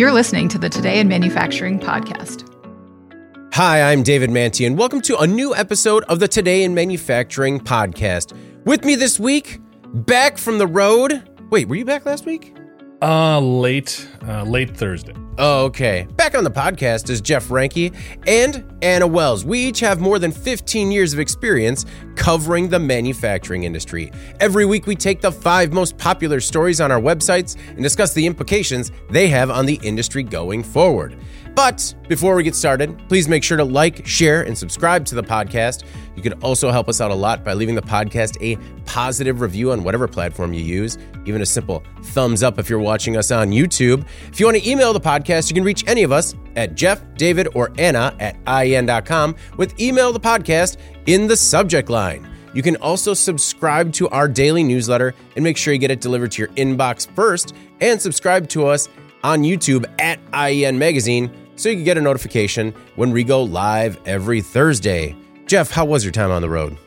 [0.00, 2.48] You're listening to the Today in Manufacturing podcast.
[3.52, 7.60] Hi, I'm David Mantey, and welcome to a new episode of the Today in Manufacturing
[7.60, 8.34] podcast.
[8.64, 9.60] With me this week,
[9.92, 11.28] back from the road.
[11.50, 12.56] Wait, were you back last week?
[13.02, 15.14] Uh, late, uh, late Thursday.
[15.38, 16.06] Oh, okay.
[16.16, 17.96] Back on the podcast is Jeff Reinke
[18.26, 19.42] and Anna Wells.
[19.42, 24.12] We each have more than 15 years of experience covering the manufacturing industry.
[24.38, 28.26] Every week, we take the five most popular stories on our websites and discuss the
[28.26, 31.16] implications they have on the industry going forward.
[31.54, 35.22] But before we get started, please make sure to like, share, and subscribe to the
[35.22, 35.84] podcast.
[36.16, 39.72] You can also help us out a lot by leaving the podcast a positive review
[39.72, 43.50] on whatever platform you use, even a simple thumbs up if you're watching us on
[43.50, 44.06] YouTube.
[44.30, 47.02] If you want to email the podcast, you can reach any of us at Jeff,
[47.16, 52.26] David, or Anna at IEN.com with email the podcast in the subject line.
[52.52, 56.32] You can also subscribe to our daily newsletter and make sure you get it delivered
[56.32, 58.88] to your inbox first, and subscribe to us
[59.22, 61.30] on YouTube at IEN Magazine
[61.60, 65.14] so you can get a notification when we go live every Thursday.
[65.44, 66.78] Jeff, how was your time on the road?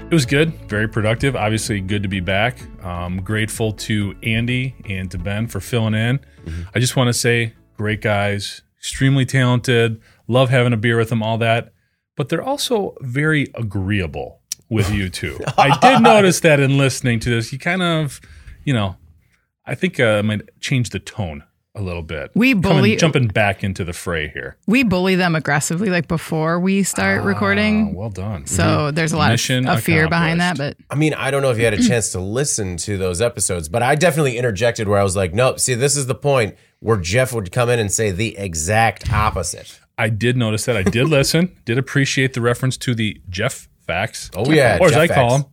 [0.00, 1.36] It was good, very productive.
[1.36, 2.58] Obviously, good to be back.
[2.82, 6.20] Um, grateful to Andy and to Ben for filling in.
[6.46, 6.62] Mm-hmm.
[6.74, 10.00] I just want to say, great guys, extremely talented.
[10.26, 11.74] Love having a beer with them, all that.
[12.16, 15.38] But they're also very agreeable with you too.
[15.58, 17.52] I did notice that in listening to this.
[17.52, 18.22] You kind of,
[18.64, 18.96] you know,
[19.66, 21.44] I think uh, I might change the tone
[21.76, 22.30] a little bit.
[22.34, 24.56] We bully Coming, jumping back into the fray here.
[24.66, 27.94] We bully them aggressively, like before we start Ah, recording.
[27.94, 28.46] Well done.
[28.46, 28.94] So Mm-hmm.
[28.94, 31.50] there's a lot Mission of, of fear behind that, but I mean, I don't know
[31.50, 35.00] if you had a chance to listen to those episodes, but I definitely interjected where
[35.00, 37.90] I was like, nope, see, this is the point where Jeff would come in and
[37.90, 39.80] say the exact opposite.
[39.98, 40.76] I did notice that.
[40.76, 41.56] I did listen.
[41.64, 44.30] Did appreciate the reference to the Jeff facts.
[44.36, 44.78] Oh, yeah.
[44.80, 45.46] or as Jeff I call them,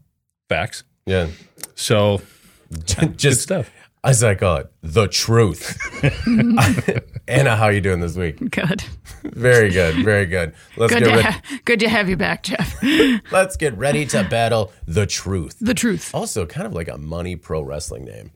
[0.49, 0.83] facts.
[1.05, 1.27] Yeah.
[1.75, 2.21] So
[2.97, 3.71] good Just, stuff.
[4.03, 5.77] As I call it, the truth.
[7.27, 8.37] Anna, how are you doing this week?
[8.51, 8.83] good.
[9.23, 10.03] Very good.
[10.03, 10.53] Very good.
[10.75, 12.81] Let's Good get to, re- ha- good to have you back, Jeff.
[13.31, 15.57] let's get ready to battle the truth.
[15.61, 16.13] the truth.
[16.13, 18.31] Also, kind of like a money pro wrestling name.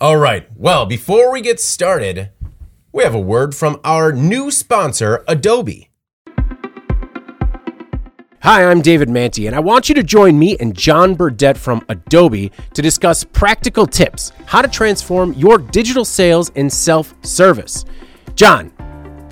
[0.00, 0.48] All right.
[0.56, 2.30] Well, before we get started,
[2.92, 5.87] we have a word from our new sponsor, Adobe.
[8.40, 11.84] Hi, I'm David Mantey, and I want you to join me and Jon Burdette from
[11.88, 17.84] Adobe to discuss practical tips how to transform your digital sales and self service.
[18.36, 18.68] Jon,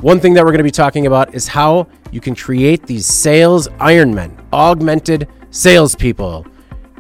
[0.00, 3.06] one thing that we're going to be talking about is how you can create these
[3.06, 6.44] sales Ironmen, augmented salespeople.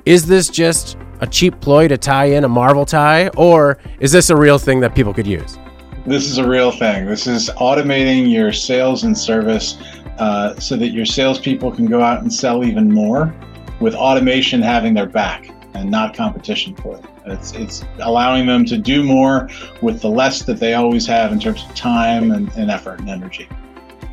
[0.04, 4.30] Is this just a cheap ploy to tie in a Marvel tie, or is this
[4.30, 5.58] a real thing that people could use?
[6.06, 7.06] This is a real thing.
[7.06, 9.76] This is automating your sales and service
[10.18, 13.34] uh, so that your salespeople can go out and sell even more
[13.80, 17.04] with automation having their back and not competition for it.
[17.26, 19.50] It's, it's allowing them to do more
[19.82, 23.10] with the less that they always have in terms of time and, and effort and
[23.10, 23.48] energy.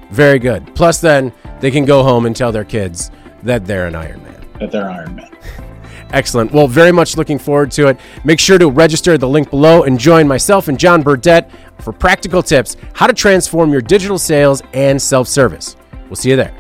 [0.09, 0.75] Very good.
[0.75, 3.11] Plus, then they can go home and tell their kids
[3.43, 4.45] that they're an Iron Man.
[4.59, 5.31] That they're Iron Man.
[6.11, 6.51] Excellent.
[6.51, 7.99] Well, very much looking forward to it.
[8.23, 11.49] Make sure to register at the link below and join myself and Jon Burdette
[11.79, 15.75] for practical tips how to transform your digital sales and self service.
[16.09, 16.53] We'll see you there.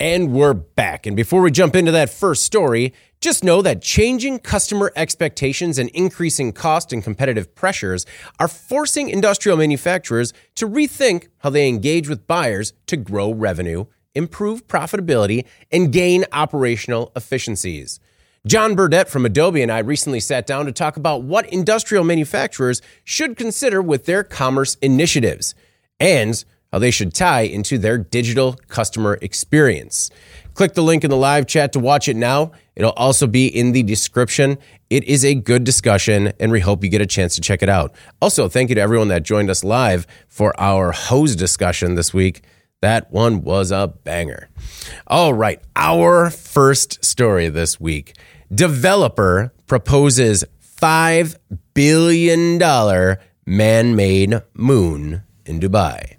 [0.00, 1.06] And we're back.
[1.06, 5.90] And before we jump into that first story, just know that changing customer expectations and
[5.90, 8.06] increasing cost and competitive pressures
[8.38, 14.68] are forcing industrial manufacturers to rethink how they engage with buyers to grow revenue, improve
[14.68, 17.98] profitability, and gain operational efficiencies.
[18.46, 22.80] Jon Burdette from Adobe and I recently sat down to talk about what industrial manufacturers
[23.02, 25.56] should consider with their commerce initiatives
[26.00, 30.10] and how they should tie into their digital customer experience.
[30.54, 32.52] Click the link in the live chat to watch it now.
[32.76, 34.58] It'll also be in the description.
[34.90, 37.68] It is a good discussion, and we hope you get a chance to check it
[37.68, 37.94] out.
[38.20, 42.42] Also, thank you to everyone that joined us live for our hose discussion this week.
[42.80, 44.48] That one was a banger.
[45.06, 48.14] All right, our first story this week
[48.52, 50.44] developer proposes
[50.80, 51.36] $5
[51.74, 52.58] billion
[53.46, 56.16] man made moon in Dubai.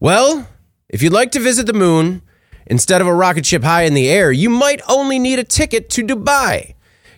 [0.00, 0.48] Well,
[0.88, 2.22] if you'd like to visit the moon,
[2.66, 5.88] instead of a rocket ship high in the air, you might only need a ticket
[5.90, 6.74] to Dubai.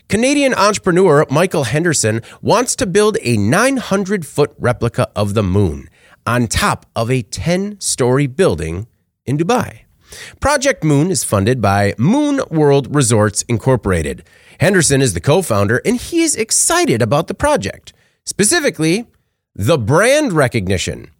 [0.08, 5.88] Canadian entrepreneur Michael Henderson wants to build a 900 foot replica of the moon
[6.26, 8.86] on top of a 10 story building
[9.24, 9.80] in Dubai.
[10.40, 14.22] Project Moon is funded by Moon World Resorts Incorporated.
[14.60, 17.92] Henderson is the co founder and he is excited about the project,
[18.24, 19.06] specifically,
[19.56, 21.10] the brand recognition.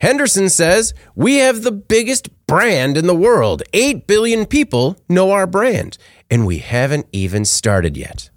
[0.00, 3.62] Henderson says, We have the biggest brand in the world.
[3.72, 5.96] 8 billion people know our brand,
[6.30, 8.30] and we haven't even started yet.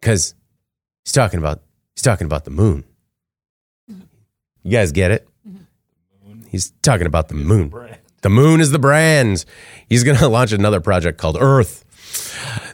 [0.00, 0.34] Because
[1.04, 1.62] he's talking about
[1.98, 2.84] He's talking about the moon.
[3.88, 5.26] You guys get it?
[6.48, 7.70] He's talking about the moon.
[8.22, 9.44] The moon is the brand.
[9.88, 11.84] He's going to launch another project called Earth.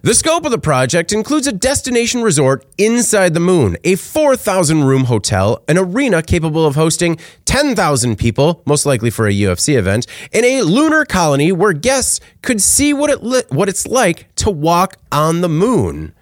[0.02, 5.04] The scope of the project includes a destination resort inside the moon, a 4,000 room
[5.04, 10.44] hotel, an arena capable of hosting 10,000 people, most likely for a UFC event, and
[10.44, 14.96] a lunar colony where guests could see what it li- what it's like to walk
[15.10, 16.14] on the moon.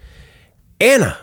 [0.80, 1.18] Anna,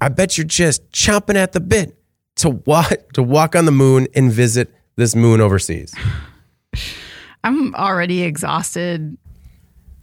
[0.00, 1.96] I bet you're just chomping at the bit
[2.36, 5.94] to walk to walk on the moon and visit this moon overseas.
[7.42, 9.16] I'm already exhausted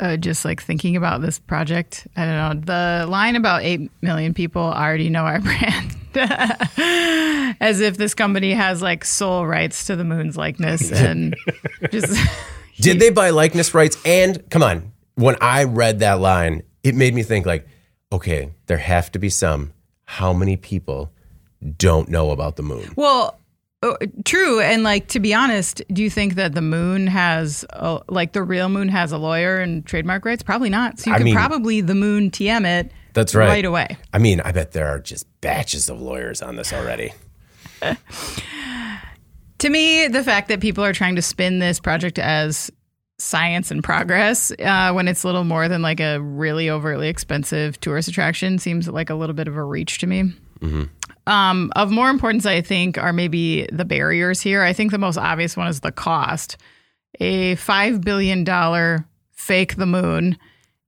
[0.01, 2.07] uh, just like thinking about this project.
[2.18, 3.01] I don't know.
[3.01, 5.95] The line about 8 million people already know our brand.
[7.62, 11.36] As if this company has like sole rights to the moon's likeness and
[11.89, 12.19] just.
[12.81, 13.98] Did they buy likeness rights?
[14.03, 17.68] And come on, when I read that line, it made me think like,
[18.12, 19.74] okay, there have to be some.
[20.06, 21.12] How many people
[21.77, 22.92] don't know about the moon?
[22.97, 23.39] Well,
[23.83, 23.95] uh,
[24.25, 24.60] true.
[24.60, 28.44] And like, to be honest, do you think that the moon has, a, like, the
[28.44, 30.44] real moon has a lawyer and trademark rights?
[30.44, 31.00] Probably not.
[31.00, 33.48] So you I could mean- probably the moon TM it That's right.
[33.48, 33.98] right away.
[34.13, 37.13] I mean, I bet there are just batches of lawyers on this already.
[39.60, 42.72] To me, the fact that people are trying to spin this project as
[43.19, 48.07] science and progress uh, when it's little more than like a really overtly expensive tourist
[48.07, 50.33] attraction seems like a little bit of a reach to me.
[51.27, 54.63] Um, of more importance, I think, are maybe the barriers here.
[54.63, 56.57] I think the most obvious one is the cost.
[57.19, 58.45] A $5 billion
[59.31, 60.38] fake the moon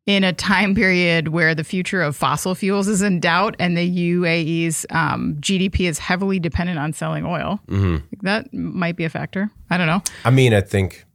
[0.06, 4.12] in a time period where the future of fossil fuels is in doubt and the
[4.14, 7.60] UAE's um, GDP is heavily dependent on selling oil.
[8.22, 9.50] That might be a factor.
[9.70, 10.02] I don't know.
[10.26, 11.06] I mean, I think,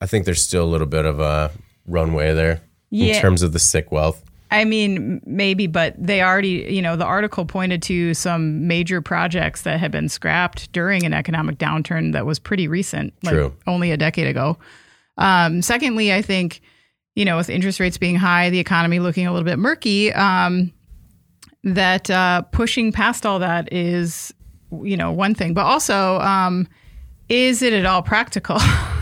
[0.00, 1.50] I think there's still a little bit of a
[1.86, 3.14] runway there Yeah.
[3.16, 4.22] in terms of the sick wealth.
[4.56, 9.62] I mean, maybe, but they already, you know, the article pointed to some major projects
[9.62, 13.54] that had been scrapped during an economic downturn that was pretty recent, like True.
[13.66, 14.56] only a decade ago.
[15.18, 16.62] Um, secondly, I think,
[17.14, 20.72] you know, with interest rates being high, the economy looking a little bit murky, um,
[21.62, 24.32] that uh, pushing past all that is,
[24.82, 25.52] you know, one thing.
[25.52, 26.66] But also, um,
[27.28, 28.58] is it at all practical?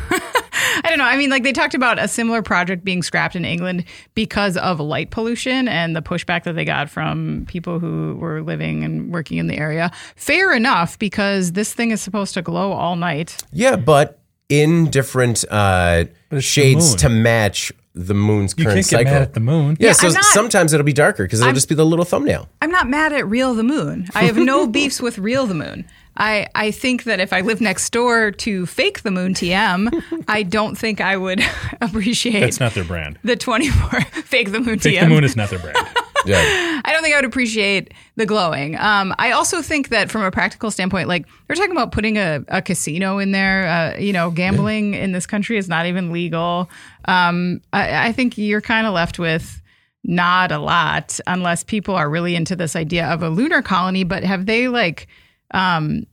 [0.83, 1.05] I don't know.
[1.05, 3.85] I mean, like they talked about a similar project being scrapped in England
[4.15, 8.83] because of light pollution and the pushback that they got from people who were living
[8.85, 9.91] and working in the area.
[10.17, 13.37] Fair enough, because this thing is supposed to glow all night.
[13.53, 14.19] Yeah, but
[14.49, 19.13] in different uh, it's shades to match the moon's You current can't get cycle.
[19.13, 19.77] mad at the moon.
[19.79, 22.49] yeah, Yeah, so not- sometimes it'll be darker because it'll just be the little thumbnail.
[22.61, 24.09] I'm not mad at Real the Moon.
[24.17, 25.85] I have no beefs with Real the Moon.
[26.17, 30.43] I, I think that if I lived next door to Fake the Moon TM, I
[30.43, 31.41] don't think I would
[31.81, 33.19] appreciate That's not their brand.
[33.25, 35.01] the 24 Fake the Moon Take TM.
[35.03, 35.77] the moon is not their brand.
[36.27, 36.81] Yeah.
[36.85, 38.79] I don't think I would appreciate the glowing.
[38.79, 42.43] Um, I also think that from a practical standpoint, like they're talking about putting a,
[42.49, 43.67] a casino in there.
[43.67, 46.71] Uh, you know, gambling in this country is not even legal.
[47.07, 49.61] Um, I, I think you're kind of left with
[50.03, 54.05] not a lot unless people are really into this idea of a lunar colony.
[54.05, 55.09] But have they like,
[55.55, 56.07] um,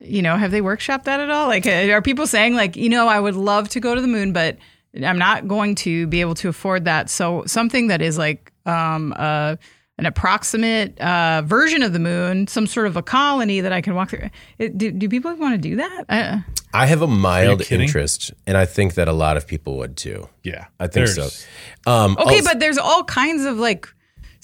[0.00, 1.46] you know, have they workshopped that at all?
[1.46, 4.08] Like, uh, are people saying like, you know, I would love to go to the
[4.08, 4.56] moon, but
[5.02, 7.08] I'm not going to be able to afford that.
[7.10, 9.56] So something that is like um, uh,
[9.98, 13.94] an approximate uh, version of the moon, some sort of a colony that I can
[13.94, 14.30] walk through.
[14.58, 16.04] It, do, do people want to do that?
[16.08, 16.38] Uh,
[16.74, 20.28] I have a mild interest, and I think that a lot of people would too.
[20.42, 21.46] Yeah, I think There's-
[21.86, 21.90] so.
[21.90, 23.88] Um, okay, also- but there's all kinds of like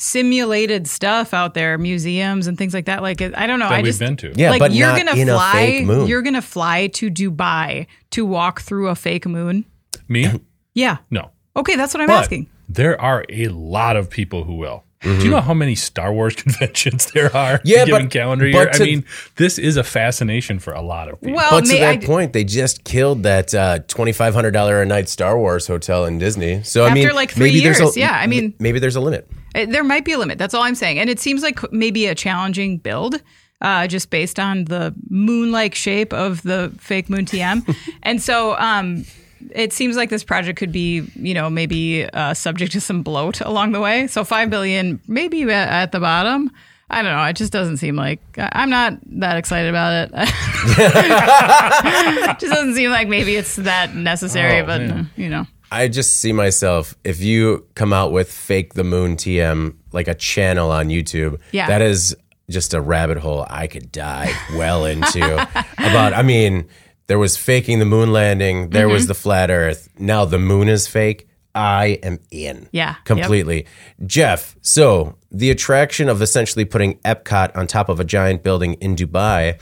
[0.02, 3.02] simulated stuff out there, museums and things like that.
[3.02, 3.68] Like I don't know.
[3.68, 4.32] That I we've just been to.
[4.34, 5.82] Yeah, like but you're not gonna fly.
[5.84, 6.06] moon.
[6.08, 9.64] You're gonna fly to Dubai to walk through a fake moon.
[10.08, 10.40] Me?
[10.74, 10.98] Yeah.
[11.10, 11.30] No.
[11.56, 12.48] Okay, that's what I'm But asking.
[12.68, 14.84] there are a lot of people who will.
[15.02, 15.20] Do Mm-hmm.
[15.24, 17.60] you know how many Star Wars conventions there are?
[17.64, 18.70] Yeah, a given but- calendar but year.
[18.72, 19.04] I mean,
[19.36, 21.36] this is a fascination for a lot of people.
[21.36, 24.80] Well, But to that I, point, they just killed that uh, twenty five hundred dollar
[24.80, 26.62] a night Star Wars hotel in Disney.
[26.62, 29.00] So I After, mean, like, three maybe years, a, yeah, I mean- maybe there's a
[29.00, 29.28] limit.
[29.54, 30.38] Uh, There might be a limit.
[30.38, 30.98] That's all I'm saying.
[30.98, 33.20] And it seems like maybe a challenging build,
[33.60, 37.62] uh, just based on the moon-like shape of the fake moon TM.
[38.02, 39.04] and so um,
[39.50, 43.40] it seems like this project could be, you know, maybe uh, subject to some bloat
[43.40, 44.06] along the way.
[44.06, 46.50] So five billion, maybe at, the bottom.
[46.90, 47.24] I don't know.
[47.24, 50.12] It just doesn't seem like I'm not that excited about it.
[52.38, 54.60] just doesn't seem like maybe it's that necessary.
[54.60, 55.10] Oh, but man.
[55.16, 59.74] you know, I just see myself if you come out with fake the moon TM
[59.92, 61.40] like a channel on YouTube.
[61.50, 61.66] Yeah.
[61.68, 62.14] that is
[62.50, 65.34] just a rabbit hole I could dive well into.
[65.78, 66.68] about, I mean,
[67.12, 68.70] there was faking the moon landing.
[68.70, 68.92] There Mm-hmm.
[68.94, 69.90] was the flat Earth.
[69.98, 71.28] Now the moon is fake.
[71.54, 72.70] I am in.
[72.72, 72.94] Yeah.
[72.94, 73.04] Yep.
[73.04, 73.66] Completely.
[74.06, 78.96] Jeff, so the attraction of essentially putting Epcot on top of a giant building in
[78.96, 79.60] Dubai,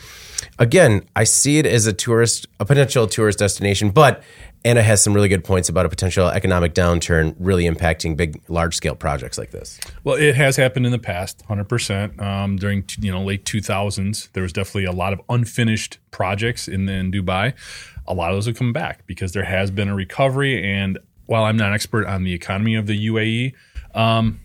[0.60, 4.22] again, I see it as a tourist, a potential tourist destination, but
[4.64, 8.74] Anna has some really good points about a potential economic downturn really impacting big, large
[8.76, 9.80] scale projects like this.
[10.04, 12.16] Well, it has happened in the past, hundred um, percent.
[12.60, 16.88] During you know late two thousands, there was definitely a lot of unfinished projects in,
[16.88, 17.54] in Dubai.
[18.06, 20.62] A lot of those have come back because there has been a recovery.
[20.62, 23.54] And while I'm not an expert on the economy of the UAE,
[23.94, 24.40] um,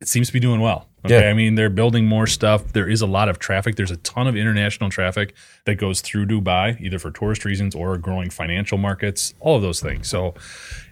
[0.00, 0.88] it seems to be doing well.
[1.04, 1.20] Okay.
[1.20, 1.30] Yeah.
[1.30, 2.72] I mean, they're building more stuff.
[2.72, 3.76] There is a lot of traffic.
[3.76, 5.34] There's a ton of international traffic
[5.64, 9.80] that goes through Dubai, either for tourist reasons or growing financial markets, all of those
[9.80, 10.08] things.
[10.08, 10.34] So,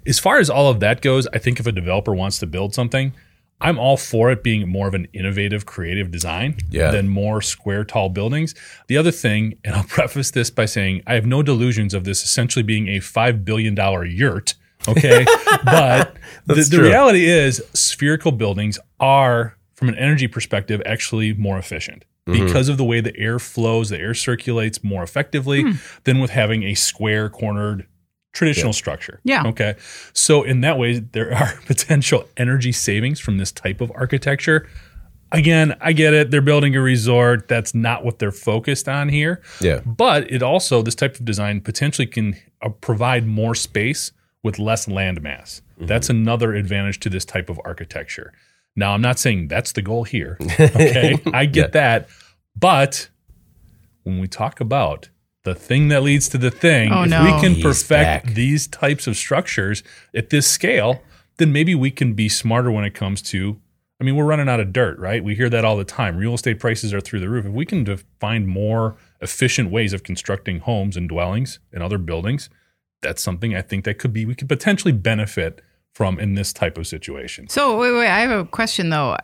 [0.07, 2.75] as far as all of that goes, I think if a developer wants to build
[2.75, 3.13] something,
[3.61, 6.91] I'm all for it being more of an innovative, creative design Yeah.
[6.91, 8.55] than more square, tall buildings.
[8.89, 12.23] The other thing, and I'll preface this by saying I have no delusions of this
[12.23, 13.75] essentially being a $5 billion
[14.11, 14.55] yurt.
[14.87, 15.25] Okay.
[15.65, 16.15] but
[16.47, 22.05] the, the reality is, spherical buildings are, from an energy perspective, actually more efficient.
[22.27, 22.47] Mm-hmm.
[22.47, 25.65] Because of the way the air flows, the air circulates more effectively
[26.05, 27.87] than with having a square cornered
[28.33, 29.21] traditional structure.
[29.25, 29.47] Yeah.
[29.47, 29.77] Okay.
[30.13, 34.69] So in that way, there are potential energy savings from this type of architecture.
[35.33, 36.31] Again, I get it.
[36.31, 37.49] They're building a resort.
[37.49, 39.43] That's not what they're focused on here.
[39.61, 39.81] Yeah.
[39.85, 44.13] But it also, this type of design potentially can uh, provide more space
[44.43, 45.63] with less land mass.
[45.79, 48.33] That's another advantage to this type of architecture.
[48.77, 50.37] Now, I'm not saying that's the goal here.
[50.59, 51.19] Okay.
[51.33, 52.09] I get that.
[52.57, 53.09] But
[54.03, 55.09] when we talk about
[55.45, 57.25] the thing that leads to the thing, Oh, if no.
[57.25, 58.35] we can He's perfect back.
[58.35, 59.83] these types of structures
[60.15, 61.03] at this scale,
[61.37, 63.61] then maybe we can be smarter when it comes to.
[64.01, 65.23] I mean, we're running out of dirt, right?
[65.23, 66.17] We hear that all the time.
[66.17, 67.47] Real estate prices are through the roof.
[67.47, 67.87] If we can
[68.19, 72.51] find more efficient ways of constructing homes and dwellings and other buildings,
[73.03, 75.61] that's something I think that could be we could potentially benefit
[75.95, 77.49] from in this type of situation.
[77.49, 78.09] So wait, wait.
[78.09, 79.17] I have a question though.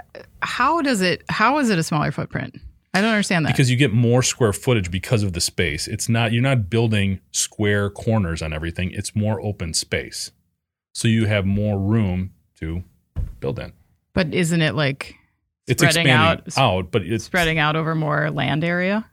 [0.42, 1.22] How does it?
[1.28, 2.58] How is it a smaller footprint?
[2.94, 3.52] I don't understand that.
[3.52, 5.86] because you get more square footage because of the space.
[5.86, 8.90] It's not you're not building square corners on everything.
[8.92, 10.30] It's more open space.
[10.92, 12.82] So you have more room to
[13.38, 13.72] build in.
[14.12, 15.14] but isn't it like
[15.68, 16.12] It's Spreading expanding
[16.56, 19.06] out- out, but it's spreading out over more land area?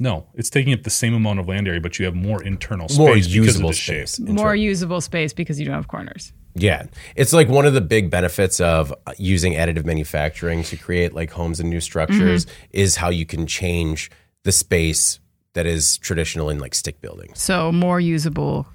[0.00, 2.88] no, it's taking up the same amount of land area, but you have more internal
[2.88, 4.08] space More because of usable the shape.
[4.08, 4.18] space.
[4.28, 6.32] More usable space because you don't have corners.
[6.54, 6.86] Yeah.
[7.16, 11.30] It's like one of the big benefits of uh, using additive manufacturing to create like
[11.30, 12.64] homes and new structures mm-hmm.
[12.72, 14.10] is how you can change
[14.44, 15.18] the space
[15.54, 17.32] that is traditional in like stick building.
[17.34, 18.66] So more usable,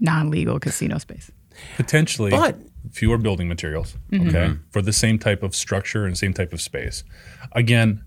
[0.00, 1.30] non-legal casino space.
[1.76, 2.58] Potentially But-
[2.90, 4.28] fewer building materials, Mm-hmm.
[4.28, 4.62] okay, mm-hmm.
[4.70, 7.04] for the same type of structure and same type of space.
[7.52, 8.02] Again,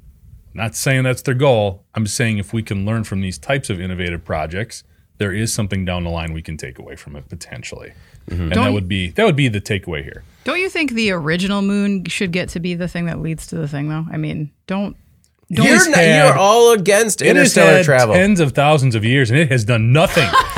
[0.54, 1.86] not saying that's their goal.
[1.96, 4.84] I'm saying if we can learn from these types of innovative projects,
[5.18, 7.94] there is something down the line we can take away from it potentially.
[8.30, 8.42] Mm-hmm.
[8.42, 10.24] And Don't- that would be that would be the takeaway here.
[10.44, 13.56] Don't you think the original moon should get to be the thing that leads to
[13.56, 14.06] the thing, though?
[14.12, 14.96] I mean, don't.
[15.52, 18.16] Don't You're, not, had- you're all against It has interstellar had travel.
[18.16, 20.28] tens of thousands of years, and it has done nothing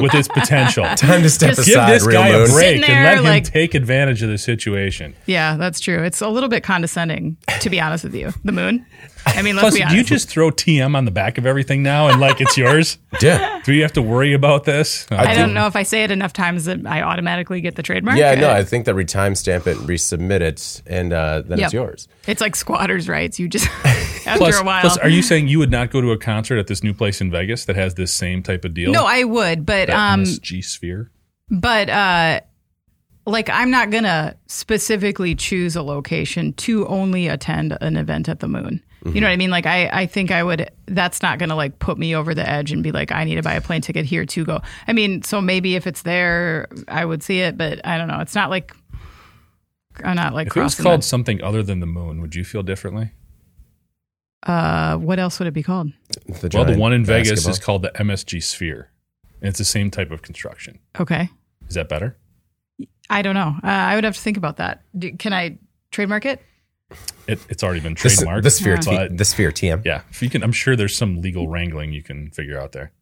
[0.00, 0.84] with its potential.
[0.96, 2.42] Time to step Just Give aside, this real guy moon.
[2.42, 5.16] a break Sitting and there, let him like- take advantage of the situation.
[5.26, 6.04] Yeah, that's true.
[6.04, 8.32] It's a little bit condescending, to be honest with you.
[8.44, 8.86] The moon.
[9.26, 11.82] I mean, let's Plus, be do you just throw TM on the back of everything
[11.82, 12.98] now and like it's yours?
[13.22, 13.62] Yeah.
[13.64, 15.06] Do you have to worry about this?
[15.10, 17.82] Uh, I don't know if I say it enough times that I automatically get the
[17.82, 18.18] trademark.
[18.18, 21.64] Yeah, no, I think that we timestamp it, and resubmit it, and uh, then Yep.
[21.66, 22.08] it's yours.
[22.26, 23.38] It's like squatters' rights.
[23.38, 23.66] You just
[24.26, 24.82] after plus, a while.
[24.82, 27.22] plus, are you saying you would not go to a concert at this new place
[27.22, 28.92] in Vegas that has this same type of deal?
[28.92, 31.10] no, I would, but That um, MSG Sphere.
[31.50, 32.40] but uh,
[33.24, 38.48] like I'm not gonna specifically choose a location to only attend an event at the
[38.48, 38.82] moon.
[39.14, 39.50] You know what I mean?
[39.50, 40.70] Like I, I think I would.
[40.86, 43.42] That's not gonna like put me over the edge and be like, I need to
[43.42, 44.60] buy a plane ticket here to go.
[44.88, 48.20] I mean, so maybe if it's there, I would see it, but I don't know.
[48.20, 48.74] It's not like
[50.04, 52.44] I'm not like If it was called the- something other than the moon, would you
[52.44, 53.12] feel differently?
[54.46, 55.90] uh, what else would it be called?
[56.40, 58.90] The Well, the one in Vegas is called the MSG Sphere,
[59.40, 60.78] and it's the same type of construction.
[61.00, 61.30] Okay,
[61.68, 62.16] Is that better?
[63.10, 63.54] I don't know.
[63.62, 64.82] Uh, I would have to think about that.
[64.96, 65.58] Do, can I
[65.90, 66.40] trademark it?
[67.26, 68.42] It, it's already been trademarked.
[68.44, 69.84] the sphere, T- but the sphere TM.
[69.84, 72.92] yeah, if you can, I'm sure there's some legal wrangling you can figure out there.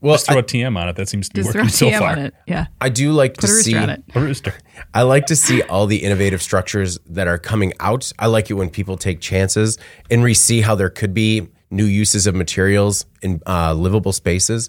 [0.00, 0.96] Well, Just throw I, a TM on it.
[0.96, 2.10] That seems to be Just throw working so far.
[2.12, 2.34] on it.
[2.46, 3.76] Yeah, I do like put to a rooster see.
[3.76, 4.04] on it.
[4.14, 4.54] A rooster.
[4.94, 8.12] I like to see all the innovative structures that are coming out.
[8.18, 9.78] I like it when people take chances
[10.10, 14.68] and we see how there could be new uses of materials in uh, livable spaces.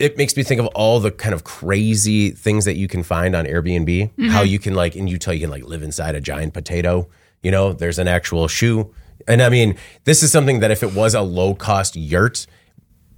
[0.00, 3.36] It makes me think of all the kind of crazy things that you can find
[3.36, 4.30] on Airbnb.
[4.30, 7.08] How you can like in Utah, you can like live inside a giant potato.
[7.42, 8.92] You know, there's an actual shoe,
[9.26, 12.46] and I mean, this is something that if it was a low cost yurt,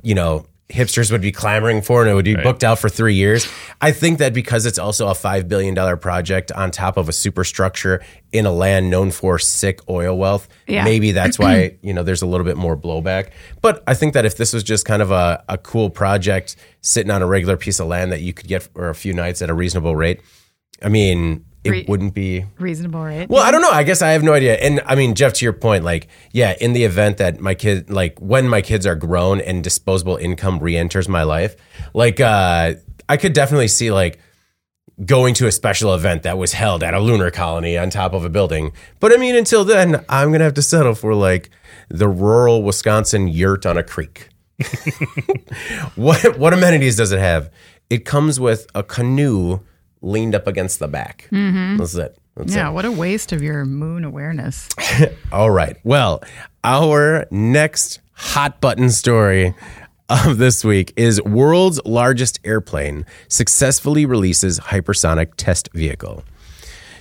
[0.02, 3.14] you know, hipsters would be clamoring for and it would be booked out for three
[3.14, 3.46] years.
[3.82, 8.02] I think that because it's also a $5 billion project on top of a superstructure
[8.32, 10.84] in a land known for sick oil wealth, Yeah.
[10.84, 13.30] maybe that's why, you know, there's a little bit more blowback.
[13.60, 17.10] But I think that if this was just kind of a, a cool project sitting
[17.10, 19.50] on a regular piece of land that you could get for a few nights at
[19.50, 20.20] a reasonable rate,
[20.82, 23.28] I mean, it Re- wouldn't be Reasonable, right?
[23.28, 23.70] well, I don't know.
[23.70, 24.54] I guess I have no idea.
[24.56, 27.88] And I mean, Jeff, to your point, like, yeah, in the event that my kid,
[27.90, 31.54] like, when my kids are grown and disposable income re-enters my life,
[31.94, 32.74] like, uh,
[33.08, 34.18] I could definitely see like
[35.04, 38.24] going to a special event that was held at a lunar colony on top of
[38.24, 38.72] a building.
[39.00, 41.50] But I mean, until then, I'm gonna have to settle for like
[41.88, 44.28] the rural Wisconsin yurt on a creek.
[45.96, 47.50] what what amenities does it have?
[47.90, 49.60] It comes with a canoe
[50.02, 51.28] leaned up against the back.
[51.32, 51.78] Mm-hmm.
[51.78, 52.18] That's it.
[52.36, 52.56] That's it.
[52.56, 54.68] yeah, what a waste of your moon awareness.
[55.32, 55.76] All right.
[55.84, 56.22] Well,
[56.64, 59.54] our next hot button story
[60.08, 66.24] of this week is world's largest airplane successfully releases hypersonic test vehicle.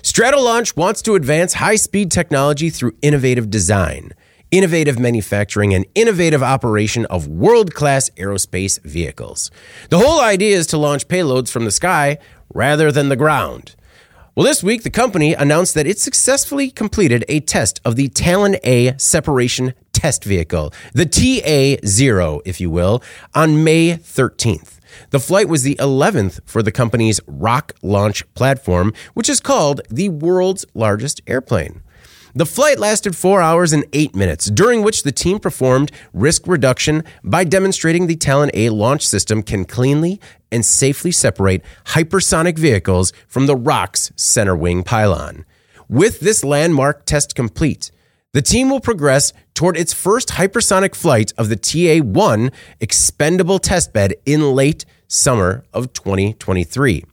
[0.02, 4.12] Stratolaunch wants to advance high speed technology through innovative design,
[4.50, 9.52] innovative manufacturing, and innovative operation of world class aerospace vehicles.
[9.90, 12.18] The whole idea is to launch payloads from the sky
[12.54, 13.76] rather than the ground.
[14.34, 18.56] Well, this week, the company announced that it successfully completed a test of the Talon
[18.64, 23.04] A separation test vehicle, the TA 0, if you will,
[23.36, 24.80] on May 13th.
[25.10, 30.10] The flight was the 11th for the company's Roc launch platform, which is called the
[30.10, 31.82] world's largest airplane.
[32.34, 37.04] The flight lasted four hours and eight minutes, during which the team performed risk reduction
[37.24, 43.46] by demonstrating the Talon A launch system can cleanly and safely separate hypersonic vehicles from
[43.46, 45.46] the Roc's center wing pylon.
[45.88, 47.92] With this landmark test complete,
[48.34, 54.14] the team will progress toward its first hypersonic flight of the TA 1 expendable testbed
[54.26, 57.04] in late summer of 2023.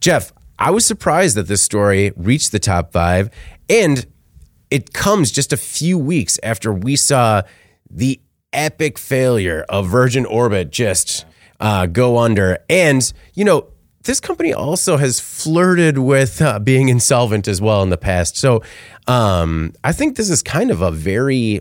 [0.00, 3.30] Jeff, I was surprised that this story reached the top five,
[3.68, 4.06] and
[4.70, 7.42] it comes just a few weeks after we saw
[7.90, 8.20] the
[8.52, 11.24] epic failure of Virgin Orbit just
[11.60, 12.58] uh, go under.
[12.68, 13.68] And, you know,
[14.04, 18.36] this company also has flirted with uh, being insolvent as well in the past.
[18.36, 18.62] So
[19.06, 21.60] um, I think this is kind of a very,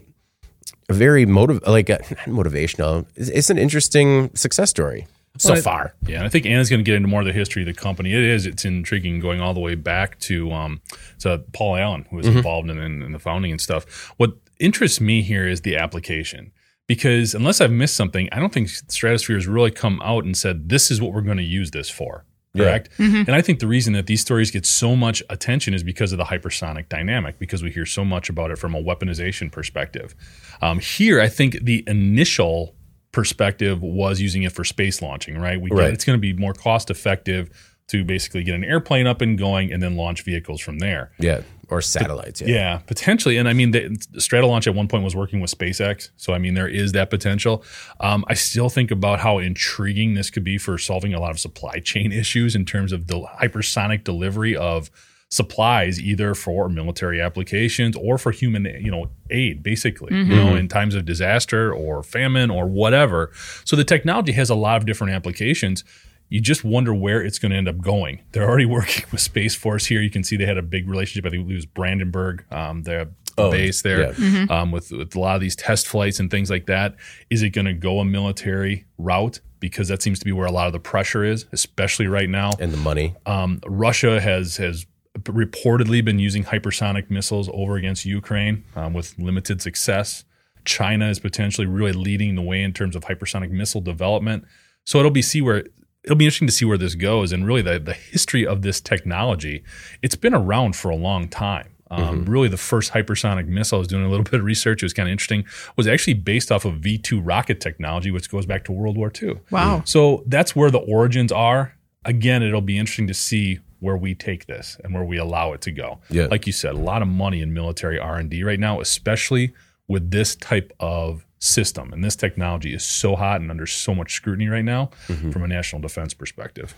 [0.88, 3.06] a very motiv- like a, motivational.
[3.16, 5.08] It's, it's an interesting success story
[5.38, 5.94] so Well, I- far.
[6.08, 7.74] Yeah, and I think Anna's going to get into more of the history of the
[7.74, 8.14] company.
[8.14, 10.82] It is, it's intriguing going all the way back to um,
[11.20, 14.14] to Paul Allen, who was involved in, in, in the founding and stuff.
[14.18, 16.52] What interests me here is the application.
[16.88, 20.70] Because unless I've missed something, I don't think Stratosphere has really come out and said,
[20.70, 22.26] this is what we're going to use this for.
[22.56, 22.90] Correct.
[22.98, 26.18] And I think the reason that these stories get so much attention is because of
[26.18, 30.16] the hypersonic dynamic, because we hear so much about it from a weaponization perspective.
[30.62, 32.74] Um, here, I think the initial
[33.12, 35.60] perspective was using it for space launching, right?
[35.62, 37.50] We get, It's going to be more cost effective
[37.88, 41.12] to basically get an airplane up and going and then launch vehicles from there.
[41.20, 41.42] Yeah.
[41.70, 42.42] Or satellites.
[42.42, 42.48] Yeah.
[42.48, 43.38] Yeah, potentially.
[43.38, 46.10] And I mean, the, Stratolaunch at one point was working with SpaceX.
[46.16, 47.64] So, I mean, there is that potential.
[48.00, 51.40] Um, I still think about how intriguing this could be for solving a lot of
[51.40, 54.90] supply chain issues in terms of the hypersonic delivery of
[55.30, 60.70] supplies, either for military applications or for human, you know, aid, basically, you know, in
[60.70, 63.30] times of disaster or famine or whatever.
[63.66, 65.84] So the technology has a lot of different applications
[66.30, 68.22] you just wonder where it's going to end up going.
[68.32, 70.02] They're already working with Space Force here.
[70.02, 71.26] You can see they had a big relationship.
[71.26, 73.08] I think it was Brandenburg, um, their
[73.40, 74.48] Oh, base there, yeah.
[74.50, 76.96] um, with, with a lot of these test flights and things like that.
[77.30, 79.42] Is it going to go a military route?
[79.60, 82.50] Because that seems to be where a lot of the pressure is, especially right now.
[82.60, 83.16] And the money.
[83.28, 84.88] Um, Russia has has
[85.20, 90.24] reportedly been using hypersonic missiles over against Ukraine um, with limited success.
[90.66, 94.46] China is potentially really leading the way in terms of hypersonic missile development.
[94.86, 95.64] So it'll be see where
[96.08, 98.80] it'll be interesting to see where this goes and really the the history of this
[98.80, 99.64] technology.
[100.02, 101.68] It's been around for a long time.
[101.92, 104.82] Um, Really, the first hypersonic missile, I was doing a little bit of research.
[104.82, 105.46] It was kind of interesting.
[105.76, 109.12] Was actually based off of V two rocket technology, which goes back to World War
[109.22, 109.40] II.
[109.52, 109.84] Wow.
[109.86, 111.74] So that's where the origins are.
[112.06, 115.62] Again, it'll be interesting to see where we take this and where we allow it
[115.62, 116.00] to go.
[116.10, 116.28] Yeah.
[116.32, 119.54] Like you said, a lot of money in military R and D right now, especially
[119.88, 121.94] with this type of system.
[121.94, 125.48] And this technology is so hot and under so much scrutiny right now from a
[125.48, 126.76] national defense perspective.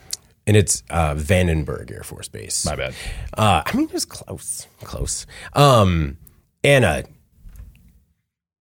[0.48, 2.66] And it's uh, Vandenberg Air Force Base.
[2.66, 2.96] My bad.
[3.38, 5.28] Uh, I mean, it was close, close.
[5.54, 6.18] Um,
[6.64, 7.04] Anna,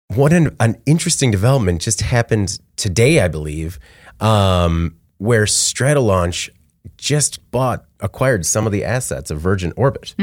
[0.09, 3.79] what an, an interesting development just happened today, I believe,
[4.21, 6.51] um, where Stratolaunch
[6.97, 10.15] just bought, acquired some of the assets of Virgin Orbit.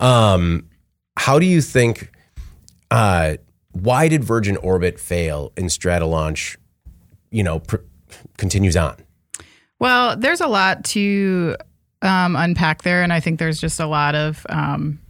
[0.00, 0.68] Um,
[1.16, 2.10] how do you think?
[2.90, 3.36] Uh,
[3.74, 6.56] why did Virgin Orbit fail in Stratolaunch?
[7.30, 7.76] You know, pr-
[8.36, 8.96] continues on?
[9.80, 11.56] Well, there's a lot to
[12.02, 15.00] um, unpack there, and I think there's just a lot of um,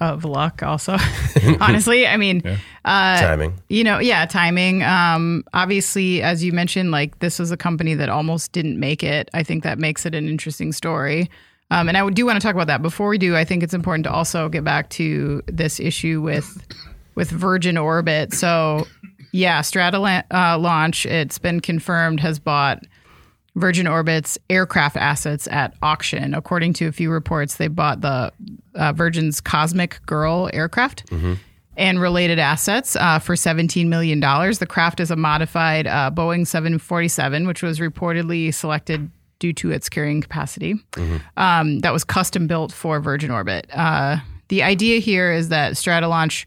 [0.00, 0.62] of luck.
[0.62, 0.96] Also,
[1.60, 2.42] honestly, I mean,
[2.84, 3.54] uh, Timing.
[3.68, 4.82] you know, yeah, timing.
[4.82, 9.30] Um, obviously, as you mentioned, like this was a company that almost didn't make it.
[9.32, 11.30] I think that makes it an interesting story.
[11.70, 12.82] Um, and I do want to talk about that.
[12.82, 16.62] Before we do, I think it's important to also get back to this issue with
[17.14, 18.32] with Virgin Orbit.
[18.32, 18.86] So,
[19.32, 22.82] yeah, Strata uh, Launch, it's been confirmed, has bought
[23.56, 26.34] Virgin Orbit's aircraft assets at auction.
[26.34, 28.32] According to a few reports, they bought the
[28.74, 31.04] uh, Virgin's Cosmic Girl aircraft
[31.76, 34.20] and related assets uh, for $17 million.
[34.20, 39.88] The craft is a modified uh, Boeing 747, which was reportedly selected due to its
[39.88, 40.74] carrying capacity.
[41.36, 43.68] Um, that was custom built for Virgin Orbit.
[43.72, 46.46] Uh, the idea here is that Stratolaunch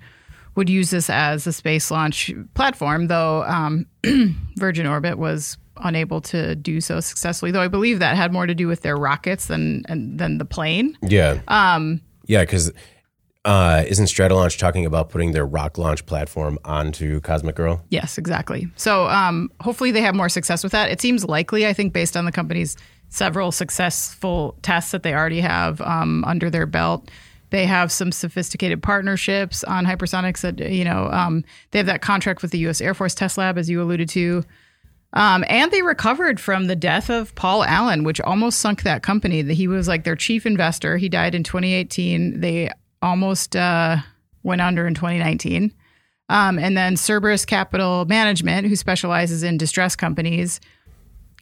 [0.57, 3.85] would use this as a space launch platform, though um,
[4.57, 7.51] Virgin Orbit was unable to do so successfully.
[7.51, 10.45] Though I believe that had more to do with their rockets than and, than the
[10.45, 10.97] plane.
[11.01, 11.39] Yeah.
[11.47, 12.73] Um, yeah, because
[13.45, 17.81] uh, isn't Stratolaunch talking about putting their Roc launch platform onto Cosmic Girl?
[17.89, 18.67] Yes, exactly.
[18.75, 20.91] So um, hopefully they have more success with that.
[20.91, 22.75] It seems likely, I think, based on the company's
[23.09, 27.09] several successful tests that they already have um, under their belt.
[27.49, 32.41] They have some sophisticated partnerships on hypersonics that, you know, um, they have that contract
[32.41, 32.81] with the U.S.
[32.81, 34.43] Air Force Test Lab, as you alluded to.
[35.13, 39.41] Um, and they recovered from the death of Paul Allen, which almost sunk that company.
[39.53, 40.97] He was like their chief investor.
[40.97, 42.41] He died in 2018.
[42.41, 42.69] They
[43.01, 43.97] almost uh,
[44.43, 45.73] went under in 2019.
[46.29, 50.59] Um, and then Cerberus Capital Management, who specializes in distress companies,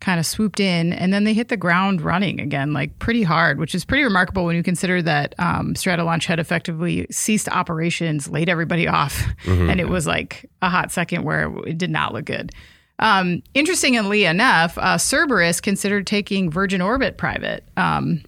[0.06, 3.58] kind of swooped in and then they hit the ground running again, like pretty hard,
[3.58, 8.48] which is pretty remarkable when you consider that um, Stratolaunch had effectively ceased operations, laid
[8.48, 12.52] everybody off, and it was like a hot second where it did not look good.
[13.00, 18.22] Um, interestingly enough, uh, Cerberus considered taking Virgin Orbit private um,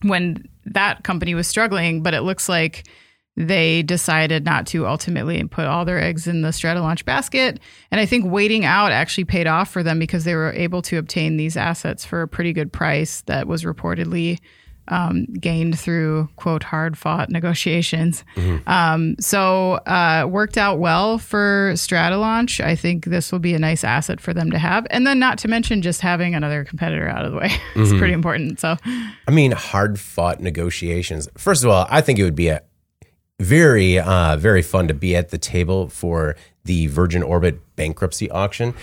[0.00, 2.88] when that company was struggling, but it looks like
[3.46, 7.58] they decided not to ultimately put all their eggs in the Stratolaunch basket.
[7.90, 10.98] And I think waiting out actually paid off for them because they were able to
[10.98, 14.38] obtain these assets for a pretty good price that was reportedly
[14.88, 18.24] um, gained through quote hard fought negotiations.
[18.66, 22.62] Um, so uh, worked out well for Stratolaunch.
[22.62, 25.38] I think this will be a nice asset for them to have, and then not
[25.38, 27.50] to mention just having another competitor out of the way.
[27.76, 28.60] it's pretty important.
[28.60, 31.28] So I mean, hard fought negotiations.
[31.38, 32.62] First of all, I think it would be a
[33.40, 38.74] very, uh, very fun to be at the table for the Virgin Orbit bankruptcy auction.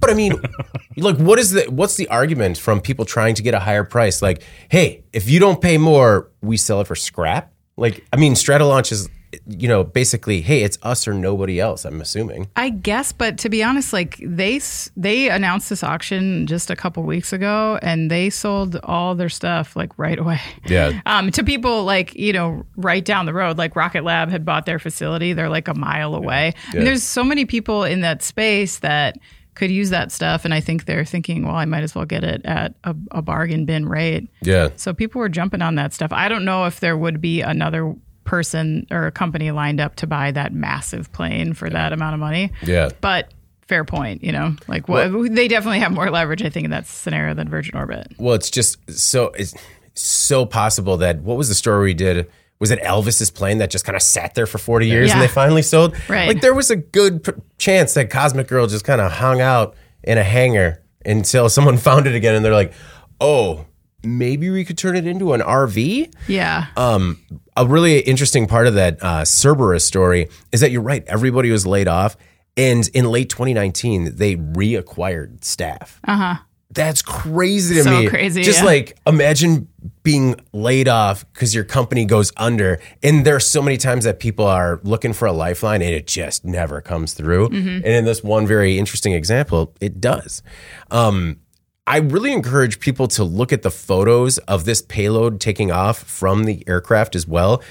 [0.00, 0.34] But I mean,
[0.96, 4.20] like, what is the what's the argument from people trying to get a higher price?
[4.20, 7.52] Like, hey, if you don't pay more, we sell it for scrap.
[7.76, 9.08] Like, I mean, Stratolaunch is,
[9.46, 11.84] you know, basically, hey, it's us or nobody else.
[11.84, 12.48] I'm assuming.
[12.56, 14.60] I guess, but to be honest, like they
[14.96, 19.76] they announced this auction just a couple weeks ago, and they sold all their stuff
[19.76, 20.40] like right away.
[20.66, 21.00] Yeah.
[21.12, 24.66] Um, to people like you know right down the road, like Rocket Lab had bought
[24.66, 25.32] their facility.
[25.32, 26.54] They're like a mile away.
[26.70, 29.18] I mean, there's so many people in that space that
[29.54, 32.24] could use that stuff, and I think they're thinking, well, I might as well get
[32.24, 34.28] it at a, a bargain bin rate.
[34.42, 34.70] Yeah.
[34.76, 36.12] So people were jumping on that stuff.
[36.12, 40.06] I don't know if there would be another person or a company lined up to
[40.06, 42.50] buy that massive plane for that amount of money.
[42.62, 42.90] Yeah.
[43.00, 43.32] But
[43.66, 46.86] fair point, you know, like what they definitely have more leverage, I think, in that
[46.86, 48.12] scenario than Virgin Orbit.
[48.18, 49.54] Well, it's just so it's
[49.94, 52.30] so possible that what was the story we did?
[52.58, 55.26] Was it Elvis's plane that just kind of sat there for 40 years and they
[55.28, 55.96] finally sold?
[56.08, 56.28] Right.
[56.28, 59.74] Like there was a good p- chance that Cosmic Girl just kind of hung out
[60.04, 62.72] in a hangar until someone found it again and they're like,
[63.20, 63.66] "Oh,
[64.04, 66.66] maybe we could turn it into an RV?" Yeah.
[66.76, 67.20] Um,
[67.56, 71.04] a really interesting part of that uh, Cerberus story is that you're right.
[71.06, 72.16] Everybody was laid off,
[72.56, 76.00] and in late 2019, they reacquired staff.
[76.06, 76.34] Uh huh.
[76.74, 77.96] That's crazy to me.
[77.96, 78.08] So me.
[78.08, 78.64] crazy, Just yeah.
[78.64, 79.68] like imagine
[80.02, 84.20] being laid off because your company goes under, and there are so many times that
[84.20, 87.50] people are looking for a lifeline, and it just never comes through.
[87.50, 87.68] Mm-hmm.
[87.68, 90.42] And in this one very interesting example, it does.
[90.90, 91.40] Um,
[91.86, 96.44] I really encourage people to look at the photos of this payload taking off from
[96.44, 97.62] the aircraft as well,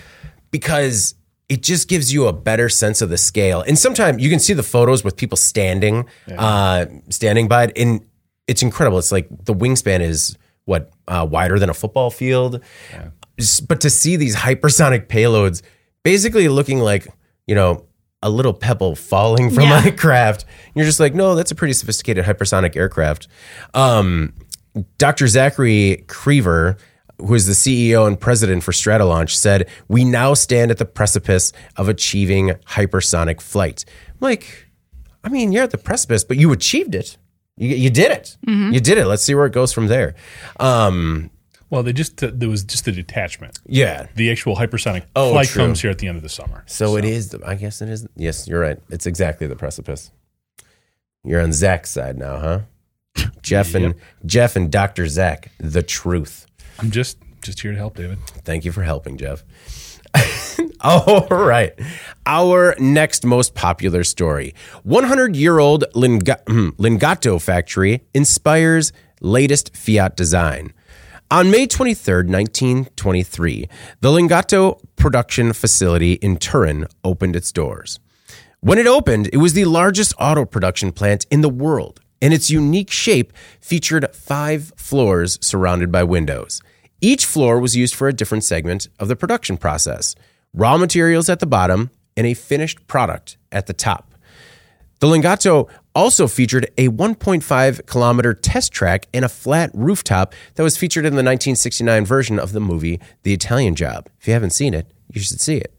[0.51, 1.15] because
[1.49, 3.61] it just gives you a better sense of the scale.
[3.61, 6.05] And sometimes you can see the photos with people standing,
[6.37, 8.05] uh, standing by it, and
[8.47, 8.99] it's incredible.
[8.99, 12.61] It's like the wingspan is what uh, wider than a football field,
[13.39, 15.61] S- but to see these hypersonic payloads
[16.03, 17.07] basically looking like
[17.47, 17.85] you know
[18.23, 19.85] a little pebble falling from Yeah.
[19.87, 23.27] a craft, you're just like, no, that's a pretty sophisticated hypersonic aircraft.
[23.73, 24.33] Um,
[24.97, 25.27] Dr.
[25.27, 26.77] Zachary Krevor,
[27.17, 31.51] who is the CEO and president for Stratolaunch, said, We now stand at the precipice
[31.77, 33.85] of achieving hypersonic flight.
[34.09, 34.67] I'm like,
[35.23, 37.17] I mean, you're at the precipice, but you achieved it.
[37.57, 38.37] You, you did it.
[38.47, 39.05] You did it.
[39.05, 40.15] Let's see where it goes from there.
[40.59, 41.29] Um,
[41.71, 43.57] Well, they just there was just the detachment.
[43.65, 44.07] yeah.
[44.15, 45.63] The actual hypersonic Oh, flight true.
[45.63, 46.63] comes here at the end of the summer.
[46.67, 47.29] So, it is.
[47.29, 48.05] The, I guess it is.
[48.15, 48.77] Yes, you're right.
[48.89, 50.11] It's exactly the precipice.
[51.23, 52.59] You're on Zach's side now, huh?
[53.41, 56.45] Jeff and Jeff and Doctor Zach, the truth.
[56.77, 58.19] I'm just just here to help, David.
[58.43, 59.43] Thank you for helping, Jeff.
[60.81, 61.73] All right.
[62.25, 64.53] Our next most popular story
[64.83, 70.73] 100 year old Lingotto factory inspires latest Fiat design.
[71.31, 73.69] On May 23, 1923,
[74.01, 78.01] the Lingotto production facility in Turin opened its doors.
[78.59, 82.49] When it opened, it was the largest auto production plant in the world, and its
[82.49, 86.61] unique shape featured five floors surrounded by windows.
[86.99, 90.15] Each floor was used for a different segment of the production process
[90.53, 94.15] raw materials at the bottom and a finished product at the top.
[94.99, 100.77] The Lingotto also featured a 1.5 kilometer test track and a flat rooftop that was
[100.77, 104.09] featured in the 1969 version of the movie The Italian Job.
[104.19, 105.73] If you haven't seen it, you should see it.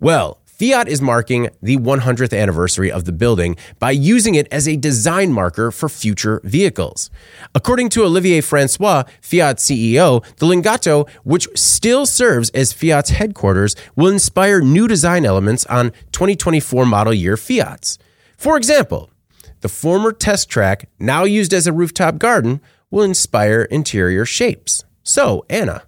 [0.00, 4.76] Well, Fiat is marking the 100th anniversary of the building by using it as a
[4.76, 7.10] design marker for future vehicles.
[7.56, 14.12] According to Olivier Francois, Fiat CEO, the Lingotto, which still serves as Fiat's headquarters, will
[14.12, 17.98] inspire new design elements on 2024 model year Fiats.
[18.36, 19.10] For example,
[19.64, 24.84] the former test track, now used as a rooftop garden, will inspire interior shapes.
[25.02, 25.84] So, Anna,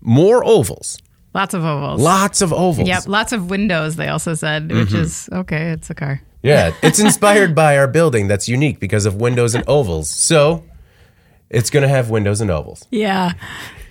[0.00, 0.98] more ovals.
[1.34, 2.00] Lots of ovals.
[2.00, 2.86] Lots of ovals.
[2.86, 3.96] Yep, lots of windows.
[3.96, 5.02] They also said, which Mm-hmm.
[5.02, 5.70] is okay.
[5.72, 6.22] It's a car.
[6.44, 10.08] Yeah, it's inspired by our building that's unique because of windows and ovals.
[10.08, 10.62] So
[11.50, 12.86] it's going to have windows and ovals.
[12.92, 13.32] Yeah,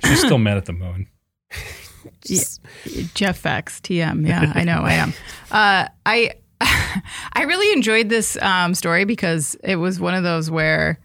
[0.05, 1.07] She's still mad at the moon.
[3.13, 4.25] Jeff X TM.
[4.25, 5.13] Yeah, I know I am.
[5.51, 10.99] Uh, I I really enjoyed this um, story because it was one of those where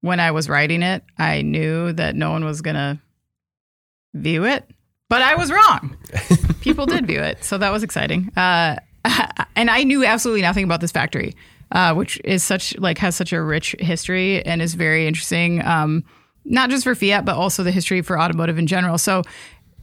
[0.00, 3.00] when I was writing it, I knew that no one was gonna
[4.14, 4.68] view it,
[5.08, 5.96] but I was wrong.
[6.60, 8.30] People did view it, so that was exciting.
[8.36, 8.76] Uh,
[9.56, 11.34] and I knew absolutely nothing about this factory,
[11.72, 15.64] uh, which is such like has such a rich history and is very interesting.
[15.64, 16.04] Um,
[16.44, 18.98] not just for Fiat, but also the history for automotive in general.
[18.98, 19.22] So,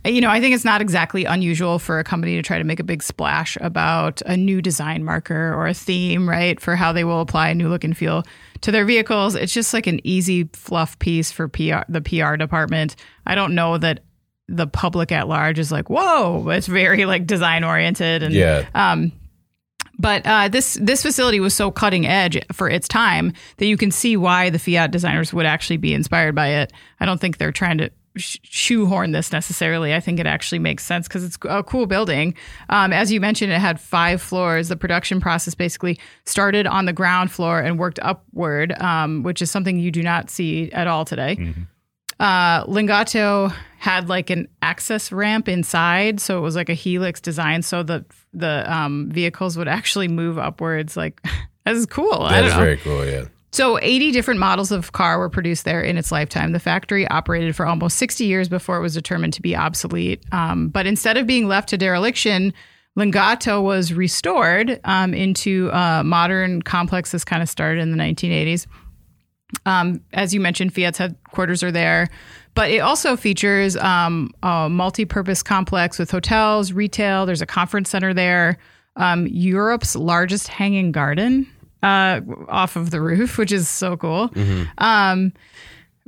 [0.08, 2.80] you know, I think it's not exactly unusual for a company to try to make
[2.80, 7.04] a big splash about a new design marker or a theme, right, for how they
[7.04, 8.24] will apply a new look and feel
[8.62, 9.36] to their vehicles.
[9.36, 12.96] It's just like an easy fluff piece for PR, the PR department.
[13.26, 14.02] I don't know that
[14.48, 18.66] the public at large is like, whoa, it's very like design oriented and Yeah.
[18.74, 19.12] um,
[20.00, 23.90] but uh, this this facility was so cutting edge for its time that you can
[23.90, 26.72] see why the Fiat designers would actually be inspired by it.
[27.00, 27.90] I don't think they're trying to
[28.22, 29.94] sh- shoehorn this necessarily.
[29.94, 32.34] I think it actually makes sense because it's a cool building.
[32.70, 34.68] Um, as you mentioned, it had five floors.
[34.70, 39.50] The production process basically started on the ground floor and worked upward, um, which is
[39.52, 41.54] something you do not see at all today.
[42.20, 47.62] Uh, Lingotto had like an access ramp inside, so it was like a helix design,
[47.62, 48.04] so the
[48.34, 50.98] the um, vehicles would actually move upwards.
[50.98, 51.22] Like
[51.66, 52.14] this is cool.
[52.24, 52.60] I That don't is know.
[52.60, 53.26] very cool, yeah.
[53.58, 56.52] So 80 different models of car were produced there in its lifetime.
[56.52, 60.24] The factory operated for almost 60 years before it was determined to be obsolete.
[60.32, 62.54] Um, but instead of being left to dereliction,
[62.96, 67.12] Lingotto was restored um, into a modern complex.
[67.12, 68.68] This kind of started in the 1980s.
[69.66, 72.10] Um, as you mentioned, Fiat's headquarters are there,
[72.54, 77.26] but it also features um, a multi-purpose complex with hotels, retail.
[77.26, 78.60] There's a conference center there.
[78.98, 81.48] Um, Europe's largest hanging garden
[81.88, 84.30] uh, off of the roof, which is so cool.
[84.78, 85.34] Um,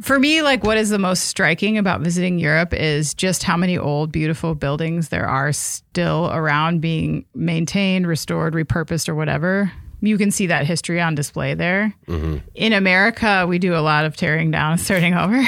[0.02, 3.78] for me, like what is the most striking about visiting Europe is just how many
[3.78, 9.72] old, beautiful buildings there are still around being maintained, restored, repurposed, or whatever.
[10.02, 11.94] You can see that history on display there.
[12.56, 15.42] In America, we do a lot of tearing down and starting over.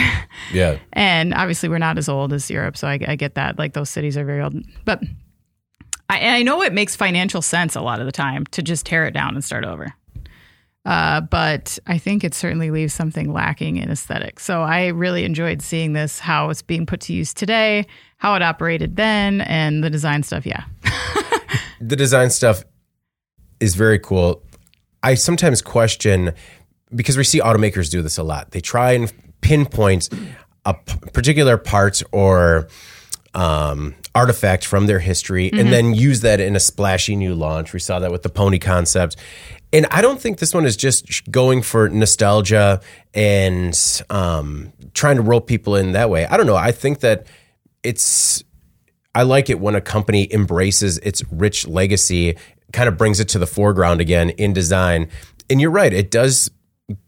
[0.52, 0.80] Yeah.
[0.91, 3.58] and obviously, we're not as old as Europe, so I, I get that.
[3.58, 5.02] Like those cities are very old, but
[6.10, 9.06] I, I know it makes financial sense a lot of the time to just tear
[9.06, 9.94] it down and start over.
[10.84, 14.44] Uh, but I think it certainly leaves something lacking in aesthetics.
[14.44, 17.86] So I really enjoyed seeing this, how it's being put to use today,
[18.17, 20.46] how it operated then, and the design stuff.
[20.46, 20.63] Yeah.
[21.82, 22.63] the design stuff
[23.60, 24.44] is very cool.
[25.04, 26.34] I sometimes question
[26.94, 28.52] because we see automakers do this a lot.
[28.52, 30.10] They try and pinpoint
[30.65, 32.67] a particular part or
[33.34, 37.72] um, artifact from their history and then use that in a splashy new launch.
[37.74, 39.15] We saw that with the pony concept.
[39.74, 42.82] And I don't think this one is just going for nostalgia
[43.14, 46.26] and um, trying to roll people in that way.
[46.26, 46.58] I don't know.
[46.58, 47.28] I think that
[47.84, 48.44] it's
[49.16, 52.38] I like it when a company embraces its rich legacy,
[52.74, 55.10] kind of brings it to the foreground again in design.
[55.50, 56.50] And you're right, it does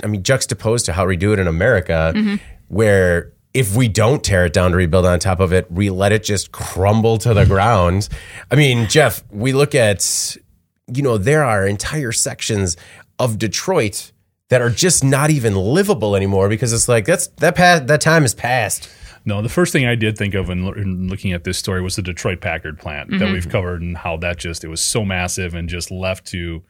[0.03, 4.45] I mean, juxtaposed to how we do it in America, where if we don't tear
[4.45, 7.45] it down to rebuild on top of it, we let it just crumble to the
[7.53, 8.09] ground.
[8.51, 10.37] I mean, Jeff, we look at,
[10.87, 12.77] you know, there are entire sections
[13.19, 14.11] of Detroit
[14.49, 18.23] that are just not even livable anymore because it's like that's that past that time
[18.23, 18.89] is past.
[19.25, 21.95] No, the first thing I did think of in, in looking at this story was
[21.95, 23.33] the Detroit Packard plant that mm-hmm.
[23.33, 26.61] we've covered and how that just it was so massive and just left to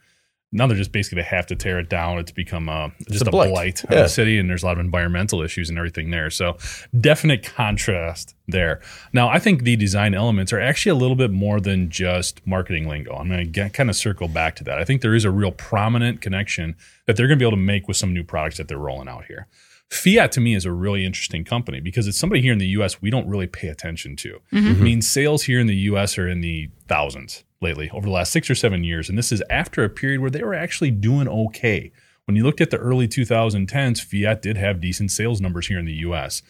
[0.54, 2.18] now they're just basically they have to tear it down.
[2.18, 3.50] It's become uh, a, just a a blight.
[3.50, 3.98] blight, Yeah.
[3.98, 6.30] of the city, and there's a lot of environmental issues and everything there.
[6.30, 6.56] So
[6.98, 8.80] definite contrast there.
[9.12, 12.88] Now I think the design elements are actually a little bit more than just marketing
[12.88, 13.14] lingo.
[13.14, 14.78] I'm going to kind of circle back to that.
[14.78, 17.62] I think there is a real prominent connection that they're going to be able to
[17.62, 19.48] make with some new products that they're rolling out here.
[19.90, 23.02] Fiat to me is a really interesting company because it's somebody here in the US
[23.02, 24.40] we don't really pay attention to.
[24.52, 24.66] Mm-hmm.
[24.68, 28.30] I mean, sales here in the US are in the thousands lately over the last
[28.30, 29.08] six or seven years.
[29.08, 31.90] And this is after a period where they were actually doing okay.
[32.26, 35.84] When you looked at the early 2010s, Fiat did have decent sales numbers here in
[35.86, 36.42] the US.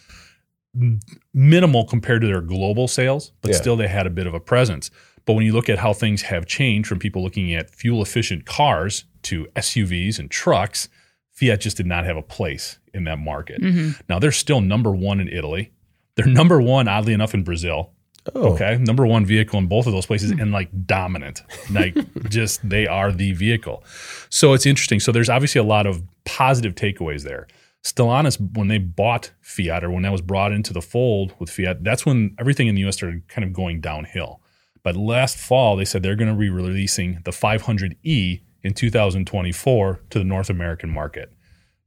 [1.33, 3.57] Minimal compared to their global sales, but Yeah.
[3.57, 4.91] still they had a bit of a presence.
[5.25, 8.45] But when you look at how things have changed from people looking at fuel efficient
[8.45, 10.89] cars to SUVs and trucks,
[11.33, 13.61] Fiat just did not have a place in that market.
[13.63, 14.01] Mm-hmm.
[14.09, 15.73] Now they're still number one in Italy.
[16.17, 17.91] They're number one, oddly enough, in Brazil.
[18.35, 18.55] Oh.
[18.55, 18.79] Okay.
[18.79, 21.43] Number one vehicle in both of those places and like dominant.
[21.71, 21.95] Like
[22.31, 23.85] just they are the vehicle.
[24.31, 25.01] So it's interesting.
[25.01, 27.47] So there's obviously a lot of positive takeaways there.
[27.85, 31.85] Stellantis, when they bought Fiat or when that was brought into the fold with Fiat,
[31.85, 34.41] that's when everything in the US started kind of going downhill.
[34.83, 40.19] But last fall, they said they're going to be releasing the 500E in 2024 to
[40.19, 41.33] the North American market.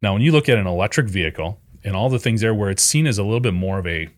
[0.01, 2.83] Now, when you look at an electric vehicle and all the things there where it's
[2.83, 4.09] seen as a little bit more of a,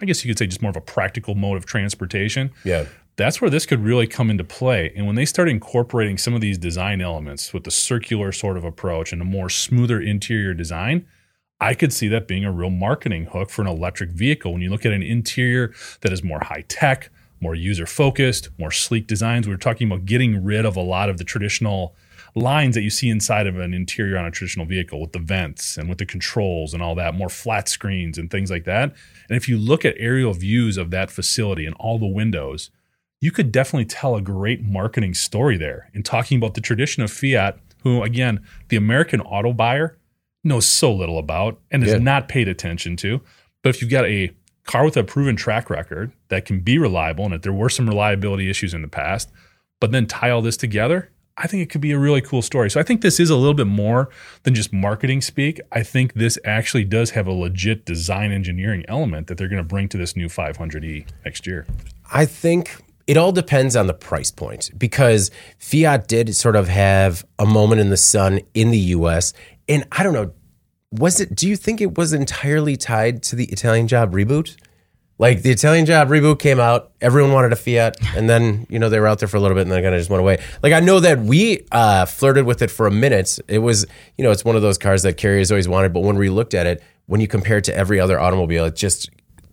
[0.00, 2.86] I guess you could say just more of a practical mode of transportation, Yeah.
[3.16, 4.92] that's where this could really come into play.
[4.96, 8.64] And when they start incorporating some of these design elements with the circular sort of
[8.64, 11.06] approach and a more smoother interior design,
[11.60, 14.52] I could see that being a real marketing hook for an electric vehicle.
[14.52, 18.72] When you look at an interior that is more high tech, more user focused, more
[18.72, 21.94] sleek designs, we are talking about getting rid of a lot of the traditional
[22.34, 25.76] lines that you see inside of an interior on a traditional vehicle with the vents
[25.76, 28.92] and with the controls and all that, more flat screens and things like that.
[29.28, 32.70] And if you look at aerial views of that facility and all the windows,
[33.20, 37.10] you could definitely tell a great marketing story there in talking about the tradition of
[37.10, 39.96] Fiat, who, again, the American auto buyer
[40.42, 41.98] knows so little about and is Yeah.
[41.98, 43.22] not paid attention to.
[43.62, 44.30] But if you've got a
[44.64, 47.88] car with a proven track record that can be reliable and that there were some
[47.88, 49.30] reliability issues in the past,
[49.80, 52.70] but then tie all this together, I think it could be a really cool story.
[52.70, 54.08] So I think this is a little bit more
[54.44, 55.60] than just marketing speak.
[55.72, 59.68] I think this actually does have a legit design engineering element that they're going to
[59.68, 61.66] bring to this new 500e next year.
[62.12, 67.24] I think it all depends on the price point because Fiat did sort of have
[67.38, 69.32] a moment in the sun in the US.
[69.68, 70.32] And I don't know,
[70.92, 74.56] was it, do you think it was entirely tied to the Italian job reboot?
[75.18, 78.88] Like the Italian job reboot came out, everyone wanted a Fiat, and then, you know,
[78.88, 80.42] they were out there for a little bit and then kind of just went away.
[80.62, 83.38] Like I know that we uh, flirted with it for a minute.
[83.46, 83.86] It was,
[84.18, 86.30] you know, it's one of those cars that Carrie has always wanted, but when we
[86.30, 89.08] looked at it, when you compare it to every other automobile, it just,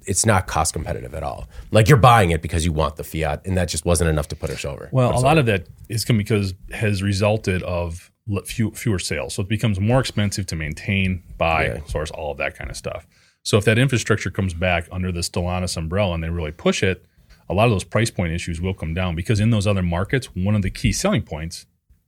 [0.08, 1.48] it's not cost competitive at all.
[1.70, 4.36] Like you're buying it because you want the Fiat, and that just wasn't enough to
[4.36, 4.90] put us over.
[4.92, 8.12] Well, a lot of that is come because has resulted of
[8.46, 11.86] few, fewer sales, so it becomes more expensive to maintain, buy, Yeah.
[11.86, 13.06] source, all of that kind of stuff.
[13.44, 17.06] So if that infrastructure comes back under the Stellantis umbrella and they really push it,
[17.50, 20.28] a lot of those price point issues will come down because in those other markets,
[20.36, 21.66] one of the key selling points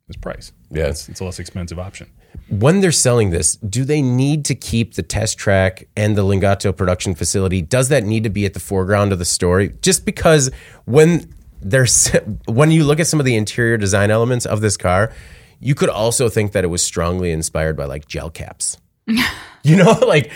[0.07, 0.53] is price.
[0.69, 0.87] Yeah.
[0.87, 2.09] it's, it's a less expensive option.
[2.49, 6.75] when they're selling this, do they need to keep the test track and the Lingotto
[6.75, 7.61] production facility?
[7.61, 9.73] Does that need to be at the foreground of the story?
[9.81, 10.51] Just because
[10.85, 12.09] when there's
[12.47, 15.11] when you look at some of the interior design elements of this car,
[15.59, 18.77] you could also think that it was strongly inspired by like gel caps.
[19.63, 20.31] you know, like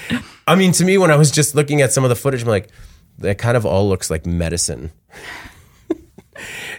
[0.47, 2.47] I mean, to me, when I was just looking at some of the footage, I'm
[2.47, 2.69] like,
[3.19, 4.91] that kind of all looks like medicine.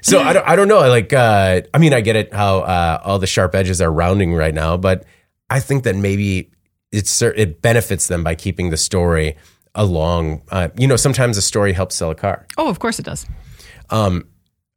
[0.02, 0.78] So I don't, I don't know.
[0.88, 4.34] Like, uh, I mean, I get it how uh, all the sharp edges are rounding
[4.34, 5.04] right now, but
[5.50, 6.52] I think that maybe
[6.92, 9.36] it's it benefits them by keeping the story
[9.74, 10.42] along.
[10.50, 12.46] Uh, you know, sometimes a story helps sell a car.
[12.56, 13.26] Oh, of course it does.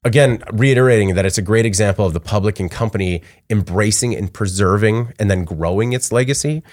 [0.04, 3.22] Again, reiterating that it's a great example of the public and company
[3.52, 6.64] embracing and preserving and then growing its legacy.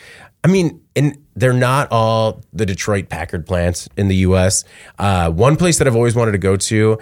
[0.45, 4.64] I mean, and they're not all the Detroit Packard plants in the U.S.
[4.99, 6.99] Uh, one place that I've always wanted to go to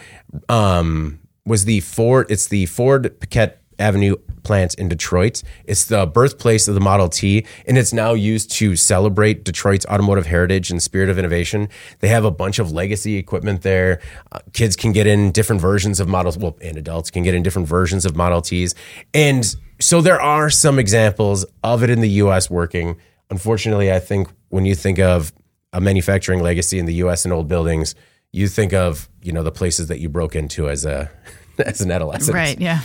[0.48, 2.26] um, was the Ford.
[2.28, 5.42] It's the Ford Paquette Avenue plant in Detroit.
[5.64, 10.26] It's the birthplace of the Model T, and it's now used to celebrate Detroit's automotive
[10.26, 11.68] heritage and spirit of innovation.
[11.98, 14.00] They have a bunch of legacy equipment there.
[14.32, 17.42] Uh, kids can get in different versions of models, well, and adults can get in
[17.42, 18.74] different versions of Model Ts.
[19.12, 22.96] And so there are some examples of it in the US working.
[23.30, 25.32] Unfortunately, I think when you think of
[25.72, 27.94] a manufacturing legacy in the US and old buildings,
[28.32, 31.10] you think of, you know, the places that you broke into as a
[31.58, 32.34] as an adolescent.
[32.34, 32.60] Right.
[32.60, 32.80] Yeah.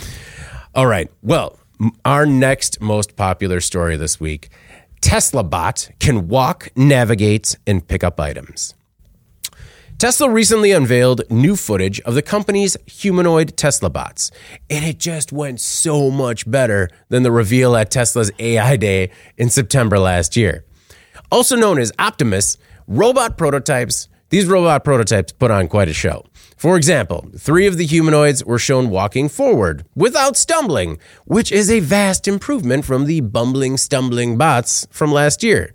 [0.74, 1.10] All right.
[1.22, 1.58] Well,
[2.04, 4.48] our next most popular story this week
[5.02, 8.74] Tesla bot can walk, navigate, and pick up items.
[9.98, 14.30] Tesla recently unveiled new footage of the company's humanoid Tesla bots,
[14.70, 19.50] and it just went so much better than the reveal at Tesla's AI Day in
[19.50, 20.64] September last year.
[21.30, 22.56] Also known as Optimus,
[22.86, 26.24] robot prototypes, these robot prototypes put on quite a show.
[26.56, 31.80] For example, three of the humanoids were shown walking forward without stumbling, which is a
[31.80, 35.74] vast improvement from the bumbling, stumbling bots from last year.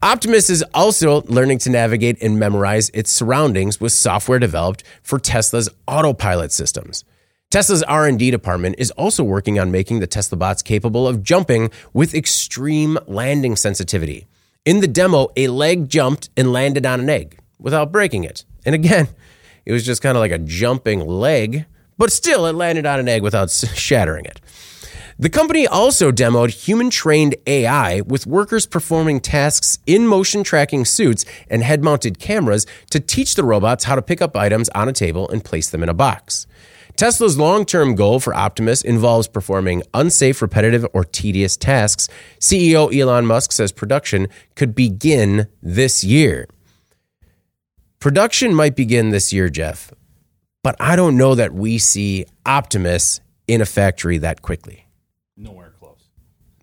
[0.00, 5.68] Optimus is also learning to navigate and memorize its surroundings with software developed for Tesla's
[5.88, 7.02] autopilot systems.
[7.50, 12.14] Tesla's R&D department is also working on making the Tesla bots capable of jumping with
[12.14, 14.28] extreme landing sensitivity.
[14.64, 18.44] In the demo, a leg jumped and landed on an egg without breaking it.
[18.64, 19.08] And again,
[19.64, 21.66] it was just kind of like a jumping leg,
[21.98, 24.40] but still it landed on an egg without shattering it.
[25.18, 31.24] The company also demoed human trained AI with workers performing tasks in motion tracking suits
[31.48, 34.92] and head mounted cameras to teach the robots how to pick up items on a
[34.92, 36.46] table and place them in a box.
[36.96, 42.08] Tesla's long term goal for Optimus involves performing unsafe, repetitive, or tedious tasks.
[42.38, 46.48] CEO Elon Musk says production could begin this year.
[48.02, 49.92] Production might begin this year, Jeff,
[50.64, 54.88] but I don't know that we see Optimus in a factory that quickly.
[55.36, 56.08] Nowhere close.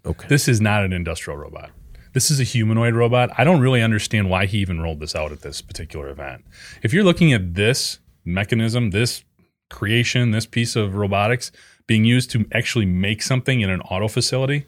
[0.05, 0.27] Okay.
[0.27, 1.69] This is not an industrial robot.
[2.11, 3.29] This is a humanoid robot.
[3.37, 6.43] I don't really understand why he even rolled this out at this particular event.
[6.83, 9.23] If you're looking at this mechanism, this
[9.69, 11.53] creation, this piece of robotics
[11.87, 14.65] being used to actually make something in an auto facility,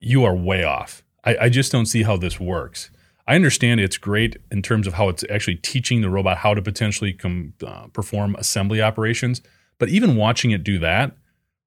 [0.00, 1.02] you are way off.
[1.24, 2.90] I, I just don't see how this works.
[3.26, 6.60] I understand it's great in terms of how it's actually teaching the robot how to
[6.62, 9.40] potentially com, uh, perform assembly operations,
[9.78, 11.12] but even watching it do that,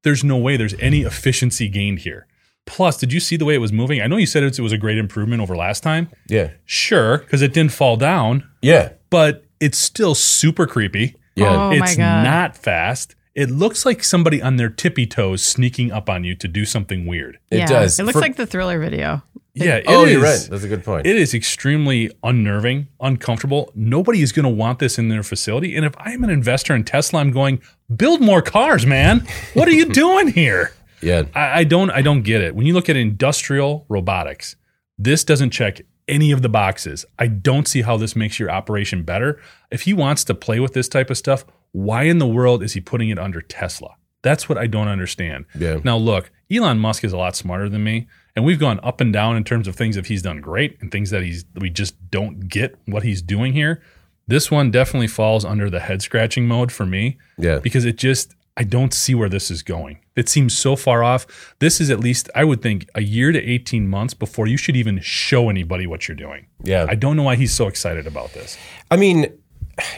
[0.03, 2.28] there's no way there's any efficiency gained here.
[2.66, 4.01] Plus, did you see the way it was moving?
[4.01, 6.10] I know you said it was a great improvement over last time.
[6.28, 6.51] Yeah.
[6.66, 8.89] Sure, because it didn't fall down, Yeah.
[9.10, 11.16] but it's still super creepy.
[11.36, 11.49] Yeah.
[11.55, 12.24] Oh my it's God.
[12.24, 13.16] not fast.
[13.36, 17.05] It looks like somebody on their tippy toes sneaking up on you to do something
[17.05, 17.38] weird.
[17.51, 17.66] It yeah.
[17.68, 17.99] does.
[17.99, 19.24] It looks For- like the thriller video.
[19.58, 20.47] Yeah, it oh, you're right.
[20.49, 21.05] That's a good point.
[21.05, 23.72] It is extremely unnerving, uncomfortable.
[23.76, 25.76] Nobody is going to want this in their facility.
[25.76, 27.62] And if I'm an investor in Tesla, I'm going
[27.95, 29.28] build more cars, man.
[29.53, 30.74] What are you doing here?
[31.01, 31.24] yeah.
[31.36, 31.89] I, I don't.
[31.91, 32.55] I don't get it.
[32.55, 34.55] When you look at industrial robotics,
[34.97, 37.05] this doesn't check any of the boxes.
[37.20, 39.39] I don't see how this makes your operation better.
[39.72, 42.74] If he wants to play with this type of stuff, why in the world is
[42.74, 43.95] he putting it under Tesla?
[44.24, 45.45] That's what I don't understand.
[45.58, 45.80] Yeah.
[45.84, 48.08] Now, look, Elon Musk is a lot smarter than me,
[48.38, 50.92] and we've gone up and down in terms of things that he's done great and
[50.92, 53.82] things that he's we just don't get what he's doing here.
[54.28, 57.58] This one definitely falls under the head scratching mode for me Yeah.
[57.60, 60.00] because it just I don't see where this is going.
[60.16, 61.56] It seems so far off.
[61.60, 64.76] This is at least I would think a year to 18 months before you should
[64.76, 66.48] even show anybody what you're doing.
[66.64, 66.86] Yeah.
[66.90, 68.58] I don't know why he's so excited about this.
[68.92, 69.28] I mean,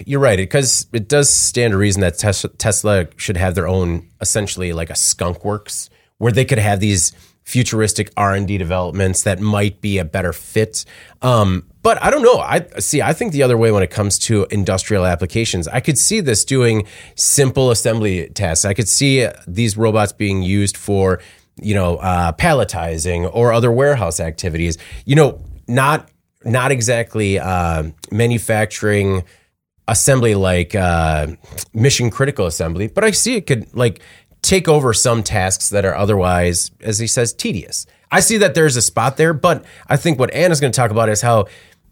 [0.06, 2.18] you're right because it does stand to reason that
[2.58, 7.14] Tesla should have their own, essentially like a skunk works, where they could have these
[7.50, 10.86] futuristic R and D developments that might be a better fit.
[11.24, 12.38] Um, but I don't know.
[12.38, 13.02] I see.
[13.02, 16.46] I think the other way when it comes to industrial applications, I could see this
[16.46, 16.86] doing
[17.16, 21.22] simple assembly tests I could see these robots being used for,
[21.60, 24.78] you know, uh, palletizing or other warehouse activities.
[25.06, 26.08] You know, not
[26.46, 29.24] not exactly uh, manufacturing
[29.88, 31.28] assembly like uh,
[31.74, 34.02] mission critical assembly, but I see it could like
[34.42, 37.86] take over some tasks that are otherwise, as he says, tedious.
[38.12, 40.92] I see that there's a spot there, but I think what Anna's going to talk
[40.92, 41.46] about is how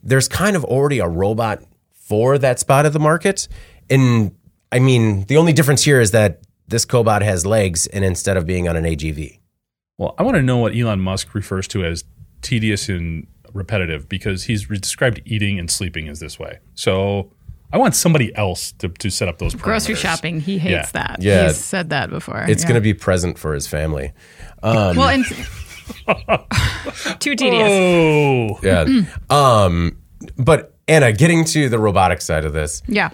[0.03, 3.47] there's kind of already a robot for that spot of the market.
[3.89, 4.35] And
[4.71, 8.45] I mean, the only difference here is that this cobot has legs and instead of
[8.45, 9.39] being on an AGV.
[9.97, 12.03] Well, I want to know what Elon Musk refers to as
[12.41, 16.59] tedious and repetitive because he's described eating and sleeping as this way.
[16.75, 17.31] So
[17.71, 20.39] I want somebody else to, to set up those Grocery shopping.
[20.39, 20.89] He hates Yeah.
[20.93, 21.17] that.
[21.21, 21.47] Yeah.
[21.47, 22.45] He's said that before.
[22.47, 22.69] It's Yeah.
[22.69, 24.13] going to be present for his family.
[24.63, 25.25] well, and
[27.19, 27.69] too tedious.
[27.69, 28.85] Oh, Yeah.
[29.29, 29.97] um,
[30.37, 33.09] but Anna, getting to the robotic side of this, Yeah.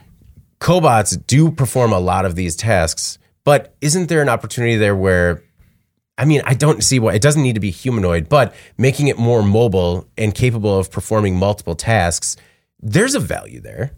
[0.60, 5.42] cobots do perform a lot of these tasks, but isn't there an opportunity there where
[6.16, 9.18] I mean, I don't see why it doesn't need to be humanoid, but making it
[9.18, 12.38] more mobile and capable of performing multiple tasks,
[12.80, 13.94] there's a value there.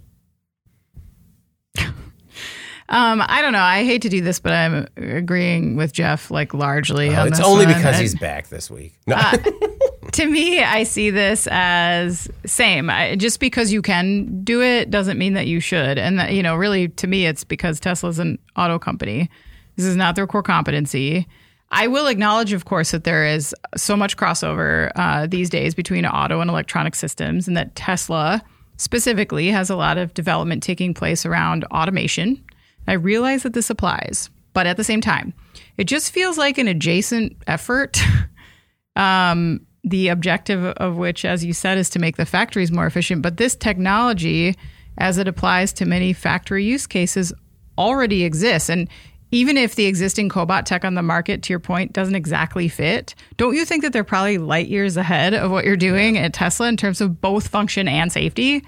[2.87, 3.59] Um, I don't know.
[3.63, 7.09] I hate to do this, but I'm agreeing with Jeff like largely.
[7.09, 7.73] Oh, on it's only one.
[7.73, 8.93] because And- he's back this week.
[9.07, 9.15] No.
[9.15, 9.37] Uh,
[10.11, 12.91] to me, I see this as same.
[12.91, 15.97] I, just because you can do it doesn't mean that you should.
[15.97, 19.31] And that, you know, really, to me, it's because Tesla's an auto company.
[19.77, 21.27] This is not their core competency.
[21.71, 26.05] I will acknowledge, of course, that there is so much crossover uh, these days between
[26.05, 28.43] auto and electronic systems, and that Tesla
[28.77, 32.43] specifically has a lot of development taking place around automation.
[32.87, 35.33] I realize that this applies, but at the same time,
[35.77, 37.99] it just feels like an adjacent effort
[38.95, 43.21] um, the objective of which, as you said, is to make the factories more efficient.
[43.21, 44.55] But this technology,
[44.97, 47.31] as it applies to many factory use cases,
[47.77, 48.69] already exists.
[48.69, 48.89] And
[49.31, 53.15] even if the existing cobot tech on the market, to your point, doesn't exactly fit,
[53.37, 56.67] don't you think that they're probably light years ahead of what you're doing at Tesla
[56.67, 58.63] in terms of both function and safety?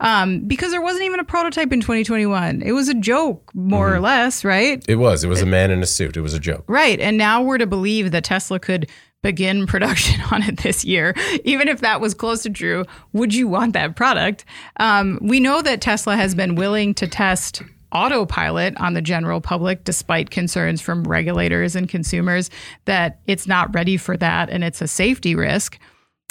[0.00, 2.62] Um, because there wasn't even a prototype in 2021.
[2.62, 4.84] It was a joke, more or less, right?
[4.88, 5.24] it was.
[5.24, 6.16] It was a man in a suit.
[6.16, 6.64] It was a joke.
[6.66, 7.00] Right.
[7.00, 8.90] And now we're to believe that Tesla could
[9.22, 11.14] begin production on it this year.
[11.44, 14.44] Even if that was close to true, would you want that product?
[14.78, 17.62] Um, we know that Tesla has been willing to test
[17.94, 22.50] autopilot on the general public despite concerns from regulators and consumers
[22.86, 25.78] that it's not ready for that and it's a safety risk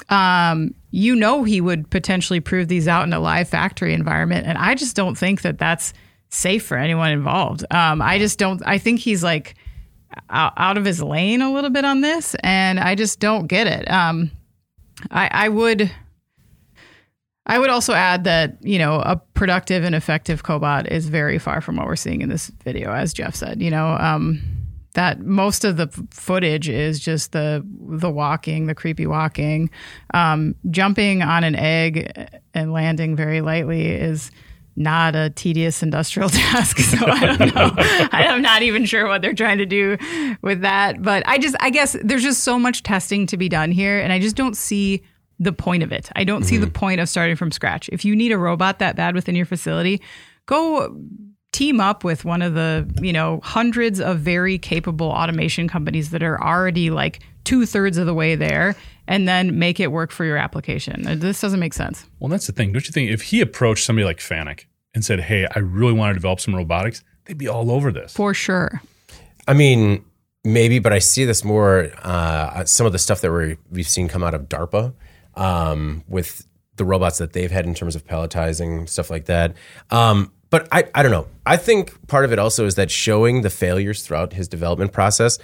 [0.09, 4.57] um, you know he would potentially prove these out in a live factory environment, and
[4.57, 5.93] I just don't think that that's
[6.29, 7.65] safe for anyone involved.
[7.71, 8.61] Um, I just don't.
[8.65, 9.55] I think he's like
[10.29, 13.89] out, of his lane a little bit on this, and I just don't get it.
[13.89, 14.31] Um,
[15.11, 15.91] I, I would.
[17.45, 21.59] I would also add that, you know, a productive and effective cobot is very far
[21.59, 23.61] from what we're seeing in this video, as Jeff said.
[23.61, 24.41] You know, um,
[24.93, 29.69] that most of the f- footage is just the the walking, the creepy walking,
[30.13, 34.31] um, jumping on an egg and landing very lightly is
[34.75, 36.77] not a tedious industrial task.
[36.79, 37.71] So I don't know.
[38.11, 39.97] I'm not even sure what they're trying to do
[40.41, 41.01] with that.
[41.01, 44.13] But I just, I guess there's just so much testing to be done here, and
[44.13, 45.03] I just don't see
[45.39, 46.09] the point of it.
[46.15, 47.89] I don't see the point of starting from scratch.
[47.91, 50.01] If you need a robot that bad within your facility,
[50.45, 50.95] go
[51.51, 56.23] team up with one of the you know hundreds of very capable automation companies that
[56.23, 58.75] are already like two thirds of the way there
[59.07, 62.53] and then make it work for your application this doesn't make sense Well, that's the
[62.53, 62.71] thing.
[62.71, 64.65] Don't you think if he approached somebody like Fanuc
[64.95, 68.13] and said, "Hey, I really want to develop some robotics," they'd be all over this.
[68.13, 68.81] for sure
[69.47, 70.05] I mean,
[70.43, 71.91] maybe, but I see this more.
[72.01, 74.93] Uh, some of the stuff that we're, we've seen come out of DARPA
[75.35, 79.55] um, with the robots that they've had in terms of palletizing stuff like that.
[79.91, 81.27] Um, but I, I don't know.
[81.45, 85.37] I think part of it also is that showing the failures throughout his development process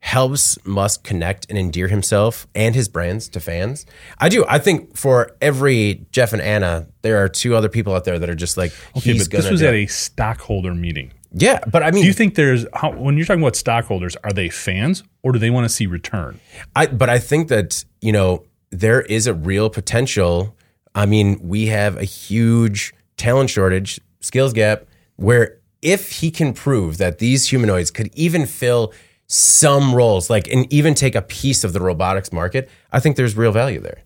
[0.00, 3.86] helps Musk connect and endear himself and his brands to fans.
[4.18, 4.44] I do.
[4.48, 8.28] I think for every Jeff and Anna, there are two other people out there that
[8.28, 11.12] are just like Okay, he's but this was at a stockholder meeting.
[11.32, 11.60] yeah.
[11.66, 14.48] But I mean, Do you think there's how, when you're talking about stockholders, are they
[14.48, 16.38] fans or do they want to see return?
[16.76, 20.56] I but I think that you know there is a real potential.
[20.94, 24.84] I mean, we have a huge talent shortage, skills gap,
[25.16, 28.92] where if he can prove that these humanoids could even fill
[29.28, 33.36] some roles, like and even take a piece of the robotics market, I think there's
[33.36, 34.02] real value there.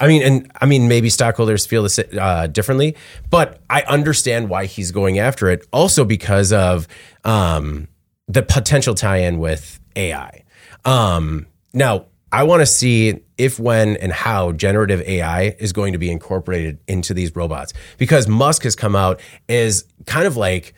[0.00, 2.96] I mean, and I mean, maybe stockholders feel this uh, differently,
[3.30, 5.64] but I understand why he's going after it.
[5.72, 6.88] Also, because of
[7.24, 7.86] um,
[8.26, 10.42] the potential tie-in with AI.
[10.84, 15.98] Um, now, I want to see if, when, and how generative AI is going to
[15.98, 20.74] be incorporated into these robots, because Musk has come out as kind of like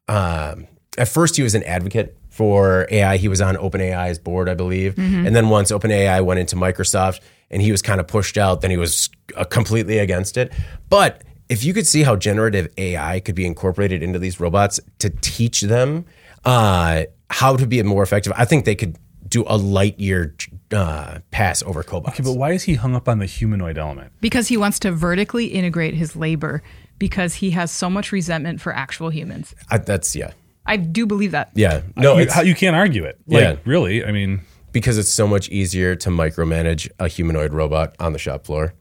[0.08, 0.68] um,
[0.98, 3.18] at first he was an advocate for AI.
[3.18, 4.98] He was on OpenAI's board, I believe.
[5.28, 7.20] And then once OpenAI went into Microsoft
[7.52, 10.54] and he was kind of pushed out, then he was uh, completely against it.
[10.90, 15.10] But if you could see how generative AI could be incorporated into these robots to
[15.10, 16.06] teach them
[16.46, 18.96] uh, how to be more effective, I think they could
[19.30, 20.36] do a light year
[20.72, 22.10] uh, pass over cobots.
[22.10, 24.12] Okay, but why is he hung up on the humanoid element?
[24.22, 26.62] because he wants to vertically integrate his labor
[26.98, 30.32] because he has so much resentment for actual humans I, that's yeah,
[30.66, 31.82] i do believe that yeah.
[31.96, 33.18] No, you, you can't argue it.
[33.28, 33.56] Like, Yeah.
[33.66, 34.04] really.
[34.04, 38.46] I mean, because it's so much easier to micromanage a humanoid robot on the shop
[38.46, 38.74] floor.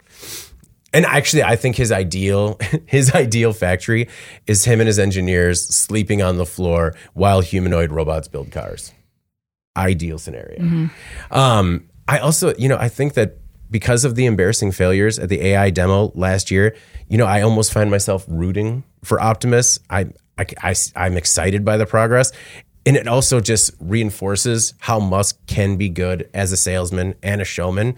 [0.92, 4.09] And actually, I think his ideal his ideal factory
[4.46, 8.92] is him and his engineers sleeping on the floor while humanoid robots build cars.
[9.78, 10.90] Ideal scenario.
[11.30, 13.36] Um, I also, you know, I think that
[13.70, 16.74] because of the embarrassing failures at the AI demo last year,
[17.08, 19.78] you know, I almost find myself rooting for Optimus.
[19.90, 20.06] I,
[20.38, 22.32] I, I, I'm excited by the progress.
[22.86, 27.44] And it also just reinforces how Musk can be good as a salesman and a
[27.44, 27.96] showman,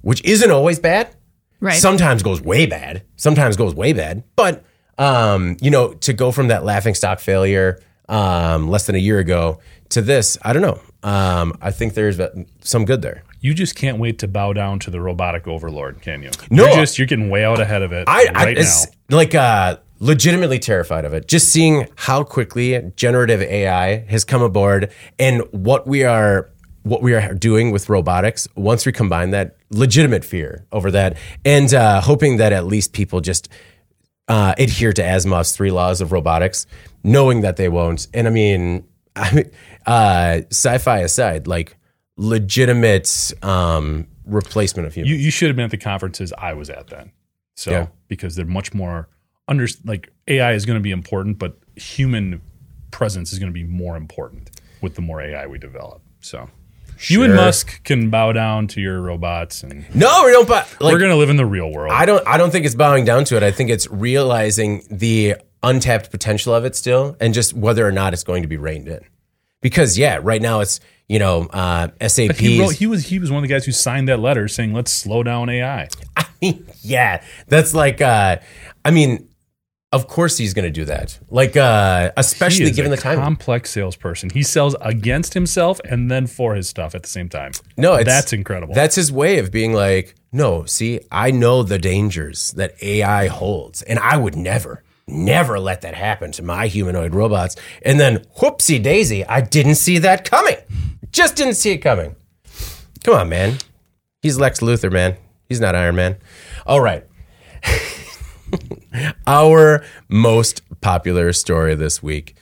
[0.00, 1.14] which isn't always bad.
[1.60, 1.74] Right.
[1.74, 3.02] Sometimes goes way bad.
[3.16, 4.22] Sometimes goes way bad.
[4.36, 4.64] But
[4.96, 9.18] um, you know, to go from that laughing stock failure um, less than a year
[9.18, 9.60] ago
[9.90, 10.80] to this, I don't know.
[11.02, 12.20] Um, I think there's
[12.60, 13.22] some good there.
[13.40, 16.30] You just can't wait to bow down to the robotic overlord, can you?
[16.50, 16.64] No.
[16.66, 18.82] you're just you're getting way out ahead of it I, I right now.
[19.16, 21.28] like uh, legitimately terrified of it.
[21.28, 26.50] Just seeing how quickly generative AI has come aboard and what we are
[26.82, 28.48] what we are doing with robotics.
[28.56, 33.20] Once we combine that, legitimate fear over that, and uh, hoping that at least people
[33.20, 33.48] just
[34.26, 36.66] uh, adhere to Asimov's three laws of robotics,
[37.04, 38.08] knowing that they won't.
[38.14, 38.84] And I mean,
[39.18, 39.50] I mean,
[39.86, 41.76] uh, sci-fi aside, like
[42.16, 45.10] legitimate um, replacement of humans.
[45.10, 47.12] You, you should have been at the conferences I was at then.
[47.56, 47.86] So Yeah.
[48.08, 49.08] because they're much more
[49.48, 52.40] under like AI is going to be important, but human
[52.90, 54.50] presence is going to be more important
[54.80, 56.02] with the more AI we develop.
[56.20, 56.48] So
[57.08, 60.48] you and Musk can bow down to your robots, and no, we don't.
[60.48, 61.92] But like, we're going to live in the real world.
[61.92, 62.26] I don't.
[62.26, 63.42] I don't think it's bowing down to it.
[63.42, 68.12] I think it's realizing the untapped potential of it still, and just whether or not
[68.12, 69.00] it's going to be reined in.
[69.60, 72.36] Because yeah, right now it's you know uh, SAP.
[72.36, 74.72] he, wrote, he was he was one of the guys who signed that letter saying
[74.72, 75.88] let's slow down AI.
[76.16, 78.00] I mean, yeah, that's like.
[78.00, 78.38] Uh,
[78.84, 79.28] I mean,
[79.90, 81.18] of course he's going to do that.
[81.30, 83.18] Like, uh, especially given the time.
[83.18, 84.30] complex salesperson.
[84.30, 87.52] He sells against himself and then for his stuff at the same time.
[87.76, 88.74] No, it's, that's incredible.
[88.74, 93.80] That's his way of being like, no, see, I know the dangers that AI holds,
[93.82, 97.56] and I would never, never let that happen to my humanoid robots.
[97.82, 100.56] And then, whoopsie daisy, I didn't see that coming.
[101.10, 102.14] Just didn't see it coming.
[103.04, 103.58] Come on, man.
[104.20, 105.16] He's Lex Luthor, man.
[105.48, 106.16] He's not Iron Man.
[106.66, 107.04] All right.
[109.26, 112.36] Our most popular story this week.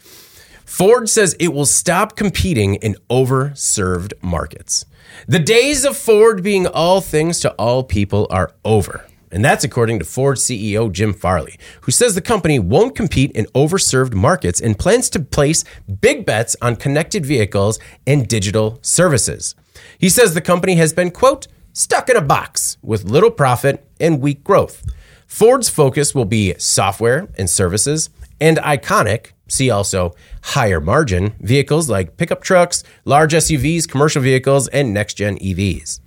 [0.64, 4.84] Ford says it will stop competing in overserved markets.
[5.28, 9.06] The days of Ford being all things to all people are over.
[9.36, 13.44] And that's according to Ford CEO Jim Farley, who says the company won't compete in
[13.54, 15.62] overserved markets and plans to place
[16.00, 19.54] big bets on connected vehicles and digital services.
[19.98, 24.22] He says the company has been, quote, stuck in a box with little profit and
[24.22, 24.82] weak growth.
[25.26, 28.08] Ford's focus will be software and services
[28.40, 30.14] and iconic, see also
[30.44, 36.00] higher margin vehicles like pickup trucks, large SUVs, commercial vehicles, and next gen EVs.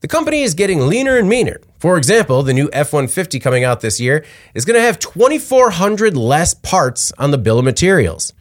[0.00, 1.60] The company is getting leaner and meaner.
[1.80, 4.24] For example, the new F 150 coming out this year
[4.54, 8.32] is going to have 2,400 less parts on the bill of materials.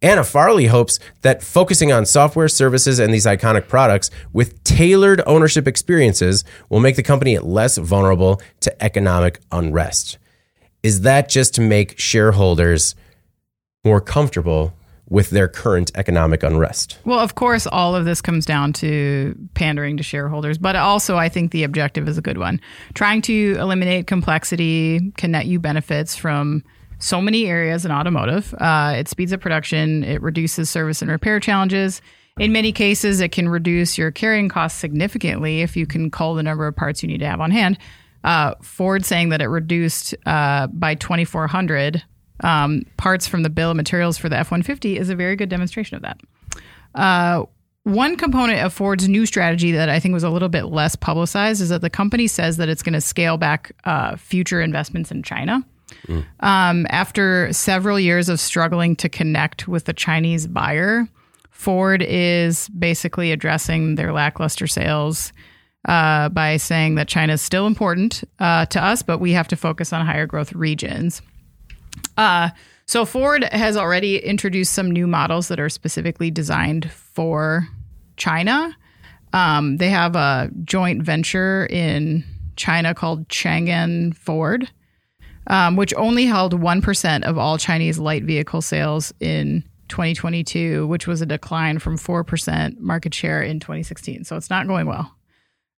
[0.00, 5.68] Anna Farley hopes that focusing on software services and these iconic products with tailored ownership
[5.68, 10.18] experiences will make the company less vulnerable to economic unrest.
[10.82, 12.94] Is that just to make shareholders
[13.84, 14.74] more comfortable
[15.08, 16.98] with their current economic unrest?
[17.04, 21.28] Well, of course, all of this comes down to pandering to shareholders, but also I
[21.28, 22.60] think the objective is a good one.
[22.94, 26.64] Trying to eliminate complexity can net you benefits from
[26.98, 28.54] so many areas in automotive.
[28.54, 32.00] Uh, it speeds up production, it reduces service and repair challenges.
[32.38, 36.42] In many cases, it can reduce your carrying costs significantly if you can cull the
[36.42, 37.78] number of parts you need to have on hand.
[38.24, 42.02] Uh, Ford saying that it reduced uh, by 2,400
[42.40, 45.48] um, parts from the bill of materials for the F 150 is a very good
[45.48, 46.20] demonstration of that.
[46.94, 47.44] Uh,
[47.84, 51.60] one component of Ford's new strategy that I think was a little bit less publicized
[51.60, 55.22] is that the company says that it's going to scale back uh, future investments in
[55.22, 55.64] China.
[56.40, 61.06] Um, after several years of struggling to connect with the Chinese buyer,
[61.50, 65.32] Ford is basically addressing their lackluster sales
[65.86, 69.56] uh, by saying that China is still important uh, to us, but we have to
[69.56, 71.20] focus on higher growth regions.
[72.16, 72.50] Uh,
[72.86, 77.68] so Ford has already introduced some new models that are specifically designed for
[78.16, 78.76] China.
[79.32, 82.24] Um, they have a joint venture in
[82.56, 84.70] China called Chang'an Ford,
[85.48, 91.20] um, which only held 1% of all Chinese light vehicle sales in 2022, which was
[91.20, 94.24] a decline from 4% market share in 2016.
[94.24, 95.14] So it's not going well.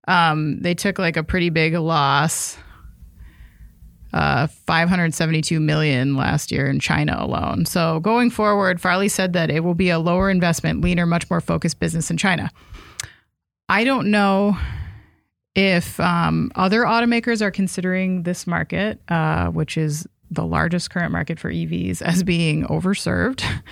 [0.08, 2.58] Um, they took like a pretty big loss
[4.12, 7.66] uh, 572 million last year in China alone.
[7.66, 11.40] So going forward, Farley said that it will be a lower investment, leaner, much more
[11.40, 12.50] focused business in China.
[13.68, 14.56] I don't know
[15.54, 21.38] if um, other automakers are considering this market, uh, which is the largest current market
[21.38, 23.44] for EVs, as being overserved.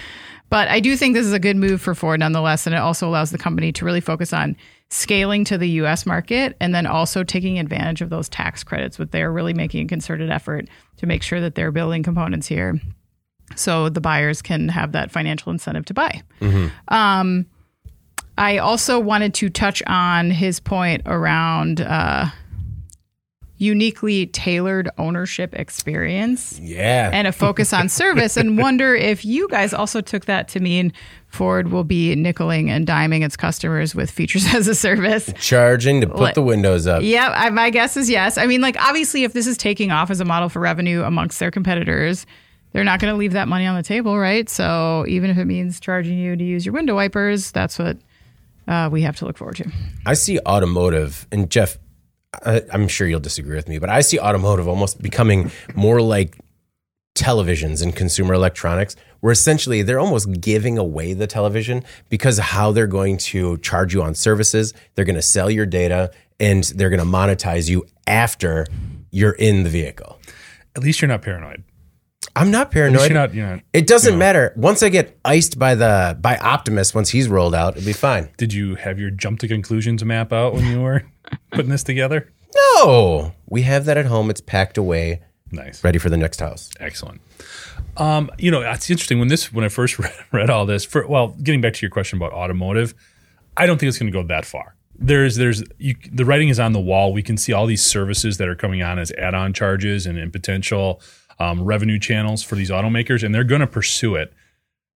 [0.50, 2.64] But I do think this is a good move for Ford nonetheless.
[2.64, 4.56] And it also allows the company to really focus on
[4.94, 9.10] scaling to the US market and then also taking advantage of those tax credits, but
[9.10, 10.68] they're really making a concerted effort
[10.98, 12.80] to make sure that they're building components here
[13.56, 16.22] so the buyers can have that financial incentive to buy.
[16.88, 17.46] Um,
[18.38, 22.26] I also wanted to touch on his point around uh,
[23.56, 27.10] uniquely tailored ownership experience Yeah.
[27.12, 30.92] and a focus on service and wonder if you guys also took that to mean
[31.28, 35.32] Ford will be nickeling and diming its customers with features as a service.
[35.38, 37.02] Charging to put Like- the windows up.
[37.02, 38.38] Yeah, I, my guess is yes.
[38.38, 41.38] I mean, like, obviously, if this is taking off as a model for revenue amongst
[41.40, 42.26] their competitors,
[42.72, 44.48] they're not going to leave that money on the table, right?
[44.48, 47.98] So even if it means charging you to use your window wipers, that's what
[48.66, 49.70] uh, we have to look forward to.
[50.06, 51.78] I see automotive, and Jeff,
[52.44, 56.38] I, I'm sure you'll disagree with me, but I see automotive almost becoming more like
[57.14, 62.72] televisions and consumer electronics, where essentially they're almost giving away the television because of how
[62.72, 66.10] they're going to charge you on services, they're going to sell your data,
[66.40, 68.66] and they're going to monetize you after
[69.10, 70.18] you're in the vehicle.
[70.76, 71.62] At least you're not paranoid.
[72.36, 73.10] I'm not paranoid.
[73.10, 73.32] you're not.
[73.34, 73.60] You're not.
[73.72, 74.52] it doesn't matter.
[74.56, 78.28] Once I get iced by the by Optimus, once he's rolled out, it'll be fine.
[78.36, 81.04] Did you have your jump to conclusions map out when you were
[81.50, 82.32] putting this together?
[82.76, 84.30] No, we have that at home.
[84.30, 85.82] It's packed away, Nice.
[85.82, 86.70] ready for the next house.
[86.80, 87.20] Excellent.
[87.96, 90.84] Um, you know, it's interesting when this when I first read, read all this.
[90.84, 92.94] For well, getting back to your question about automotive,
[93.56, 94.76] I don't think it's going to go that far.
[94.96, 97.12] There's there's you, the writing is on the wall.
[97.12, 100.32] We can see all these services that are coming on as add-on charges and, and
[100.32, 101.00] potential
[101.40, 104.32] um, revenue channels for these automakers, and they're going to pursue it.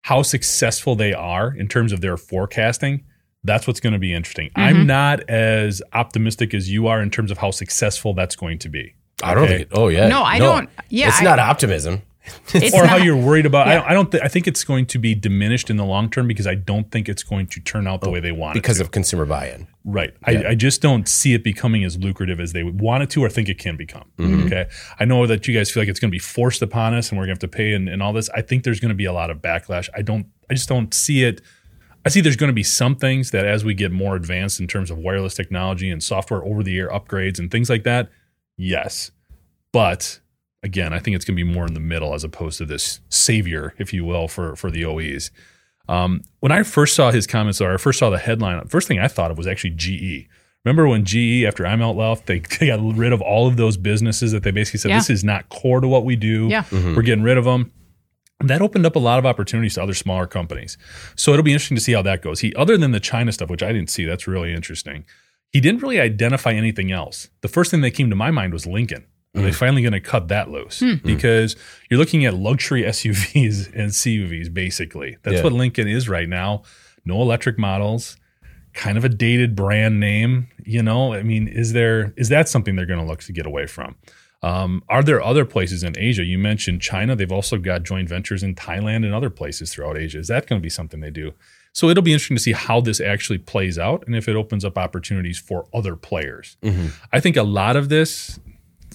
[0.03, 3.05] How successful they are in terms of their forecasting,
[3.45, 4.51] that's what's going to be interesting.
[4.57, 4.87] I'm mm-hmm.
[4.87, 8.95] not as optimistic as you are in terms of how successful that's going to be.
[9.23, 9.59] I don't Okay?
[9.59, 9.69] think.
[9.73, 10.09] Oh yeah.
[10.09, 12.03] No, I don't- yeah, it's I- not optimism.
[12.55, 13.69] It's or how you're worried about.
[13.69, 13.79] I Yeah.
[13.81, 13.91] don't.
[13.91, 16.47] I, don't th- I think it's going to be diminished in the long term because
[16.47, 18.83] I don't think it's going to turn out the oh, way they want because it
[18.83, 18.89] to.
[18.89, 19.67] of consumer buy-in.
[19.85, 20.13] right.
[20.25, 23.25] I, I just don't see it becoming as lucrative as they would want it to
[23.25, 24.05] or think it can become.
[24.19, 24.47] Mm-hmm.
[24.47, 24.67] Okay.
[25.01, 27.19] I know that you guys feel like it's going to be forced upon us and
[27.19, 28.29] we're going to have to pay and, and all this.
[28.31, 29.89] I think there's going to be a lot of backlash.
[29.97, 30.27] I don't.
[30.51, 31.41] I just don't see it.
[32.09, 34.67] I see there's going to be some things that as we get more advanced in
[34.67, 38.09] terms of wireless technology and software over the air upgrades and things like that,
[38.57, 39.11] yes.
[39.73, 40.21] But
[40.63, 43.01] again, I think it's going to be more in the middle as opposed to this
[43.11, 45.31] savior, if you will, for for the OEs.
[45.89, 48.99] Um, when I first saw his comments, or I first saw the headline, first thing
[48.99, 50.29] I thought of was actually GE.
[50.65, 54.33] Remember when GE, after Immelt left, they, they got rid of all of those businesses
[54.33, 54.99] that they basically said Yeah.
[54.99, 56.49] this is not core to what we do.
[56.49, 56.65] Yeah.
[56.73, 57.73] We're getting rid of them.
[58.41, 60.79] And that opened up a lot of opportunities to other smaller companies.
[61.17, 62.41] So it'll be interesting to see how that goes.
[62.41, 65.05] He, other than the China stuff, which I didn't see, that's really interesting.
[65.51, 67.31] He didn't really identify anything else.
[67.41, 69.07] The first thing that came to my mind was Lincoln.
[69.35, 69.55] Are they hmm.
[69.55, 70.81] finally going to cut that loose?
[70.81, 70.95] Hmm.
[71.05, 71.57] Because
[71.91, 75.17] you're looking at luxury SUVs and CUVs, basically.
[75.23, 75.43] That's Yeah.
[75.43, 76.63] what Lincoln is right now.
[77.05, 78.17] No electric models,
[78.73, 80.49] kind of a dated brand name.
[80.65, 83.47] You know, I mean, is there is that something they're going to look to get
[83.47, 83.97] away from?
[84.43, 86.25] Um, are there other places in Asia?
[86.25, 87.17] You mentioned China.
[87.17, 90.19] They've also got joint ventures in Thailand and other places throughout Asia.
[90.19, 91.33] Is that going to be something they do?
[91.73, 94.65] So it'll be interesting to see how this actually plays out and if it opens
[94.65, 96.57] up opportunities for other players.
[97.13, 98.41] I think a lot of this,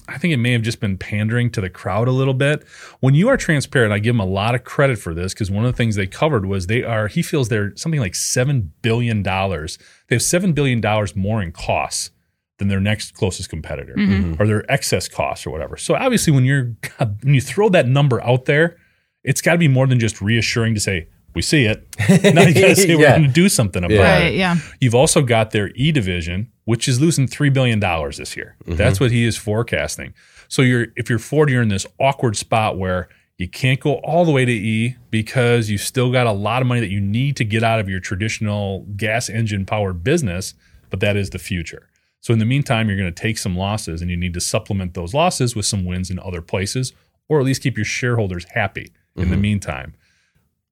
[0.08, 2.66] I think it may have just been pandering to the crowd a little bit.
[3.00, 5.64] When you are transparent, I give them a lot of credit for this because one
[5.64, 9.22] of the things they covered was they are, he feels they're something like $7 billion.
[9.22, 10.82] They have $7 billion
[11.14, 12.10] more in costs
[12.58, 13.94] than their next closest competitor
[14.38, 15.76] or their excess costs or whatever.
[15.76, 16.72] So obviously when you're,
[17.22, 18.76] when you throw that number out there,
[19.24, 21.84] it's got to be more than just reassuring to say, we see it.
[22.34, 23.16] Now you got to say we're Yeah.
[23.18, 24.18] going to do something about Yeah.
[24.18, 24.22] it.
[24.24, 24.56] Right, yeah.
[24.80, 28.54] You've also got their E division, which is losing three billion dollars this year.
[28.64, 28.76] Mm-hmm.
[28.76, 30.14] That's what he is forecasting.
[30.46, 34.24] So you're if you're Ford, you're in this awkward spot where you can't go all
[34.24, 37.36] the way to E because you've still got a lot of money that you need
[37.38, 40.54] to get out of your traditional gas engine powered business,
[40.90, 41.88] but that is the future.
[42.24, 44.94] So in the meantime, you're going to take some losses and you need to supplement
[44.94, 46.94] those losses with some wins in other places,
[47.28, 49.42] or at least keep your shareholders happy in the mm-hmm.
[49.42, 49.94] meantime.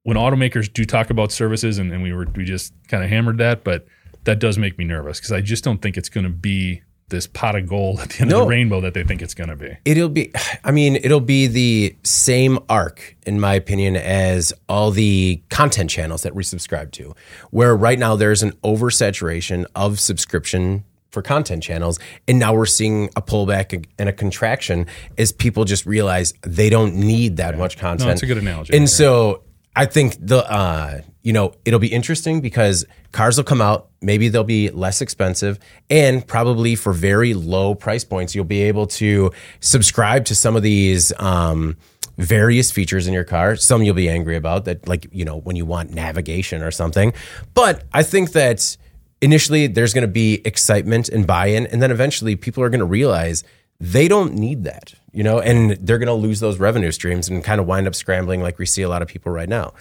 [0.03, 3.37] When automakers do talk about services, and, and we were we just kind of hammered
[3.37, 3.87] that, but
[4.25, 6.81] that does make me nervous because I just don't think it's going to be
[7.11, 9.51] this pot of gold at the end of the rainbow that they think it's going
[9.51, 9.77] to be.
[9.85, 10.33] It'll be,
[10.65, 16.23] I mean, it'll be the same arc, in my opinion, as all the content channels
[16.23, 17.15] that we subscribe to,
[17.51, 22.01] where right now there's an oversaturation of subscription for content channels.
[22.27, 24.87] And now we're seeing a pullback and a contraction
[25.19, 28.09] as people just realize they don't need that much content.
[28.09, 28.73] that's a good analogy.
[28.75, 28.87] And Yeah.
[28.89, 29.43] so
[29.77, 33.89] I think the, uh, you know, it'll be interesting because cars will come out.
[34.01, 35.59] Maybe they'll be less expensive
[35.89, 40.63] and probably for very low price points, you'll be able to subscribe to some of
[40.63, 41.77] these, um,
[42.19, 43.57] various features in your car.
[43.57, 47.15] Some you'll be angry about that, like, you know, when you want navigation or something.
[47.55, 48.77] But I think that
[49.23, 51.67] initially there's going to be excitement and buy in.
[51.69, 53.45] And then eventually people are going to realize
[53.81, 54.95] they don't need that.
[55.13, 57.95] You know, and they're going to lose those revenue streams and kind of wind up
[57.95, 59.75] scrambling like we see a lot of people right now.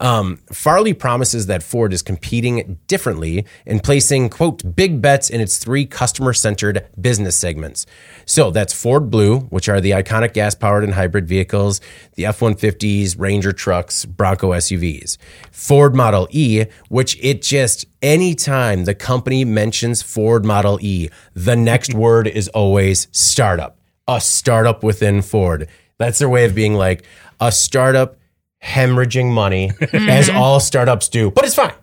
[0.00, 5.58] Um, Farley promises that Ford is competing differently and placing, quote, big bets in its
[5.58, 7.84] three customer centered business segments.
[8.24, 11.82] So that's Ford Blue, which are the iconic gas powered and hybrid vehicles,
[12.14, 15.18] the F 150s, Ranger trucks, Bronco SUVs.
[15.52, 21.92] Ford Model E, which it just, anytime the company mentions Ford Model E, the next
[21.98, 23.77] word is always startup
[24.08, 25.68] a startup within Ford.
[25.98, 27.04] That's their way of being like
[27.40, 28.16] a startup
[28.62, 31.30] hemorrhaging money, as all startups do.
[31.30, 31.74] But it's fine.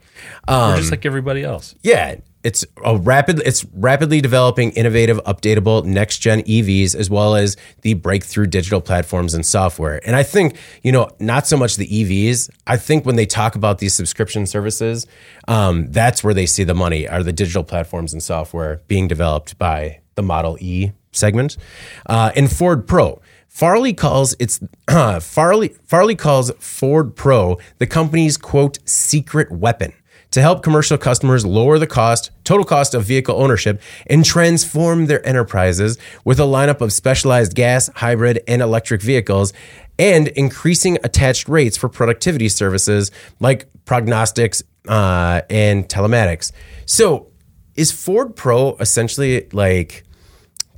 [0.48, 1.76] We're just like everybody else.
[1.82, 3.42] Yeah, it's a rapid.
[3.46, 9.34] It's rapidly developing innovative, updatable next gen EVs, as well as the breakthrough digital platforms
[9.34, 10.00] and software.
[10.06, 12.50] And I think you know, not so much the EVs.
[12.68, 15.08] I think when they talk about these subscription services,
[15.48, 19.58] um, that's where they see the money are the digital platforms and software being developed
[19.58, 21.58] by the Model E segment.
[22.06, 23.22] Uh, and Ford Pro.
[23.48, 29.94] Farley calls its uh, Farley Farley calls Ford Pro the company's quote secret weapon
[30.32, 35.26] to help commercial customers lower the cost, total cost of vehicle ownership, and transform their
[35.26, 39.54] enterprises with a lineup of specialized gas, hybrid, and electric vehicles,
[39.98, 46.52] and increasing attached rates for productivity services like prognostics uh, and telematics.
[46.86, 47.28] So,
[47.76, 50.04] is Ford Pro essentially like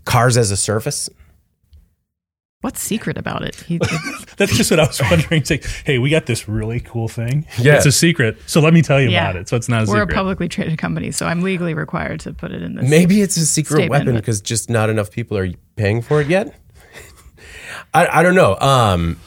[0.08, 1.10] cars as a service?
[2.62, 3.56] What's secret about it?
[3.56, 3.78] He,
[4.38, 5.42] That's just what I was wondering.
[5.42, 7.46] It's like, hey, we got this really cool thing.
[7.60, 7.76] Yeah.
[7.76, 8.38] It's a secret.
[8.48, 9.30] So let me tell you Yeah.
[9.30, 9.48] about it.
[9.48, 10.12] So it's not a we're secret.
[10.12, 12.90] a publicly traded company, so I'm legally required to put it in this.
[12.90, 16.60] Maybe it's a secret weapon because just not enough people are paying for it yet.
[17.94, 18.58] I, I don't know.
[18.58, 19.20] Um,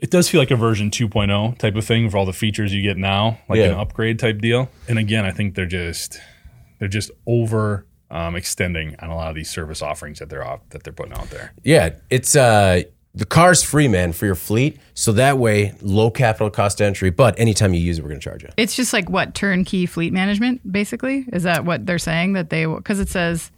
[0.00, 2.80] it does feel like a version 2.0 type of thing for all the features you
[2.80, 4.70] get now, like an upgrade type deal.
[4.88, 6.18] And again, I think they're just
[6.78, 10.60] they're just over um, extending on a lot of these service offerings that they're off,
[10.70, 11.52] that they're putting out there.
[11.62, 12.82] yeah, it's uh,
[13.14, 14.78] the car's free, man, for your fleet.
[14.94, 17.10] So that way, low capital cost entry.
[17.10, 18.50] But anytime you use it, we're going to charge you.
[18.56, 21.24] It's just like what turnkey fleet management, basically.
[21.32, 22.66] Is that what they're saying that they?
[22.66, 23.50] Because it says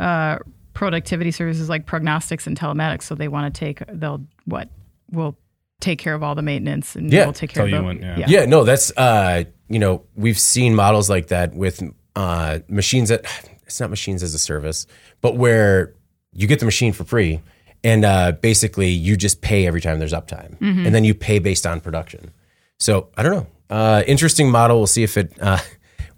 [0.00, 0.38] uh,
[0.74, 3.02] productivity services like prognostics and telematics.
[3.02, 3.82] So they want to take.
[3.88, 4.68] They'll what?
[5.10, 5.36] Will
[5.80, 7.24] take care of all the maintenance and Yeah.
[7.24, 8.16] we'll take Tell care of you the, when- yeah.
[8.20, 8.26] yeah.
[8.40, 11.82] Yeah, no, that's uh, you know, we've seen models like that with
[12.16, 13.24] uh, machines that
[13.72, 14.86] it's not machines as a service,
[15.22, 15.94] but where
[16.32, 17.40] you get the machine for free,
[17.82, 21.66] and uh, basically you just pay every time there's uptime, and then you pay based
[21.66, 22.30] on production.
[22.78, 24.78] So I don't know, uh, interesting model.
[24.78, 25.32] We'll see if it.
[25.40, 25.58] Uh,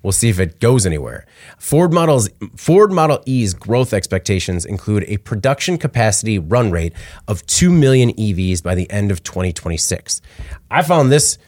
[0.03, 1.25] We'll see if it goes anywhere.
[1.59, 6.93] Ford models Ford Model E's growth expectations include a production capacity run rate
[7.27, 10.21] of 2 million EVs by the end of 2026.
[10.71, 11.39] I found this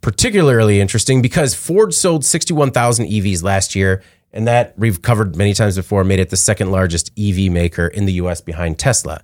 [0.00, 4.00] particularly interesting because Ford sold 61,000 EVs last year
[4.34, 8.04] and that we've covered many times before made it the second largest EV maker in
[8.04, 9.22] the US behind Tesla.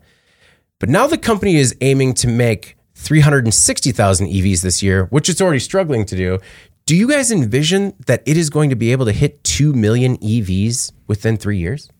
[0.78, 5.58] But now the company is aiming to make 360,000 EVs this year, which it's already
[5.58, 6.38] struggling to do.
[6.86, 10.16] Do you guys envision that it is going to be able to hit 2 million
[10.18, 11.90] EVs within three years?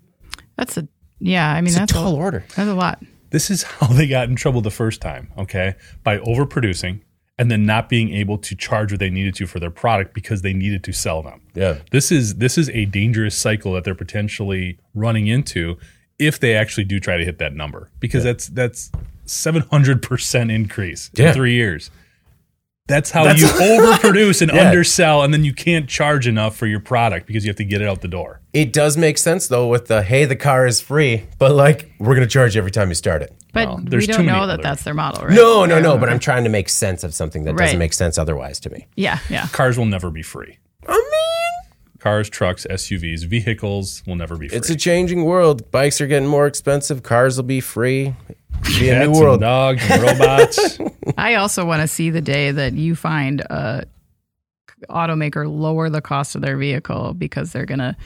[0.57, 0.89] That's a
[1.19, 1.51] yeah.
[1.53, 2.45] I mean, It's a that's tall a, order.
[2.57, 3.03] that's a lot.
[3.31, 5.75] This is how they got in trouble the first time, okay?
[6.03, 7.01] By overproducing
[7.41, 10.43] and then not being able to charge what they needed to for their product because
[10.43, 11.41] they needed to sell them.
[11.55, 11.78] Yeah.
[11.91, 15.78] This is this is a dangerous cycle that they're potentially running into
[16.18, 18.91] if they actually do try to hit that number because that's that's
[19.26, 21.28] 700% increase Yeah.
[21.28, 21.91] in 3 years.
[22.91, 24.68] That's how you overproduce and Yeah.
[24.68, 27.80] undersell and then you can't charge enough for your product because you have to get
[27.80, 28.41] it out the door.
[28.53, 32.14] It does make sense though with the hey, the car is free, but like we're
[32.16, 33.32] going to charge you every time you start it.
[33.53, 35.34] But Well, we there's too don't many know that other- that's their model, right?
[35.34, 38.18] No, no, no, but I'm trying to make sense of something that doesn't make sense
[38.18, 38.86] otherwise to me.
[38.97, 39.47] Yeah, yeah.
[39.49, 40.59] Cars will never be free.
[40.86, 41.01] I mean,
[42.01, 44.57] Cars, trucks, SUVs, vehicles will never be free.
[44.57, 45.71] it's a changing world.
[45.71, 47.03] Bikes are getting more expensive.
[47.03, 48.15] Cars will be free.
[48.65, 49.41] It'll be a Cats new and world.
[49.41, 50.79] dogs and robots.
[51.19, 53.85] I also want to see the day that you find a
[54.89, 57.97] automaker lower the cost of their vehicle because they're going to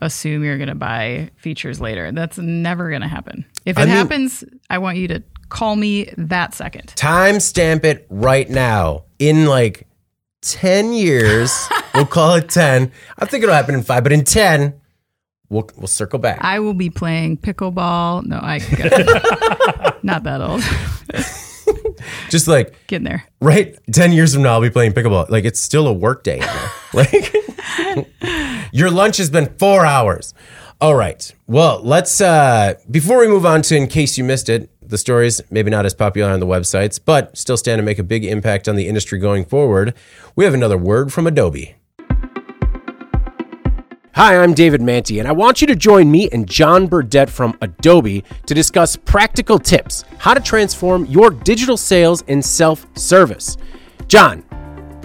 [0.00, 2.10] assume you're going to buy features later.
[2.12, 3.44] That's never going to happen.
[3.66, 6.88] If it I mean- happens, I want you to call me that second.
[6.96, 9.04] Time stamp it right now.
[9.18, 9.86] In like
[10.42, 12.92] 10 years, we'll call it 10.
[13.18, 14.80] I think it'll happen in five, but in 10,
[15.48, 16.38] we'll, we'll circle back.
[16.42, 18.26] I will be playing pickleball.
[18.26, 18.58] No, I
[20.02, 20.62] not that old.
[22.30, 23.24] Just like, Getting there.
[23.40, 23.78] right?
[23.92, 25.28] 10 years from now, I'll be playing pickleball.
[25.30, 26.42] Like, it's still a work day.
[26.92, 27.32] like,
[28.72, 30.34] your lunch has been four hours.
[30.80, 31.32] All right.
[31.46, 35.40] Well, let's, uh, before we move on to In Case You Missed It, the stories
[35.50, 38.68] maybe not as popular on the websites, but still stand to make a big impact
[38.68, 39.94] on the industry going forward.
[40.36, 41.74] We have another word from Adobe.
[44.14, 47.56] Hi, I'm David Mantey, and I want you to join me and Jon Burdette from
[47.62, 53.56] Adobe to discuss practical tips how to transform your digital sales and self service.
[54.08, 54.40] Jon,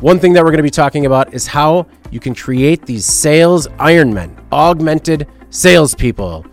[0.01, 3.05] one thing that we're going to be talking about is how you can create these
[3.05, 6.45] sales Ironmen, augmented salespeople.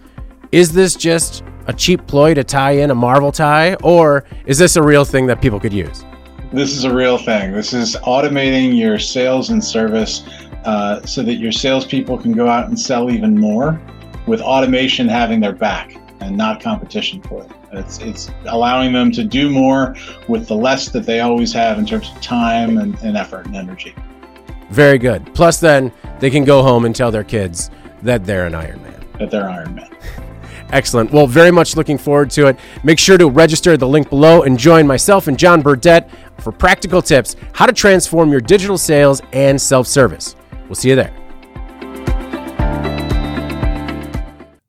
[0.53, 4.77] Is this just a cheap ploy to tie in a Marvel tie, or is this
[4.77, 6.05] a real thing that people could use?
[6.53, 7.53] This is a real thing.
[7.53, 10.25] This is automating your sales and service
[10.65, 13.81] uh, so that your salespeople can go out and sell even more
[14.27, 17.51] with automation having their back and not competition for it.
[17.73, 19.97] It's, it's allowing them to do more
[20.29, 23.57] with the less that they always have in terms of time and, and effort and
[23.57, 23.95] energy.
[24.71, 25.35] Very good.
[25.35, 27.71] Plus, then they can go home and tell their kids
[28.03, 29.05] that they're an Iron Man.
[29.19, 29.91] That they're Iron Man.
[30.71, 31.13] Excellent.
[31.13, 32.59] Well, very much looking forward to it.
[32.83, 36.11] Make sure to register the link below and join myself and Jon Burdette
[36.41, 40.35] for practical tips how to transform your digital sales and self service.
[40.67, 41.24] We'll see you there.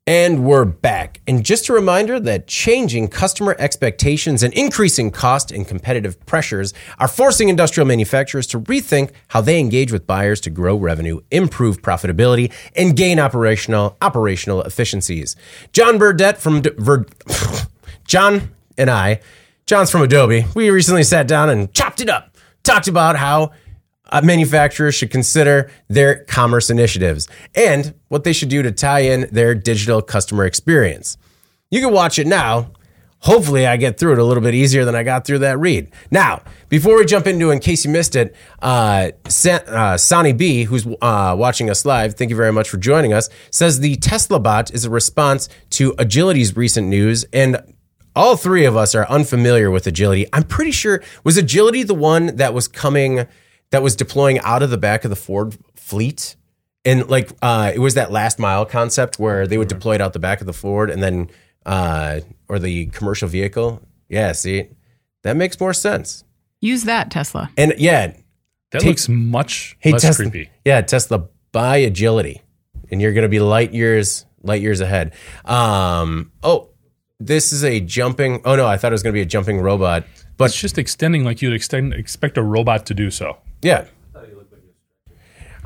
[0.08, 1.20] And we're back.
[1.26, 7.08] And just a reminder that changing customer expectations and increasing cost and competitive pressures are
[7.08, 12.52] forcing industrial manufacturers to rethink how they engage with buyers to grow revenue, improve profitability,
[12.76, 15.34] and gain operational operational efficiencies.
[15.72, 17.06] Jon Burdette from D- Ver-
[18.06, 19.18] Jon and I,
[19.66, 20.46] Jon's from Adobe.
[20.54, 22.36] We recently sat down and chopped it up.
[22.62, 23.50] Talked about how
[24.22, 29.54] manufacturers should consider their commerce initiatives and what they should do to tie in their
[29.54, 31.18] digital customer experience.
[31.70, 32.72] You can watch it now.
[33.20, 35.90] Hopefully, I get through it a little bit easier than I got through that read.
[36.10, 40.64] Now, before we jump into, in case you missed it, uh, Sa- uh, Sonny B,
[40.64, 44.38] who's uh, watching us live, thank you very much for joining us, says the Tesla
[44.38, 47.56] bot is a response to Agility's recent news and
[48.14, 50.26] all three of us are unfamiliar with agility.
[50.32, 53.26] I'm pretty sure was agility the one that was coming
[53.70, 56.36] that was deploying out of the back of the Ford fleet.
[56.84, 60.12] And like uh, it was that last mile concept where they would deploy it out
[60.12, 61.30] the back of the Ford and then
[61.64, 63.82] uh, or the commercial vehicle.
[64.08, 64.68] Yeah, see,
[65.22, 66.22] that makes more sense.
[66.60, 67.50] Use that, Tesla.
[67.56, 68.12] And yeah,
[68.70, 70.50] That Take- looks much hey less Tesla, creepy.
[70.64, 72.42] yeah, Tesla buy agility,
[72.90, 75.12] and you're gonna be light years light years ahead.
[75.44, 76.68] Um, oh,
[77.18, 78.42] this is a jumping.
[78.44, 80.04] Oh no, I thought it was gonna be a jumping robot,
[80.36, 83.38] but It's just extending like you'd extend, expect a robot to do so.
[83.62, 83.86] Yeah.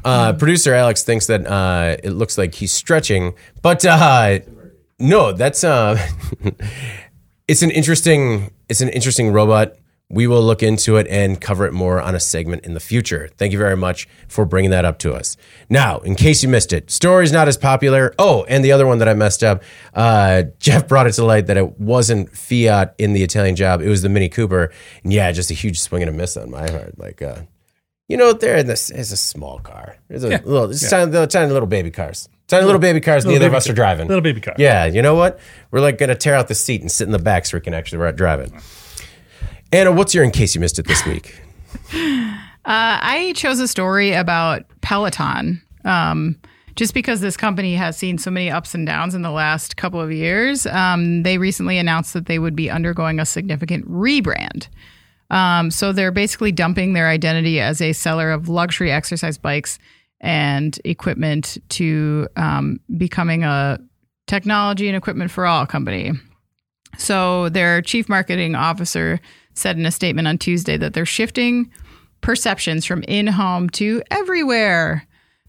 [0.05, 4.39] Uh, producer Alex thinks that uh, it looks like he's stretching, but uh,
[4.99, 5.99] no, that's uh,
[7.49, 9.77] it's an interesting it's an interesting robot.
[10.13, 13.29] We will look into it and cover it more on a segment in the future.
[13.37, 15.37] Thank you very much for bringing that up to us.
[15.69, 18.13] Now, in case you missed it, story's not as popular.
[18.19, 19.63] Oh, and the other one that I messed up,
[19.95, 23.89] uh, Jeff brought it to light that it wasn't Fiat in the Italian job; it
[23.89, 24.73] was the Mini Cooper.
[25.05, 26.99] And yeah, just a huge swing and a miss on my part.
[26.99, 27.43] Like, uh,
[28.11, 29.97] you know, there in this is a small car.
[30.09, 30.41] It's a Yeah.
[30.45, 30.89] little, it's Yeah.
[30.91, 32.29] tiny, little, tiny little baby cars.
[32.49, 33.25] Tiny little baby cars.
[33.25, 33.73] Little neither of us car.
[33.73, 34.09] are driving.
[34.09, 34.55] Little baby car.
[34.59, 35.39] Yeah, you know what?
[35.71, 37.73] We're like gonna tear out the seat and sit in the back so we can
[37.73, 38.53] actually ri- drive it.
[39.73, 41.41] Anna, what's your in case you missed it this week?
[42.63, 45.63] Uh, I chose a story about Peloton.
[45.87, 46.37] Um,
[46.77, 49.99] just because this company has seen so many ups and downs in the last couple
[50.01, 54.69] of years, um, they recently announced that they would be undergoing a significant rebrand.
[55.31, 59.79] Um, so they're basically dumping their identity as a seller of luxury exercise bikes
[60.21, 63.79] and equipment to um, becoming a
[64.27, 66.13] technology and equipment for all company.
[66.99, 69.21] So their chief marketing officer
[69.55, 71.71] said in a statement on Tuesday that they're shifting
[72.21, 75.07] perceptions from in home to everywhere.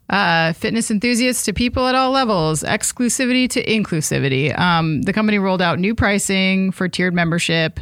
[0.09, 4.57] Uh, fitness enthusiasts to people at all levels, exclusivity to inclusivity.
[4.57, 7.79] Um, the company rolled out new pricing for tiered membership.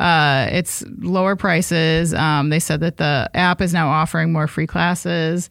[0.00, 2.12] Uh, it's lower prices.
[2.14, 5.48] Um, they said that the app is now offering more free classes.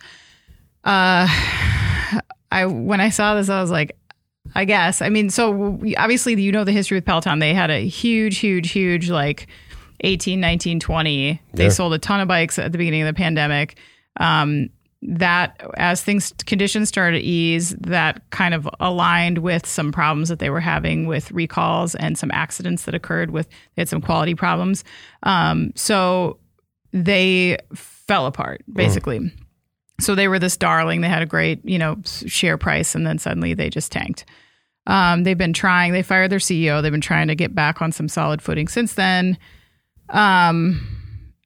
[0.83, 1.27] Uh,
[2.51, 3.97] I when I saw this, I was like,
[4.53, 5.01] I guess.
[5.01, 7.39] I mean, so we, obviously you know the history with Peloton.
[7.39, 9.47] They had a huge, huge, huge like
[10.01, 11.41] 18, 19, 20.
[11.53, 11.69] They Yeah.
[11.69, 13.77] sold a ton of bikes at the beginning of the pandemic.
[14.19, 14.69] Um,
[15.07, 20.39] that as things conditions started to ease, that kind of aligned with some problems that
[20.39, 24.35] they were having with recalls and some accidents that occurred with they had some quality
[24.35, 24.83] problems.
[25.23, 26.37] Um, so
[26.91, 29.31] they fell apart basically.
[29.99, 31.01] So they were this darling.
[31.01, 34.25] They had a great, you know, share price, and then suddenly they just tanked.
[34.87, 35.93] Um, they've been trying.
[35.93, 36.81] They fired their CEO.
[36.81, 39.37] They've been trying to get back on some solid footing since then.
[40.09, 41.02] Um,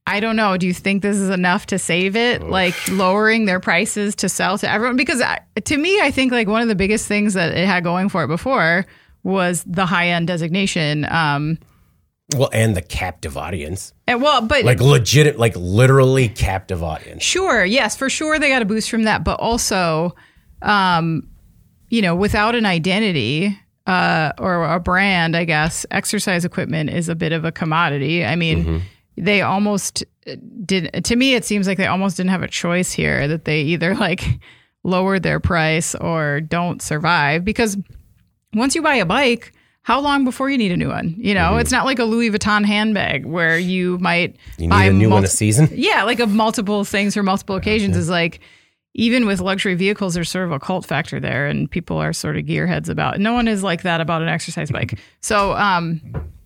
[0.07, 0.55] I don't know.
[0.55, 2.41] Do you think this is enough to save it?
[2.41, 4.95] Like lowering their prices to sell to everyone?
[4.95, 7.83] Because I, to me, I think like one of the biggest things that it had
[7.83, 8.85] going for it before
[9.23, 11.05] was the high end designation.
[11.09, 11.59] Um,
[12.35, 17.21] Well, and the captive audience, and well, but like legit, like literally captive audience.
[17.23, 20.15] Sure, yes, for sure they got a boost from that, but also
[20.61, 21.27] um,
[21.89, 27.15] you know, without an identity uh, or a brand, I guess exercise equipment is a
[27.15, 28.25] bit of a commodity.
[28.25, 28.81] I mean,
[29.17, 30.03] they almost
[30.65, 31.03] did.
[31.05, 33.27] To me, it seems like they almost didn't have a choice here.
[33.27, 34.23] That they either like
[34.83, 37.77] lower their price or don't survive because
[38.53, 39.53] once you buy a bike.
[39.83, 41.15] How long before you need a new one?
[41.17, 44.83] You know, it's not like a Louis Vuitton handbag where you might You need buy
[44.83, 45.69] a new one a multi- season?
[45.73, 48.41] yeah, like of multiple things for multiple occasions is like
[48.95, 52.35] even with luxury vehicles, there's sort of a cult factor there, and people are sort
[52.35, 53.15] of gearheads about.
[53.15, 53.21] It.
[53.21, 54.99] No one is like that about an exercise bike.
[55.21, 56.01] So, um,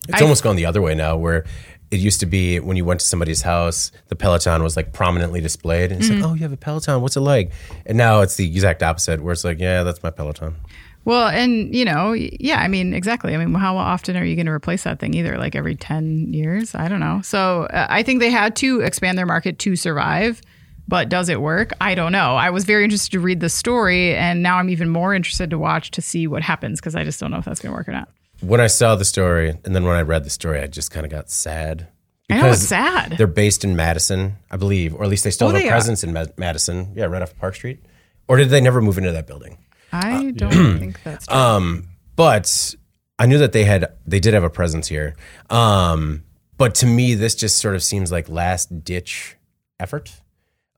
[0.07, 1.43] It's I- almost gone the other way now, where
[1.92, 5.42] it used to be when you went to somebody's house, the Peloton was like prominently
[5.42, 6.22] displayed, and it's Mm-hmm.
[6.22, 7.02] like, oh, you have a Peloton.
[7.02, 7.52] What's it like?
[7.86, 10.56] And now it's the exact opposite, where it's like, yeah, that's my Peloton.
[11.04, 13.36] well, and you know, yeah, I mean, exactly.
[13.36, 15.14] I mean, how often are you going to replace that thing?
[15.16, 16.74] Either like every ten years?
[16.76, 17.22] I don't know.
[17.24, 20.42] So, uh, I think they had to expand their market to survive.
[20.88, 21.72] But does it work?
[21.80, 22.36] I don't know.
[22.36, 25.58] I was very interested to read the story, and now I'm even more interested to
[25.58, 27.88] watch to see what happens because I just don't know if that's going to work
[27.88, 28.10] or not.
[28.42, 31.06] When I saw the story, and then when I read the story, I just kind
[31.06, 31.88] of got sad.
[32.30, 33.18] I know it's sad.
[33.18, 35.70] They're based in Madison, I believe, or at least they still Oh, have they a
[35.70, 35.74] are.
[35.74, 36.94] presence in Ma- Madison.
[36.96, 37.84] Yeah, right off Park Street.
[38.28, 39.58] Or did they never move into that building?
[39.92, 41.36] I don't think that's true.
[41.38, 42.74] Um, but
[43.20, 45.16] I knew that they had they did have a presence here.
[45.50, 46.24] Um,
[46.58, 49.36] but to me, this just sort of seems like last ditch
[49.80, 50.12] effort.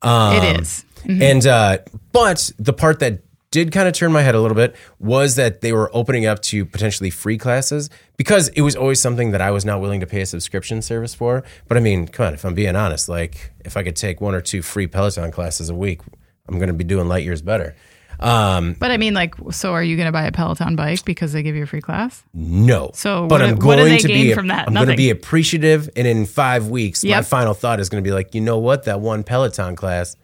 [0.01, 0.85] Um, it is.
[1.07, 1.77] And uh,
[2.11, 3.19] but the part that
[3.53, 6.41] did kind of turn my head a little bit was that they were opening up
[6.41, 10.07] to potentially free classes because it was always something that I was not willing to
[10.07, 11.43] pay a subscription service for.
[11.67, 14.33] But I mean, come on, if I'm being honest, like if I could take one
[14.33, 16.01] or two free Peloton classes a week,
[16.47, 17.75] I'm going to be doing light years better.
[18.19, 21.31] Um, But I mean, like, so are you going to buy a Peloton bike because
[21.31, 22.23] they give you a free class?
[22.33, 22.89] No.
[22.95, 24.67] So but what I'm what going they to gain be from that?
[24.67, 28.07] I'm going to be appreciative, and in five weeks, my final thought is going to
[28.07, 28.85] be like, you know what?
[28.85, 30.15] That one Peloton class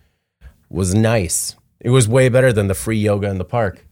[0.69, 1.55] was nice.
[1.81, 3.85] It was way better than the free yoga in the park,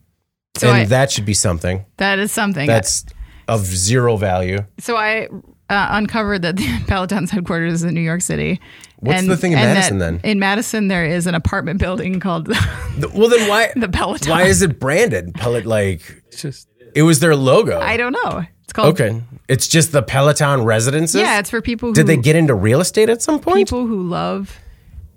[0.58, 1.86] So and I- that should be something.
[1.98, 2.68] That is something.
[2.68, 3.06] That's
[3.48, 4.66] of zero value.
[4.78, 5.28] so I
[5.70, 8.60] uh, uncovered that the Peloton's headquarters is in New York City.
[9.00, 10.20] What's the thing in and Madison then?
[10.24, 13.72] In Madison, there is an apartment building called Th- Well, then why?
[13.76, 14.32] the Peloton.
[14.32, 15.66] Why is it branded Pellet?
[15.66, 17.80] Like It's just it was their logo.
[17.80, 18.44] I don't know.
[18.64, 19.00] It's called.
[19.00, 21.22] okay, it's just the Peloton residences.
[21.22, 23.56] Yeah, it's for people who Did they get into real estate at some point?
[23.58, 24.58] people who love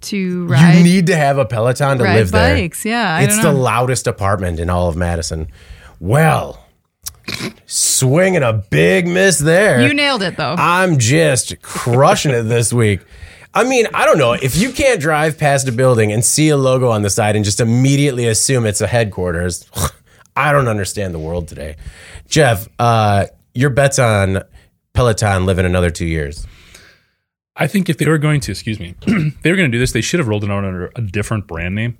[0.03, 2.55] to You need to have a Peloton to ride live there.
[2.57, 2.85] bikes.
[2.85, 5.49] Yeah, I it's the loudest apartment in all of Madison.
[5.99, 6.65] Well,
[7.67, 9.81] swinging a big miss there.
[9.87, 10.55] you nailed it though.
[10.59, 13.01] I'm just crushing it this week.
[13.53, 14.33] I mean, I don't know.
[14.35, 17.45] If you can't drive past a building and see a logo on the side and
[17.45, 19.69] just immediately assume it's a headquarters,
[20.37, 21.77] I don't understand the world today.
[22.29, 24.43] Jeff, uh, your bets on
[24.93, 26.47] Peloton live in another two years.
[27.61, 29.93] I think if they were going to, excuse me, they were going to do this,
[29.93, 31.99] they should have rolled it out under a different brand name.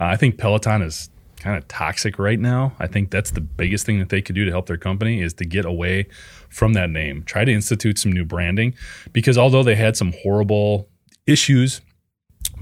[0.00, 2.72] Uh, I think Peloton is kind of toxic right now.
[2.78, 5.34] I think that's the biggest thing that they could do to help their company is
[5.34, 6.06] to get away
[6.48, 7.24] from that name.
[7.24, 8.74] Try to institute some new branding
[9.12, 10.88] because although they had some horrible
[11.26, 11.80] issues,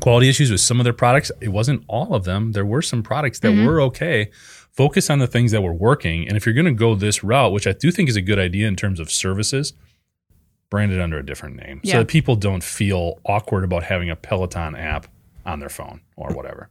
[0.01, 2.53] quality issues with some of their products, it wasn't all of them.
[2.53, 4.31] There were some products that were okay.
[4.73, 6.27] Focus on the things that were working.
[6.27, 8.39] And if you're going to go this route, which I do think is a good
[8.39, 9.75] idea in terms of services,
[10.71, 11.95] brand it under a different name Yeah.
[11.95, 15.07] so that people don't feel awkward about having a Peloton app
[15.45, 16.71] on their phone or whatever.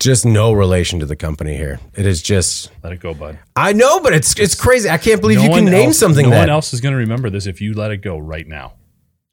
[0.00, 1.78] Just no relation to the company here.
[1.94, 3.38] It is just Let it go, bud.
[3.54, 4.88] I know, but it's it's crazy.
[4.90, 6.92] I can't believe No you can name else- something No that one else is going
[6.92, 8.74] to remember this if you let it go right now.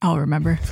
[0.02, 0.60] I'll remember.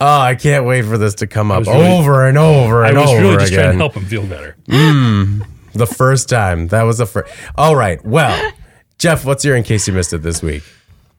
[0.00, 2.98] Oh, I can't wait for this to come up really- over and over I and
[2.98, 3.78] was over really just trying to again.
[3.78, 4.56] help him feel better.
[4.68, 5.42] Hmm.
[5.72, 6.68] The first time.
[6.68, 7.32] That was the first.
[7.56, 8.04] All right.
[8.04, 8.52] Well,
[9.04, 10.62] Jeff, what's your in case you missed it this week?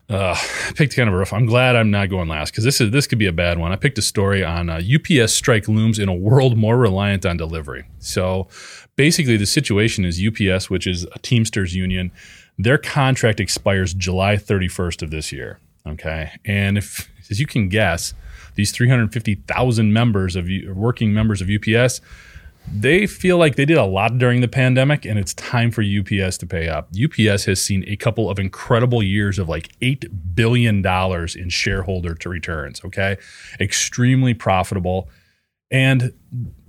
[0.10, 1.32] Uh, I picked kind of a rough.
[1.32, 3.72] I'm glad I'm not going last because this is this could be a bad one.
[3.72, 7.38] I picked a story on uh, UPS strike looms in a world more reliant on
[7.38, 7.86] delivery.
[8.00, 8.48] So
[8.96, 12.12] basically, the situation is UPS, which is a Teamsters union,
[12.58, 15.60] their contract expires July 31st of this year.
[15.86, 18.16] Okay, and if as you can guess,
[18.56, 22.02] these 350,000 members of working members of UPS
[22.72, 26.38] they feel like they did a lot during the pandemic and it's time for UPS
[26.40, 26.90] to pay up.
[26.92, 32.30] UPS has seen a couple of incredible years of like $8 billion in shareholder to
[32.30, 33.18] returns, okay?
[33.60, 35.10] Extremely profitable.
[35.72, 36.14] And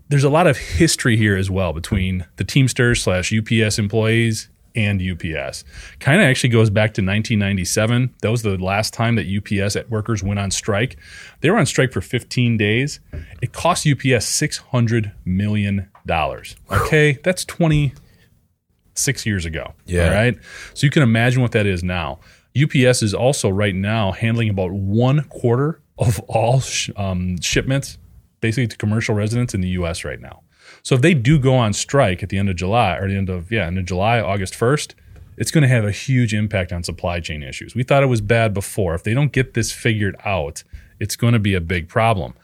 [0.08, 5.00] there's a lot of history here as well between the Teamsters slash UPS employees and
[5.00, 5.64] UPS.
[5.98, 8.14] Kind of actually goes back to 1997.
[8.22, 10.96] That was the last time that UPS at workers went on strike.
[11.40, 13.00] They were on strike for 15 days.
[13.42, 16.56] It cost UPS 600 million dollars.
[16.70, 19.72] Okay, that's 26 years ago.
[19.86, 20.08] Yeah.
[20.08, 20.38] All right.
[20.74, 22.20] So you can imagine what that is now.
[22.60, 27.98] UPS is also right now handling about one quarter of all sh- um, shipments,
[28.40, 30.04] basically to commercial residents in the U.S.
[30.04, 30.42] right now.
[30.86, 33.28] So if they do go on strike at the end of July or the end
[33.28, 34.94] of yeah, end of July, August 1st,
[35.36, 37.74] it's going to have a huge impact on supply chain issues.
[37.74, 38.94] We thought it was bad before.
[38.94, 40.62] If they don't get this figured out,
[41.00, 42.34] it's going to be a big problem.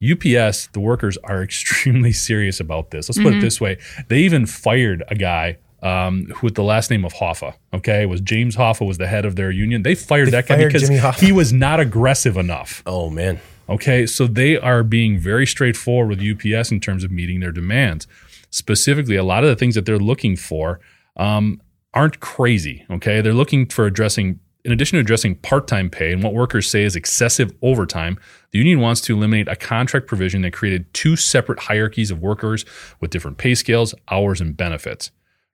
[0.00, 3.08] UPS, the workers are extremely serious about this.
[3.08, 6.92] Let's put it this way: they even fired a guy um, who with the last
[6.92, 7.54] name of Hoffa.
[7.74, 9.82] Okay, it was James Hoffa was the head of their union.
[9.82, 10.88] They fired that guy because
[11.18, 12.84] he was not aggressive enough.
[12.86, 13.40] Oh man.
[13.68, 18.06] Okay, so they are being very straightforward with UPS in terms of meeting their demands.
[18.50, 20.80] Specifically, a lot of the things that they're looking for
[21.16, 21.60] um,
[21.92, 22.86] aren't crazy.
[22.90, 26.82] Okay, they're looking for addressing, in addition to addressing part-time pay and what workers say
[26.82, 28.18] is excessive overtime.
[28.52, 32.64] The union wants to eliminate a contract provision that created two separate hierarchies of workers
[33.00, 35.10] with different pay scales, hours, and benefits.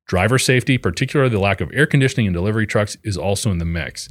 [0.07, 3.65] Driver safety, particularly the lack of air conditioning in delivery trucks, is also in the
[3.65, 4.09] mix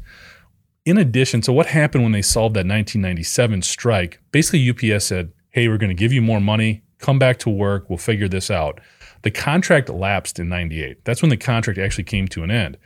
[0.86, 5.68] in addition to what happened when they solved that 1997 strike, basically UPS said, "Hey,
[5.68, 6.84] we're going to give you more money.
[7.00, 7.90] Come back to work.
[7.90, 8.80] We'll figure this out."
[9.22, 11.06] The contract lapsed in 98.
[11.06, 12.78] That's when the contract actually came to an end.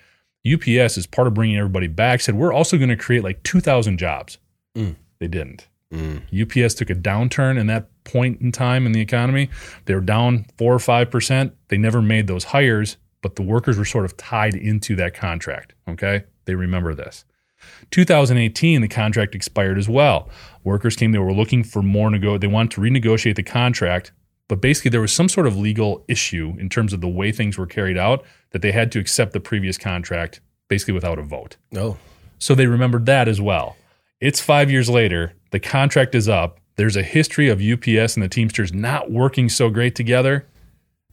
[0.45, 3.98] UPS, as part of bringing everybody back, said, "We're also going to create like 2,000
[3.98, 4.38] jobs."
[4.76, 4.95] Mm.
[5.19, 5.68] They didn't.
[5.91, 6.22] Mm.
[6.32, 9.49] UPS took a downturn in that point in time in the economy.
[9.86, 11.53] They were down four or five percent.
[11.69, 15.74] They never made those hires, but the workers were sort of tied into that contract.
[15.88, 17.26] Okay, they remember this.
[17.91, 20.29] 2018, the contract expired as well.
[20.63, 22.38] Workers came, they were looking for more nego.
[22.38, 24.11] They wanted to renegotiate the contract,
[24.47, 27.57] but basically there was some sort of legal issue in terms of the way things
[27.57, 31.57] were carried out that they had to accept the previous contract basically without a vote.
[31.71, 31.97] No.
[32.39, 33.77] So they remembered that as well.
[34.19, 35.34] It's five years later.
[35.51, 36.59] The contract is up.
[36.75, 40.47] There's a history of UPS and the Teamsters not working so great together.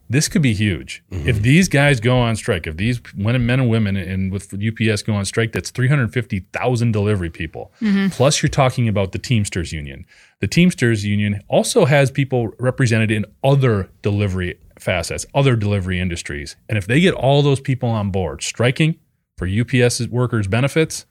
[0.07, 1.03] This could be huge.
[1.11, 1.27] Mm-hmm.
[1.27, 5.01] If these guys go on strike, if these men men and women and with UPS
[5.01, 7.71] go on strike, that's 350,000 delivery people.
[7.81, 8.09] Mm-hmm.
[8.09, 10.05] Plus, you're talking about the Teamsters Union.
[10.41, 16.55] The Teamsters Union also has people represented in other delivery facets, other delivery industries.
[16.69, 18.99] And if they get all those people on board striking
[19.37, 21.07] for UPS workers' benefits,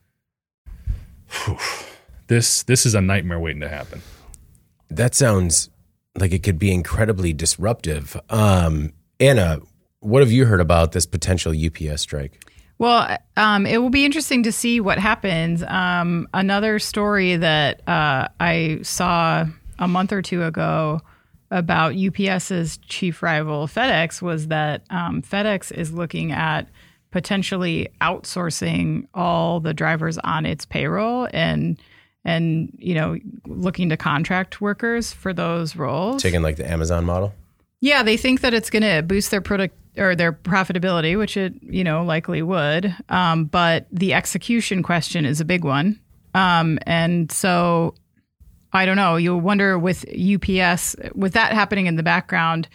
[1.29, 1.59] whew,
[2.29, 4.03] this this is a nightmare waiting to happen.
[4.89, 5.71] That sounds
[6.19, 8.20] like it could be incredibly disruptive.
[8.31, 9.59] Um, Anna,
[10.01, 12.41] what have you heard about this potential UPS strike?
[12.78, 15.62] Well, um, it will be interesting to see what happens.
[15.62, 19.47] Um, another story that uh, I saw
[19.78, 21.01] a month or two ago
[21.51, 26.69] about UPS's chief rival FedEx was that um, FedEx is looking at
[27.12, 31.81] potentially outsourcing all the drivers on its payroll and
[32.25, 36.23] and you know looking to contract workers for those roles.
[36.23, 37.35] Taking like the Amazon model?
[37.81, 41.55] Yeah, they think that it's going to boost their product or their profitability, which it
[41.63, 42.95] you know likely would.
[43.09, 46.01] Um, but the execution question is a big one,
[46.35, 47.95] um, and so
[48.73, 49.17] I don't know.
[49.17, 52.69] You'll wonder with UPS with that happening in the background,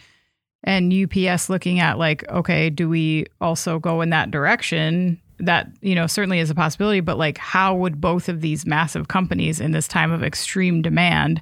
[0.62, 5.20] and UPS looking at like, okay, do we also go in that direction?
[5.40, 9.08] That you know certainly is a possibility, but like, how would both of these massive
[9.08, 11.40] companies in this time of extreme demand?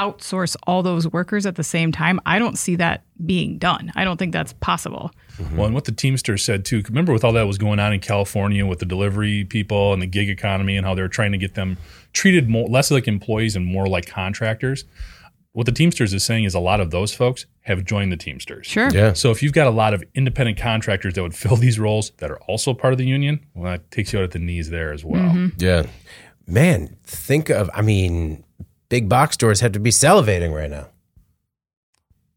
[0.00, 2.20] outsource all those workers at the same time.
[2.26, 3.92] I don't see that being done.
[3.94, 5.12] I don't think that's possible.
[5.36, 5.56] Mm-hmm.
[5.56, 6.82] Well, and what the Teamsters said too.
[6.88, 10.06] Remember, with all that was going on in California with the delivery people and the
[10.06, 11.78] gig economy, and how they're trying to get them
[12.12, 14.84] treated more less like employees and more like contractors.
[15.52, 18.66] What the Teamsters is saying is a lot of those folks have joined the Teamsters.
[18.66, 18.90] Sure.
[18.90, 19.12] Yeah.
[19.12, 22.30] So if you've got a lot of independent contractors that would fill these roles that
[22.30, 24.92] are also part of the union, well, that takes you out at the knees there
[24.92, 25.50] as well.
[25.58, 25.86] Yeah.
[26.46, 28.44] Man, think of, I mean,
[28.88, 30.88] big box stores have to be salivating right now.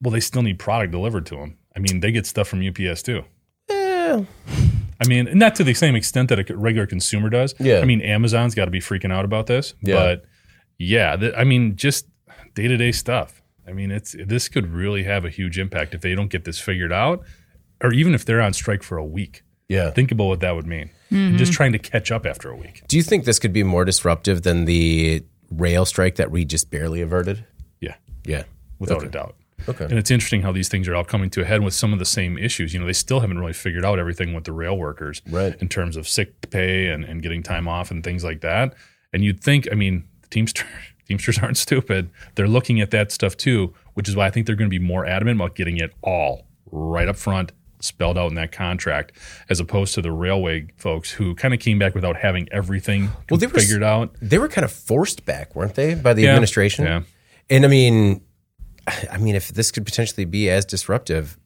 [0.02, 1.57] Well, they still need product delivered to them.
[1.76, 3.23] I mean, they get stuff from UPS too.
[3.69, 4.23] Eh,
[5.02, 7.56] I mean, not to the same extent that a regular consumer does.
[7.60, 7.80] Yeah.
[7.80, 9.73] I mean, Amazon's got to be freaking out about this.
[9.81, 9.95] Yeah.
[9.95, 10.26] But
[10.77, 12.06] yeah, th- I mean, just
[12.53, 13.41] day to day stuff.
[13.68, 16.60] I mean, it's this could really have a huge impact if they don't get this
[16.60, 17.24] figured out,
[17.82, 19.44] or even if they're on strike for a week.
[19.68, 19.90] yeah.
[19.92, 20.92] Think about what that would mean.
[21.12, 21.58] And just mm-hmm.
[21.58, 22.82] trying to catch up after a week.
[22.88, 26.70] Do you think this could be more disruptive than the rail strike that we just
[26.70, 27.46] barely averted?
[27.80, 28.44] Yeah, Yeah.
[28.80, 29.08] without Okay.
[29.08, 29.36] a doubt.
[29.70, 29.86] Okay.
[29.86, 32.00] And it's interesting how these things are all coming to a head with some of
[32.00, 32.74] the same issues.
[32.74, 35.56] You know, they still haven't really figured out everything with the rail workers Right.
[35.62, 38.74] in terms of sick pay and, and getting time off and things like that.
[39.14, 40.68] And you'd think, I mean, the Teamsters,
[41.07, 42.10] Teamsters aren't stupid.
[42.36, 44.84] They're looking at that stuff too, which is why I think they're going to be
[44.84, 49.11] more adamant about getting it all right up front, spelled out in that contract,
[49.49, 53.38] as opposed to the railway folks who kind of came back without having everything Well,
[53.38, 54.15] they were figured out.
[54.22, 56.30] They were kind of forced back, weren't they, by the Yeah.
[56.30, 56.86] administration?
[56.86, 57.02] Yeah.
[57.49, 58.22] And I mean,
[59.11, 61.38] I mean, if this could potentially be as disruptive,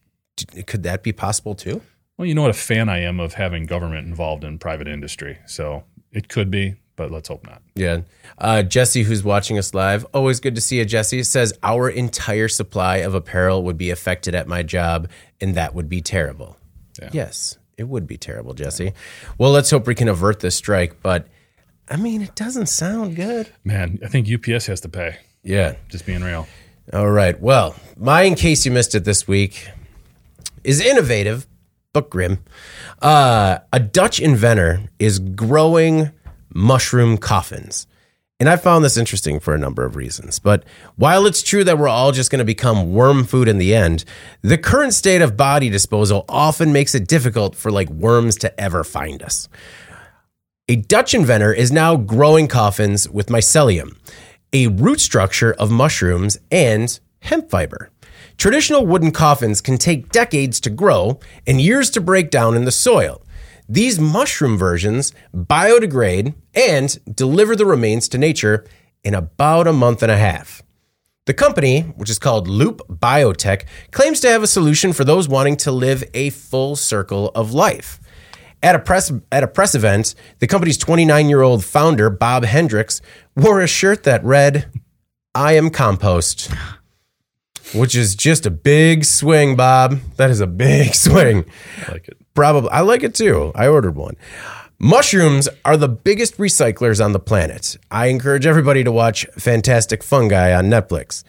[0.66, 1.82] could that be possible too?
[2.16, 5.38] Well, you know what a fan I am of having government involved in private industry.
[5.46, 7.62] So it could be, but let's hope not.
[7.74, 8.02] Yeah.
[8.36, 12.46] Uh, Jesse, who's watching us live, always good to see you, Jesse, says our entire
[12.46, 15.08] supply of apparel would be affected at my job,
[15.40, 16.58] and that would be terrible.
[17.00, 17.08] Yeah.
[17.10, 18.92] Yes, it would be terrible, Jesse.
[19.38, 21.26] Well, let's hope we can avert this strike, but
[21.88, 23.50] I mean, it doesn't sound good.
[23.64, 25.16] Man, I think UPS has to pay.
[25.42, 25.76] Yeah.
[25.88, 26.46] Just being real.
[26.92, 27.40] All right.
[27.40, 29.70] Well, my in case you missed it this week
[30.64, 31.46] is innovative
[31.92, 32.38] but grim.
[33.02, 36.10] Uh, a Dutch inventor is growing
[36.54, 37.86] mushroom coffins.
[38.40, 40.38] And I found this interesting for a number of reasons.
[40.38, 40.64] But
[40.96, 44.04] while it's true that we're all just going to become worm food in the end,
[44.40, 48.82] the current state of body disposal often makes it difficult for like worms to ever
[48.82, 49.46] find us.
[50.68, 53.98] A Dutch inventor is now growing coffins with mycelium,
[54.54, 57.90] a root structure of mushrooms and hemp fiber.
[58.38, 62.72] Traditional wooden coffins can take decades to grow and years to break down in the
[62.72, 63.20] soil.
[63.70, 68.66] These mushroom versions biodegrade and deliver the remains to nature
[69.04, 70.60] in about a month and a half.
[71.26, 75.56] The company, which is called Loop Biotech, claims to have a solution for those wanting
[75.58, 78.00] to live a full circle of life.
[78.60, 83.00] At a press at a press event, the company's 29-year-old founder, Bob Hendrikx,
[83.36, 84.66] wore a shirt that read,
[85.32, 86.50] "I am compost."
[87.72, 90.00] Which is just a big swing, Bob.
[90.16, 91.44] That is a big swing.
[91.86, 92.19] I like it.
[92.34, 92.70] Probably.
[92.70, 93.52] I like it too.
[93.54, 94.16] I ordered one.
[94.82, 97.76] Mushrooms are the biggest recyclers on the planet.
[97.90, 101.22] I encourage everybody to watch Fantastic Fungi on Netflix.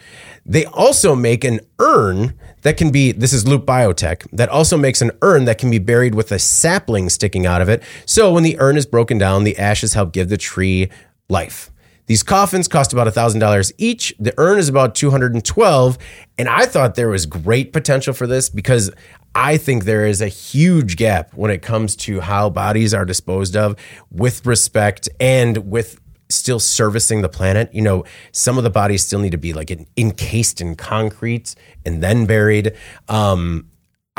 [0.46, 5.02] They also make an urn that can be, this is Loop Biotech, that also makes
[5.02, 7.84] an urn that can be buried with a sapling sticking out of it.
[8.06, 10.90] So when the urn is broken down, the ashes help give the tree
[11.28, 11.71] life.
[12.12, 14.14] These coffins cost about $1,000 each.
[14.20, 15.98] The urn is about 212
[16.38, 18.92] and I thought there was great potential for this because
[19.34, 23.56] I think there is a huge gap when it comes to how bodies are disposed
[23.56, 23.78] of
[24.12, 27.74] with respect and with still servicing the planet.
[27.74, 31.56] You know, some of the bodies still need to be like encased in concrete
[31.86, 32.74] and then buried.
[33.08, 33.71] Um,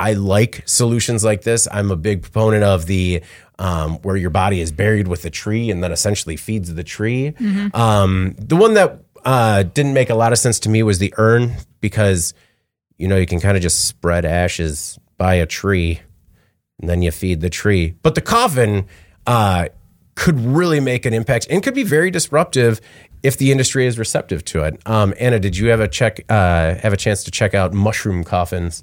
[0.03, 1.69] I like solutions like this.
[1.71, 3.23] I'm a big proponent of the
[3.59, 7.35] um, where your body is buried with the tree and then essentially feeds the tree.
[7.73, 11.15] Um, the one that uh, didn't make a lot of sense to me was the
[11.19, 12.35] urn because
[12.99, 16.01] you know you can kind of just spread ashes by a tree
[16.81, 17.95] and then you feed the tree.
[18.03, 18.87] But the coffin
[19.25, 19.69] uh,
[20.17, 22.81] could really make an impact and could be very disruptive
[23.23, 24.81] if the industry is receptive to it.
[24.85, 28.25] Um, Anna, did you have a check uh, have a chance to check out mushroom
[28.25, 28.83] coffins?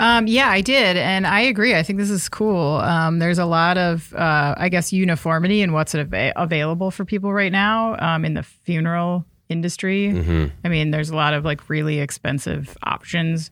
[0.00, 1.74] Um, yeah, I did, and I agree.
[1.74, 2.76] I think this is cool.
[2.78, 7.34] Um, there's a lot of, uh, I guess, uniformity in what's ava- available for people
[7.34, 10.08] right now um, in the funeral industry.
[10.64, 13.50] I mean, there's a lot of like really expensive options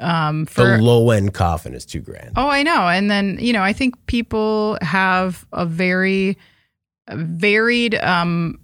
[0.00, 0.76] um, for.
[0.76, 2.34] the low end coffin is two grand.
[2.36, 2.86] Oh, I know.
[2.88, 6.38] And then, you know, I think people have a very
[7.10, 8.60] varied, um,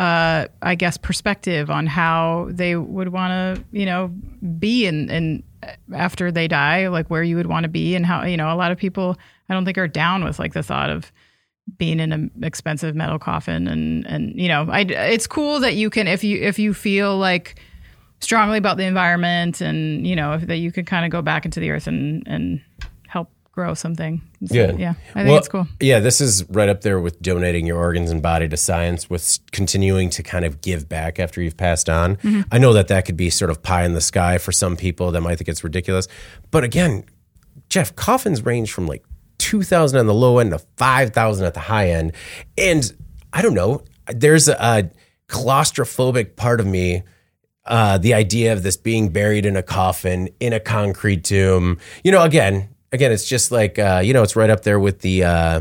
[0.00, 4.08] uh, I guess, perspective on how they would want to, you know,
[4.58, 5.42] be in, in
[5.94, 8.56] after they die, like where you would want to be and how, you know, a
[8.56, 9.16] lot of people,
[9.48, 11.12] I don't think are down with like the thought of
[11.76, 15.90] being in an expensive metal coffin and, and, you know, I, it's cool that you
[15.90, 17.60] can, if you, if you feel like,
[18.20, 21.44] strongly about the environment and you know if that you could kind of go back
[21.44, 22.60] into the earth and and
[23.06, 24.72] help grow something So, Yeah.
[24.78, 27.76] yeah i think Well, it's cool Yeah, this is right up there with donating your
[27.78, 31.88] organs and body to science, with continuing to kind of give back after you've passed
[31.90, 32.16] on.
[32.16, 32.42] Mm-hmm.
[32.52, 35.10] I know that that could be sort of pie in the sky for some people
[35.10, 36.06] that might think it's ridiculous.
[36.52, 37.04] But again,
[37.68, 39.04] Jeff, coffins range from like
[39.38, 42.12] 2000 on the low end to 5000 at the high end.
[42.56, 42.92] And
[43.32, 44.90] I don't know, there's a, a
[45.28, 47.02] claustrophobic part of me.
[47.64, 52.10] Uh, the idea of this being buried in a coffin in a concrete tomb, you
[52.10, 55.24] know, again, again, it's just like uh, you know, it's right up there with the
[55.24, 55.60] uh,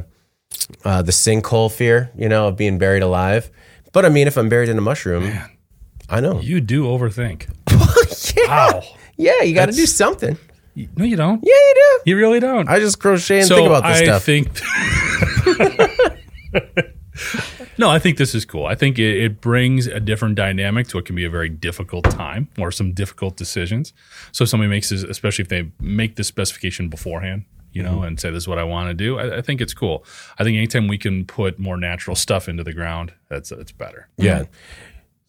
[0.84, 3.50] uh, the sinkhole fear, you know, of being buried alive.
[3.94, 5.50] But I mean, if I'm buried in a mushroom, Man,
[6.10, 6.40] I know.
[6.42, 7.48] You do overthink.
[8.38, 8.84] yeah, Wow.
[9.18, 10.38] yeah, you got to do something.
[10.96, 11.44] No, you don't.
[11.44, 12.12] Yeah, you do.
[12.12, 12.70] You really don't.
[12.70, 14.24] I just crochet and so think about this I stuff.
[14.24, 14.48] think.
[17.78, 18.66] no, I think this is cool.
[18.66, 22.10] I think it, it brings a different dynamic to what can be a very difficult
[22.10, 23.94] time or some difficult decisions.
[24.32, 28.06] So if somebody makes this, especially if they make the specification beforehand, you know, mm-hmm.
[28.06, 29.20] and say this is what I want to do.
[29.20, 30.04] I, I think it's cool.
[30.40, 34.08] I think anytime we can put more natural stuff into the ground, that's it's better.
[34.18, 34.46] yeah,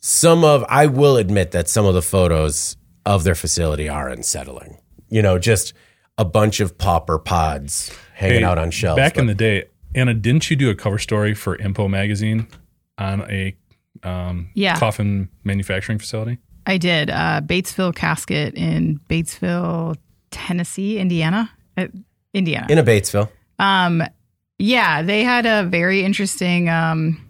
[0.00, 4.78] some of I will admit that some of the photos of their facility are unsettling.
[5.10, 5.72] You know, just
[6.16, 8.98] a bunch of popper pods hanging Hey, out on shelves.
[8.98, 9.64] Back in the day,
[9.94, 12.46] Anna, didn't you do a cover story for Impo magazine
[12.98, 13.56] on a
[14.02, 14.76] um, Yeah.
[14.78, 16.38] coffin manufacturing facility?
[16.66, 19.96] i did uh batesville casket in batesville
[20.30, 21.86] tennessee indiana uh,
[22.34, 23.30] indiana in a Batesville.
[23.58, 24.02] Um,
[24.58, 27.26] yeah, they had a very interesting um,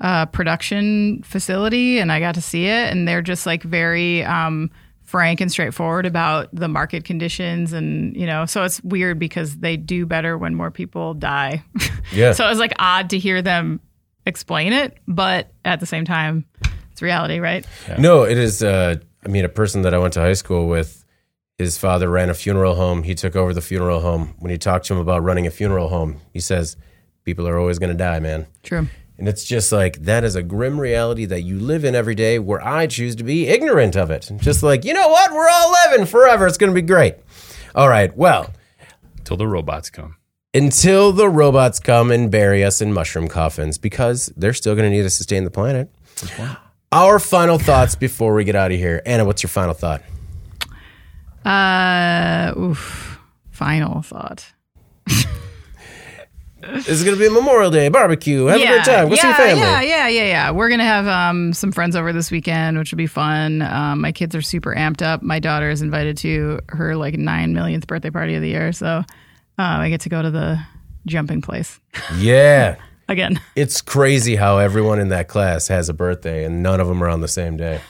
[0.00, 4.70] uh, production facility, and I got to see it, and they're just like very um,
[5.12, 9.76] frank and straightforward about the market conditions, and you know, so it's weird because they
[9.76, 11.62] do better when more people die.
[12.14, 12.32] Yeah.
[12.32, 13.80] so it was like odd to hear them
[14.26, 16.44] explain it, but at the same time,
[16.90, 17.66] it's reality, right?
[17.98, 18.62] No, it is.
[18.62, 21.06] Uh, I mean, a person that I went to high school with,
[21.56, 23.02] his father ran a funeral home.
[23.02, 24.34] He took over the funeral home.
[24.40, 26.76] When you talk to him about running a funeral home, he says,
[27.24, 28.88] "People are always going to die, man." True.
[29.22, 32.40] And it's just like that is a grim reality that you live in every day.
[32.40, 35.72] Where I choose to be ignorant of it, just like you know what, we're all
[35.86, 36.44] living forever.
[36.44, 37.14] It's going to be great.
[37.76, 38.50] All right, well.
[39.18, 40.16] until the robots come.
[40.54, 44.96] until the robots come and bury us in mushroom coffins because they're still going to
[44.96, 45.88] need us to sustain the planet.
[46.90, 49.02] Our final thoughts before we get out of here.
[49.06, 50.02] Anna, what's your final thought?
[51.44, 53.20] Uh, oof.
[53.52, 54.52] Final thought.
[56.62, 58.46] This is going to be a Memorial Day barbecue.
[58.46, 59.08] Have a great time.
[59.08, 59.60] Go see your yeah, family.
[59.60, 60.50] Yeah, yeah, yeah, yeah.
[60.50, 63.62] We're gonna have um, some friends over this weekend, which will be fun.
[63.62, 65.22] Um, my kids are super amped up.
[65.22, 68.86] My daughter is invited to her like nine millionth birthday party of the year, so
[68.86, 69.02] uh,
[69.58, 70.60] I get to go to the
[71.06, 71.80] jumping place
[72.16, 72.76] Yeah.
[73.08, 73.40] again.
[73.56, 77.08] It's crazy how everyone in that class has a birthday and none of them are
[77.08, 77.80] on the same day.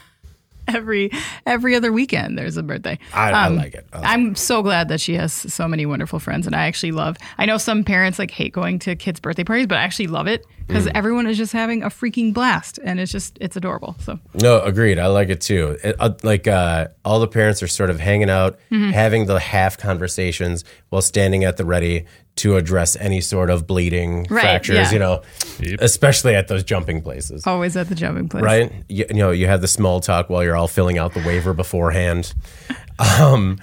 [0.73, 1.11] Every
[1.45, 2.97] every other weekend, there's a birthday.
[3.13, 3.85] I, I like it.
[3.91, 6.93] I like I'm so glad that she has so many wonderful friends, and I actually
[6.93, 7.17] love.
[7.37, 10.27] I know some parents like hate going to kids' birthday parties, but I actually love
[10.27, 10.91] it because Mm.
[10.95, 13.95] everyone is just having a freaking blast, and it's just it's adorable.
[13.99, 14.99] So No, agreed.
[14.99, 15.77] I like it too.
[15.83, 18.91] It, uh, like uh, all the parents are sort of hanging out, Mm-hmm.
[18.91, 22.05] having the half conversations while standing at the ready
[22.37, 24.75] to address any sort of bleeding, Right, fractures.
[24.77, 24.91] yeah.
[24.91, 25.21] You know,
[25.59, 25.79] Yep.
[25.81, 27.45] especially at those jumping places.
[27.45, 30.43] always at the jumping place, Right, you, you know, you have the small talk while
[30.43, 32.33] you're all filling out the waiver beforehand.
[32.99, 33.59] Um,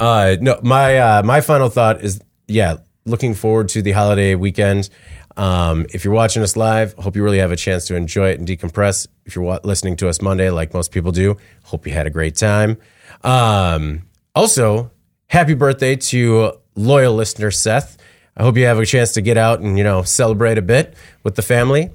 [0.00, 4.88] uh, no, my uh, my final thought is, yeah, looking forward to the holiday weekend.
[5.36, 8.38] Um, if you're watching us live, hope you really have a chance to enjoy it
[8.38, 9.08] and decompress.
[9.26, 12.10] If you're wa- listening to us Monday, like most people do, hope you had a
[12.10, 12.76] great time.
[13.22, 14.02] Um,
[14.34, 14.90] also,
[15.28, 17.96] happy birthday to loyal listener Seth.
[18.36, 20.94] I hope you have a chance to get out and you know celebrate a bit
[21.22, 21.90] with the family.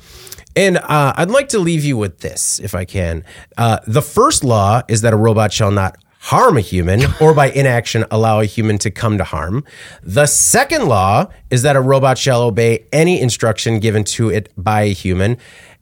[0.55, 3.23] And uh, I'd like to leave you with this, if I can.
[3.57, 7.49] Uh, the first law is that a robot shall not harm a human or by
[7.49, 9.63] inaction allow a human to come to harm.
[10.03, 14.81] The second law is that a robot shall obey any instruction given to it by
[14.81, 15.37] a human.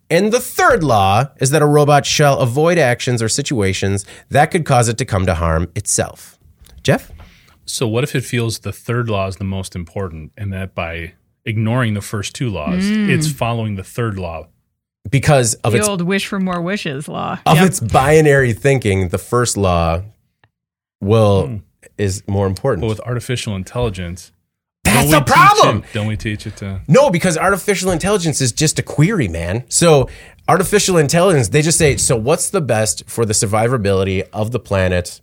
[0.10, 4.64] And the third law is that a robot shall avoid actions or situations that could
[4.65, 6.38] cause it to come to harm itself.
[6.84, 7.11] Jeff?
[7.68, 11.14] So what if it feels the third law is the most important, and that by
[11.45, 13.10] ignoring the first two laws, hmm.
[13.10, 14.48] it's following the third law?
[15.10, 17.39] Because of The its old wish for more wishes law.
[17.45, 17.65] of Yep.
[17.68, 20.02] its binary thinking, the first law
[21.02, 21.56] will hmm.
[21.98, 22.81] is more important.
[22.81, 24.31] But with artificial intelligence,
[24.84, 25.77] That's don't the problem.
[25.80, 26.81] it- don't we teach it to?
[26.88, 29.64] No, because artificial intelligence is just a query, man.
[29.69, 30.10] So
[30.48, 35.19] artificial intelligence, they just say, so what's the best for the survivability of the planet?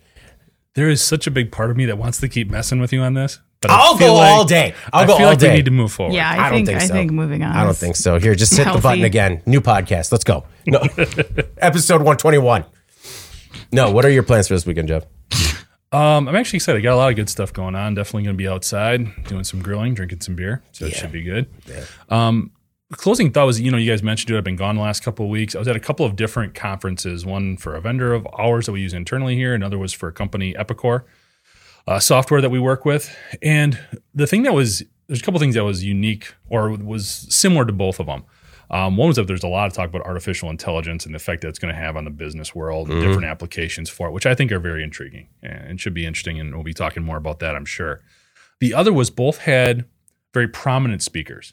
[0.74, 3.00] There is such a big part of me that wants to keep messing with you
[3.00, 3.38] on this.
[3.60, 4.74] But I I'll go like- all day.
[4.92, 5.50] I'll I go feel all like day.
[5.50, 6.14] we need to move forward.
[6.14, 7.52] Yeah, I, I don't think, think I think moving on.
[7.56, 8.18] I don't think so.
[8.18, 9.40] Here, just hit the button again.
[9.46, 10.12] New podcast.
[10.12, 10.44] Let's go.
[10.66, 10.80] No.
[11.58, 12.64] Episode 121.
[13.72, 15.04] No, what are your plans for this weekend, Jeff?
[15.92, 16.80] Um, I'm actually excited.
[16.80, 17.94] I got a lot of good stuff going on.
[17.94, 20.62] Definitely going to be outside doing some grilling, drinking some beer.
[20.72, 21.46] So it should be good.
[22.08, 22.50] Um,
[22.92, 24.38] closing thought was, you know, you guys mentioned it.
[24.38, 25.54] I've been gone the last couple of weeks.
[25.54, 27.24] I was at a couple of different conferences.
[27.24, 29.54] One for a vendor of ours that we use internally here.
[29.54, 31.04] Another was for a company, Epicor,
[31.86, 33.14] uh, software that we work with.
[33.42, 33.78] And
[34.14, 37.72] the thing that was, there's a couple things that was unique or was similar to
[37.72, 38.24] both of them.
[38.70, 41.42] Um, one was that there's a lot of talk about artificial intelligence and the effect
[41.42, 44.24] that it's going to have on the business world and different applications for it, which
[44.24, 46.40] I think are very intriguing and should be interesting.
[46.40, 48.00] And we'll be talking more about that, I'm sure.
[48.60, 49.84] The other was both had
[50.32, 51.52] very prominent speakers.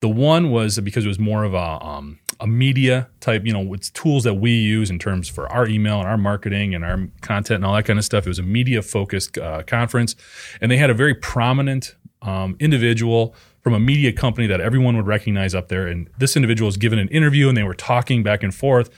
[0.00, 3.72] The one was because it was more of a um, a media type, you know,
[3.74, 7.08] it's tools that we use in terms for our email and our marketing and our
[7.20, 8.26] content and all that kind of stuff.
[8.26, 10.14] It was a media focused uh, conference,
[10.60, 15.06] and they had a very prominent um, individual from a media company that everyone would
[15.06, 15.86] recognize up there.
[15.86, 18.90] And this individual was given an interview, and they were talking back and forth,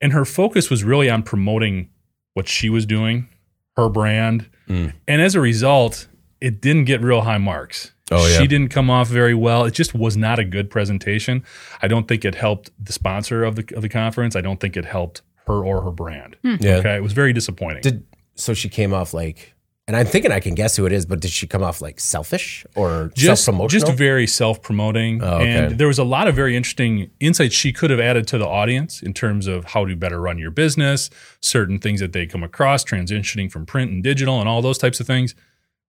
[0.00, 1.88] and her focus was really on promoting
[2.34, 3.28] what she was doing,
[3.76, 6.08] her brand, and as a result,
[6.40, 7.92] it didn't get real high marks.
[8.10, 8.38] Oh, yeah.
[8.38, 9.64] She didn't come off very well.
[9.64, 11.42] It just was not a good presentation.
[11.80, 14.36] I don't think it helped the sponsor of the of the conference.
[14.36, 16.36] I don't think it helped her or her brand.
[16.42, 16.56] Hmm.
[16.60, 16.76] Yeah.
[16.76, 17.80] Okay, it was very disappointing.
[17.82, 18.04] Did
[18.34, 19.52] so she came off like
[19.86, 22.00] and I'm thinking I can guess who it is, but did she come off like
[22.00, 23.68] selfish or just self-promotional?
[23.86, 25.50] just very self-promoting Oh, okay.
[25.66, 28.46] and there was a lot of very interesting insights she could have added to the
[28.46, 31.10] audience in terms of how to better run your business
[31.40, 35.00] certain things that they come across transitioning from print and digital and all those types
[35.00, 35.34] of things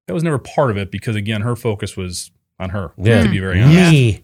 [0.08, 3.24] that was never part of it because again her focus was on her Yeah.
[3.24, 4.24] to be very honest Me.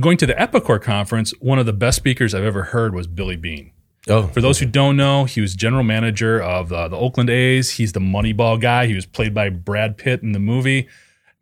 [0.00, 3.36] going to the Epicor conference, one of the best speakers I've ever heard was Billy
[3.36, 3.70] Beane.
[4.08, 7.70] Oh, For those who don't know, he was general manager of uh, the Oakland A's.
[7.70, 8.86] He's the Moneyball guy.
[8.86, 10.88] He was played by Brad Pitt in the movie.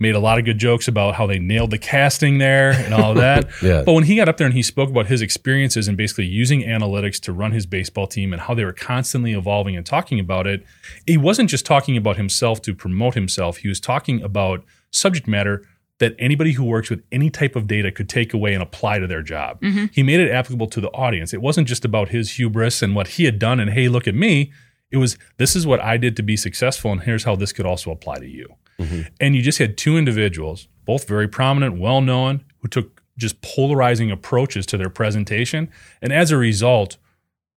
[0.02, 3.12] Made a lot of good jokes about how they nailed the casting there and all
[3.12, 3.48] of that.
[3.62, 3.82] Yeah.
[3.84, 6.62] But when he got up there and he spoke about his experiences and basically using
[6.62, 10.48] analytics to run his baseball team and how they were constantly evolving and talking about
[10.48, 10.64] it,
[11.06, 13.58] he wasn't just talking about himself to promote himself.
[13.58, 15.64] He was talking about subject matter
[15.98, 19.06] that anybody who works with any type of data could take away and apply to
[19.06, 19.60] their job.
[19.60, 19.86] Mm-hmm.
[19.92, 21.32] He made it applicable to the audience.
[21.32, 24.14] It wasn't just about his hubris and what he had done and hey, look at
[24.16, 24.50] me.
[24.90, 27.66] It was this is what I did to be successful and here's how this could
[27.66, 28.56] also apply to you.
[28.82, 29.02] Mm-hmm.
[29.20, 34.10] And you just had two individuals, both very prominent, well known, who took just polarizing
[34.10, 35.70] approaches to their presentation.
[36.00, 36.96] And as a result,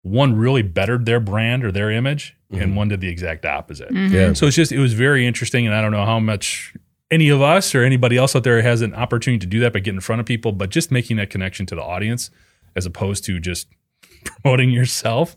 [0.02, 2.74] one really bettered their brand or their image, and mm-hmm.
[2.74, 3.90] one did the exact opposite.
[3.90, 4.14] Mm-hmm.
[4.14, 4.32] yeah.
[4.34, 6.74] So it's just it was very interesting, and I don't know how much
[7.10, 9.80] any of us or anybody else out there has an opportunity to do that by
[9.80, 12.30] getting in front of people, but just making that connection to the audience
[12.74, 13.68] as opposed to just
[14.24, 15.36] promoting yourself.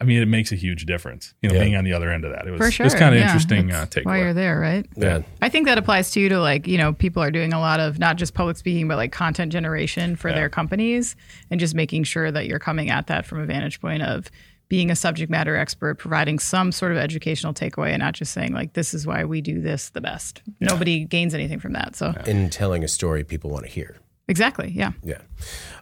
[0.00, 1.34] I mean, it makes a huge difference.
[1.42, 1.62] You know, Yeah.
[1.64, 2.86] being on the other end of that, it was For sure.
[2.86, 3.26] it's kind of yeah.
[3.26, 4.04] interesting uh, That's takeaway.
[4.04, 4.86] Why you're there, right?
[4.96, 5.22] Yeah.
[5.42, 7.80] I think that applies to you to like, you know, people are doing a lot
[7.80, 11.16] of not just public speaking, but like content generation for their companies
[11.50, 14.30] and just making sure that you're coming at that from a vantage point of
[14.68, 18.52] being a subject matter expert, providing some sort of educational takeaway and not just saying
[18.52, 20.42] like, this is why we do this the best.
[20.60, 21.96] Nobody gains anything from that.
[21.96, 23.96] So In telling a story people want to hear.
[24.28, 24.70] Exactly.
[24.70, 24.92] Yeah.
[25.02, 25.22] Yeah.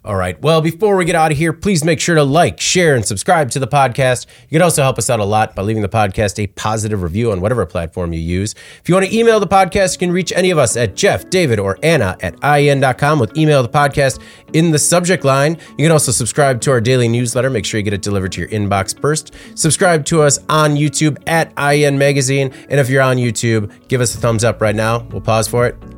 [0.07, 0.41] All right.
[0.41, 3.51] Well, before we get out of here, please make sure to like, share, and subscribe
[3.51, 4.27] to the podcast.
[4.43, 7.33] You can also help us out a lot by leaving the podcast a positive review
[7.33, 8.55] on whatever platform you use.
[8.81, 11.29] If you want to email the podcast, you can reach any of us at Jeff,
[11.29, 15.57] David, or Anna at IEN.com with email the podcast in the subject line.
[15.77, 17.51] You can also subscribe to our daily newsletter.
[17.51, 19.35] Make sure you get it delivered to your inbox first.
[19.57, 22.53] Subscribe to us on YouTube at IEN Magazine.
[22.71, 25.01] And if you're on YouTube, give us a thumbs up right now.
[25.11, 25.96] We'll pause for it.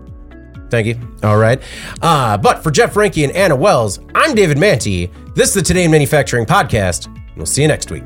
[0.70, 0.98] Thank you.
[1.22, 1.62] All right.
[2.02, 5.10] Uh, but for Jeff Reinke and Anna Wells, I'm David Mantey.
[5.34, 7.14] This is the Today in Manufacturing podcast.
[7.36, 8.04] We'll see you next week.